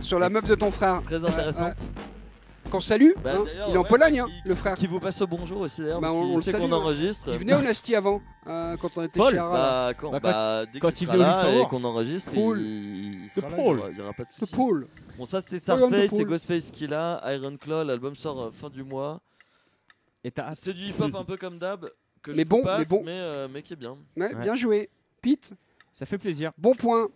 Sur 0.09 0.19
la 0.19 0.31
meuf 0.31 0.45
de 0.45 0.55
ton 0.55 0.71
frère. 0.71 1.03
Très 1.03 1.23
ouais. 1.23 1.75
Qu'on 2.71 2.81
salue, 2.81 3.11
Bah, 3.23 3.33
hein. 3.37 3.45
il 3.69 3.75
est 3.75 3.77
en 3.77 3.83
ouais, 3.83 3.89
Pologne, 3.89 4.23
bah, 4.23 4.27
hein, 4.27 4.43
le 4.47 4.55
frère. 4.55 4.75
Qui 4.77 4.87
vous 4.87 5.01
passe 5.01 5.21
au 5.21 5.27
bonjour 5.27 5.61
aussi 5.61 5.83
d'ailleurs, 5.83 6.01
Bah, 6.01 6.13
on- 6.13 6.35
qu'il 6.37 6.45
sait 6.45 6.53
salue, 6.53 6.63
qu'on 6.63 6.73
enregistre. 6.73 7.29
Il 7.33 7.39
venait 7.39 7.55
au 7.55 7.61
Nasty 7.61 7.95
avant, 7.95 8.23
euh, 8.47 8.75
quand 8.79 8.89
on 8.97 9.03
était 9.03 9.19
Paul 9.19 9.33
chez 9.33 9.39
Ara. 9.39 9.53
Bah, 9.53 9.95
quand, 9.99 10.11
Bah, 10.11 10.21
quand 10.21 10.29
bah, 10.31 10.65
il- 10.67 10.73
dès 10.73 10.81
quand 10.81 10.89
qu'il 10.93 11.03
il 11.03 11.07
sera 11.07 11.17
venait 11.17 11.29
au 11.57 11.59
là 11.61 11.65
et 11.65 11.69
qu'on 11.69 11.85
enregistre, 11.85 12.31
Paul. 12.33 12.59
il, 12.61 13.23
il 13.25 13.29
sera 13.29 13.49
là, 13.51 13.55
Paul. 13.57 13.83
il 13.91 13.97
y 13.99 14.01
aura- 14.01 14.11
il 14.11 14.17
pas 14.17 14.23
de 14.25 14.29
Le 14.29 14.47
souci. 14.47 14.55
Paul. 14.55 14.89
Bon, 15.19 15.27
ça 15.27 15.41
c'était 15.43 15.59
Starface, 15.59 16.11
c'est. 16.11 16.25
Ghostface 16.25 16.71
qui 16.71 16.87
l'a, 16.87 17.23
Iron 17.35 17.57
Claw, 17.59 17.85
l'album 17.85 18.15
sort 18.15 18.41
euh, 18.41 18.51
fin 18.51 18.71
du 18.71 18.83
mois. 18.83 19.21
Et 20.25 20.31
t'as 20.31 20.55
C'est 20.55 20.73
du 20.73 20.85
hip-hop 20.89 21.15
un 21.15 21.25
peu 21.25 21.37
comme 21.37 21.59
d'hab, 21.59 21.91
que 22.23 22.31
Mais 22.33 22.45
je 22.45 22.49
bon, 22.49 22.63
passe, 22.63 22.79
mais 22.81 22.85
bon. 22.97 23.03
mais, 23.05 23.13
euh, 23.13 23.49
mais 23.53 23.63
qui 23.63 23.75
est 23.75 23.77
bien. 23.77 23.97
Ouais, 24.17 24.35
Ouais. 24.35 24.43
Bien 24.43 24.57
joué. 24.57 24.89
Pete, 25.23 25.53
Ça 25.93 26.07
fait 26.07 26.19
plaisir. 26.19 26.53
bon 26.59 26.75
point. 26.75 27.09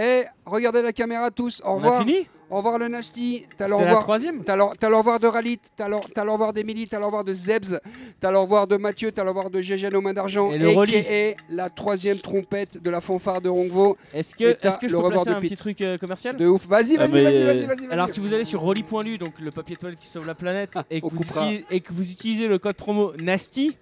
Et 0.00 0.24
regardez 0.46 0.80
la 0.80 0.92
caméra 0.92 1.30
tous. 1.30 1.60
Au 1.64 1.70
On 1.70 1.74
revoir. 1.76 1.96
a 2.00 2.04
fini 2.04 2.26
Au 2.50 2.56
revoir 2.58 2.78
le 2.78 2.86
Nasty. 2.88 3.44
T'as 3.56 3.66
revoir. 3.66 4.02
troisième 4.04 4.44
T'as 4.44 4.54
l'au 4.56 4.98
revoir 4.98 5.18
de 5.20 5.26
Ralit, 5.26 5.58
t'as 5.76 5.88
revoir 6.24 6.52
d'Emily, 6.52 6.86
t'as 6.86 6.98
revoir 7.00 7.24
de 7.24 7.34
Zebs, 7.34 7.78
t'as 8.20 8.30
revoir 8.30 8.66
de 8.68 8.76
Mathieu, 8.76 9.10
t'as 9.12 9.24
revoir 9.24 9.50
de 9.50 9.60
Gégène 9.60 9.94
aux 9.96 10.00
mains 10.00 10.14
d'argent, 10.14 10.50
Et 10.52 10.58
le 10.58 10.68
Rolly. 10.70 10.94
et 10.94 11.36
la 11.50 11.68
troisième 11.68 12.18
trompette 12.18 12.80
de 12.82 12.88
la 12.90 13.00
fanfare 13.02 13.40
de 13.42 13.48
Rongvo. 13.50 13.98
Est-ce 14.14 14.34
que, 14.36 14.44
est-ce 14.64 14.78
que 14.78 14.86
je 14.88 14.92
le 14.94 15.00
peux 15.00 15.06
revoir 15.08 15.24
placer 15.24 15.36
un 15.36 15.40
petit 15.40 15.56
truc 15.56 15.80
euh, 15.82 15.98
commercial 15.98 16.36
De 16.36 16.46
ouf. 16.46 16.66
Vas-y, 16.66 16.96
Ah, 16.96 17.00
vas-y, 17.06 17.12
mais, 17.12 17.22
vas-y, 17.24 17.34
euh, 17.42 17.46
vas-y, 17.46 17.66
vas-y. 17.66 17.88
Alors 17.90 18.08
si 18.08 18.20
vous 18.20 18.32
allez 18.32 18.44
sur 18.44 18.60
rolly.lu, 18.60 19.18
donc 19.18 19.38
le 19.40 19.50
papier 19.50 19.76
toilette 19.76 19.98
qui 19.98 20.06
sauve 20.06 20.26
la 20.26 20.34
planète, 20.34 20.78
et 20.90 21.00
que, 21.00 21.06
on 21.06 21.08
vous 21.10 21.16
coupera. 21.18 21.44
utilisez, 21.44 21.64
et 21.70 21.80
que 21.80 21.92
vous 21.92 22.10
utilisez 22.10 22.46
le 22.48 22.58
code 22.58 22.76
promo 22.76 23.12
NASTY, 23.20 23.76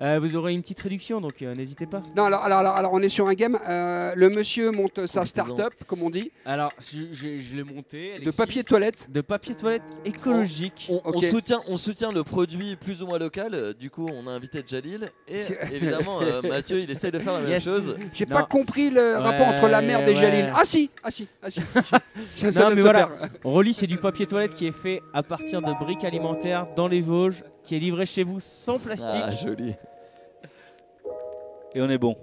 euh, 0.00 0.18
vous 0.20 0.36
aurez 0.36 0.52
une 0.52 0.62
petite 0.62 0.80
réduction, 0.80 1.20
donc 1.20 1.42
euh, 1.42 1.54
n'hésitez 1.54 1.86
pas. 1.86 2.00
Non, 2.16 2.24
alors, 2.24 2.44
alors, 2.44 2.58
alors, 2.60 2.76
alors, 2.76 2.90
on 2.94 3.00
est 3.00 3.08
sur 3.08 3.26
un 3.28 3.34
game. 3.34 3.58
euh, 3.68 4.12
le 4.16 4.28
monsieur 4.30 4.70
monte 4.70 5.06
sa 5.06 5.20
Profitez-en. 5.20 5.44
start-up, 5.46 5.74
comme 5.86 6.02
on 6.02 6.10
dit, 6.10 6.30
Alors 6.44 6.72
je, 6.80 7.04
je- 7.12 7.40
je 7.40 7.54
l'ai 7.56 7.62
monté. 7.64 8.08
elle 8.08 8.12
de 8.20 8.22
existe. 8.22 8.38
papier 8.38 8.64
toilette. 8.64 9.06
De 9.10 9.20
papier 9.20 9.54
toilette 9.54 9.82
écologique. 10.04 10.86
On, 10.90 11.00
on 11.04 11.10
Ok. 11.10 11.24
soutient, 11.26 11.60
on 11.68 11.76
soutient 11.76 12.12
le 12.12 12.22
produit 12.24 12.76
plus 12.76 13.02
ou 13.02 13.06
moins 13.06 13.18
local, 13.18 13.54
euh, 13.54 13.72
du 13.72 13.90
coup 13.90 14.08
on 14.12 14.26
a 14.26 14.30
invité 14.30 14.62
Jalil, 14.66 15.10
et 15.28 15.38
C'est- 15.38 15.58
évidemment 15.72 16.20
euh, 16.22 16.40
Mathieu 16.48 16.80
il 16.80 16.90
essaye 16.90 17.10
de 17.10 17.18
faire 17.18 17.34
la 17.34 17.40
même 17.40 17.50
Yes. 17.50 17.64
chose. 17.64 17.96
J'ai 18.12 18.26
Non. 18.26 18.36
pas 18.36 18.42
compris 18.44 18.90
le 18.90 19.16
rapport 19.16 19.48
entre 19.48 19.68
la 19.68 19.82
merde 19.82 20.08
et 20.08 20.14
Ouais, 20.14 20.20
Jalil. 20.20 20.52
Ah 20.54 20.64
si, 20.64 20.90
ah 21.02 21.10
si, 21.10 21.28
ah 21.42 21.50
si. 21.50 21.60
Je 22.36 22.46
Non, 22.46 22.52
savais 22.52 22.74
mais 22.74 22.80
se 22.80 22.86
voilà. 22.86 23.06
faire. 23.08 23.28
Rolly, 23.44 23.72
c'est 23.74 23.86
du 23.86 23.96
papier 23.98 24.26
toilette 24.26 24.54
qui 24.54 24.66
est 24.66 24.72
fait 24.72 25.00
à 25.14 25.22
partir 25.22 25.60
de 25.62 25.72
briques 25.78 26.04
alimentaires 26.04 26.66
dans 26.76 26.88
les 26.88 27.00
Vosges, 27.00 27.42
qui 27.64 27.76
est 27.76 27.78
livré 27.78 28.06
chez 28.06 28.24
vous 28.24 28.40
sans 28.40 28.78
plastique. 28.78 29.22
Ah 29.22 29.30
joli. 29.30 29.74
Et 31.74 31.80
on 31.80 31.88
est 31.88 31.98
bon. 31.98 32.16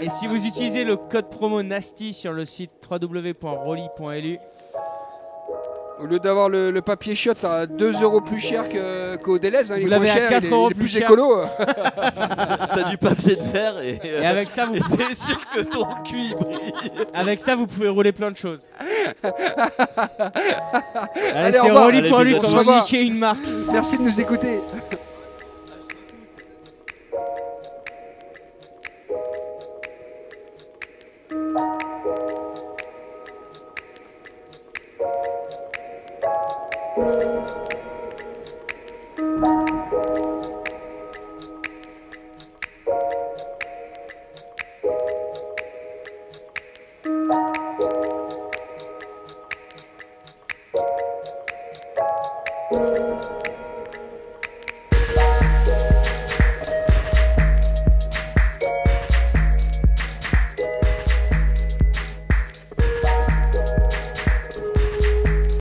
Et 0.00 0.08
si 0.08 0.26
vous 0.26 0.46
utilisez 0.46 0.84
le 0.84 0.96
code 0.96 1.30
promo 1.30 1.62
NASTY 1.62 2.12
sur 2.12 2.32
le 2.32 2.44
site 2.44 2.70
www.rolly.lu, 2.90 4.38
Au 6.00 6.06
lieu 6.06 6.18
d'avoir 6.20 6.48
le, 6.48 6.70
le 6.70 6.80
papier 6.82 7.14
shot 7.16 7.32
à 7.42 7.66
2 7.66 8.02
euros 8.02 8.20
plus 8.20 8.38
cher 8.38 8.64
qu'au 9.24 9.38
Deleuze, 9.38 9.72
hein, 9.72 9.76
il 9.78 9.86
Vous 9.88 9.92
est 9.92 9.96
moins 9.96 10.06
l'avez 10.06 10.10
à 10.10 10.14
cher, 10.14 10.28
4 10.30 10.42
il 10.42 10.46
est- 10.46 10.50
euros 10.52 10.68
il 10.68 10.70
est 10.70 10.74
plus 10.74 10.80
plus 10.84 10.88
cher. 10.98 11.02
écolo. 11.02 11.40
T'as 12.74 12.82
du 12.90 12.98
papier 12.98 13.34
de 13.36 13.42
verre 13.52 13.80
et, 13.82 14.00
et 14.04 14.24
avec 14.26 14.48
ça, 14.50 14.66
vous, 14.66 14.74
t'es 14.78 15.14
sûr 15.14 15.38
que 15.54 15.60
ton 15.60 15.84
cul 16.04 16.16
il 16.30 16.34
brille. 16.36 16.72
avec 17.14 17.40
ça, 17.40 17.56
vous 17.56 17.66
pouvez 17.66 17.88
rouler 17.88 18.12
plein 18.12 18.30
de 18.30 18.36
choses. 18.36 18.66
Allez, 19.24 19.32
Allez, 21.34 21.52
c'est 21.52 21.58
se 21.58 22.42
comment 22.42 22.58
revoit. 22.58 22.80
niquer 22.82 23.02
une 23.02 23.18
marque. 23.18 23.38
Merci 23.72 23.98
de 23.98 24.02
nous 24.02 24.20
écouter. 24.20 24.60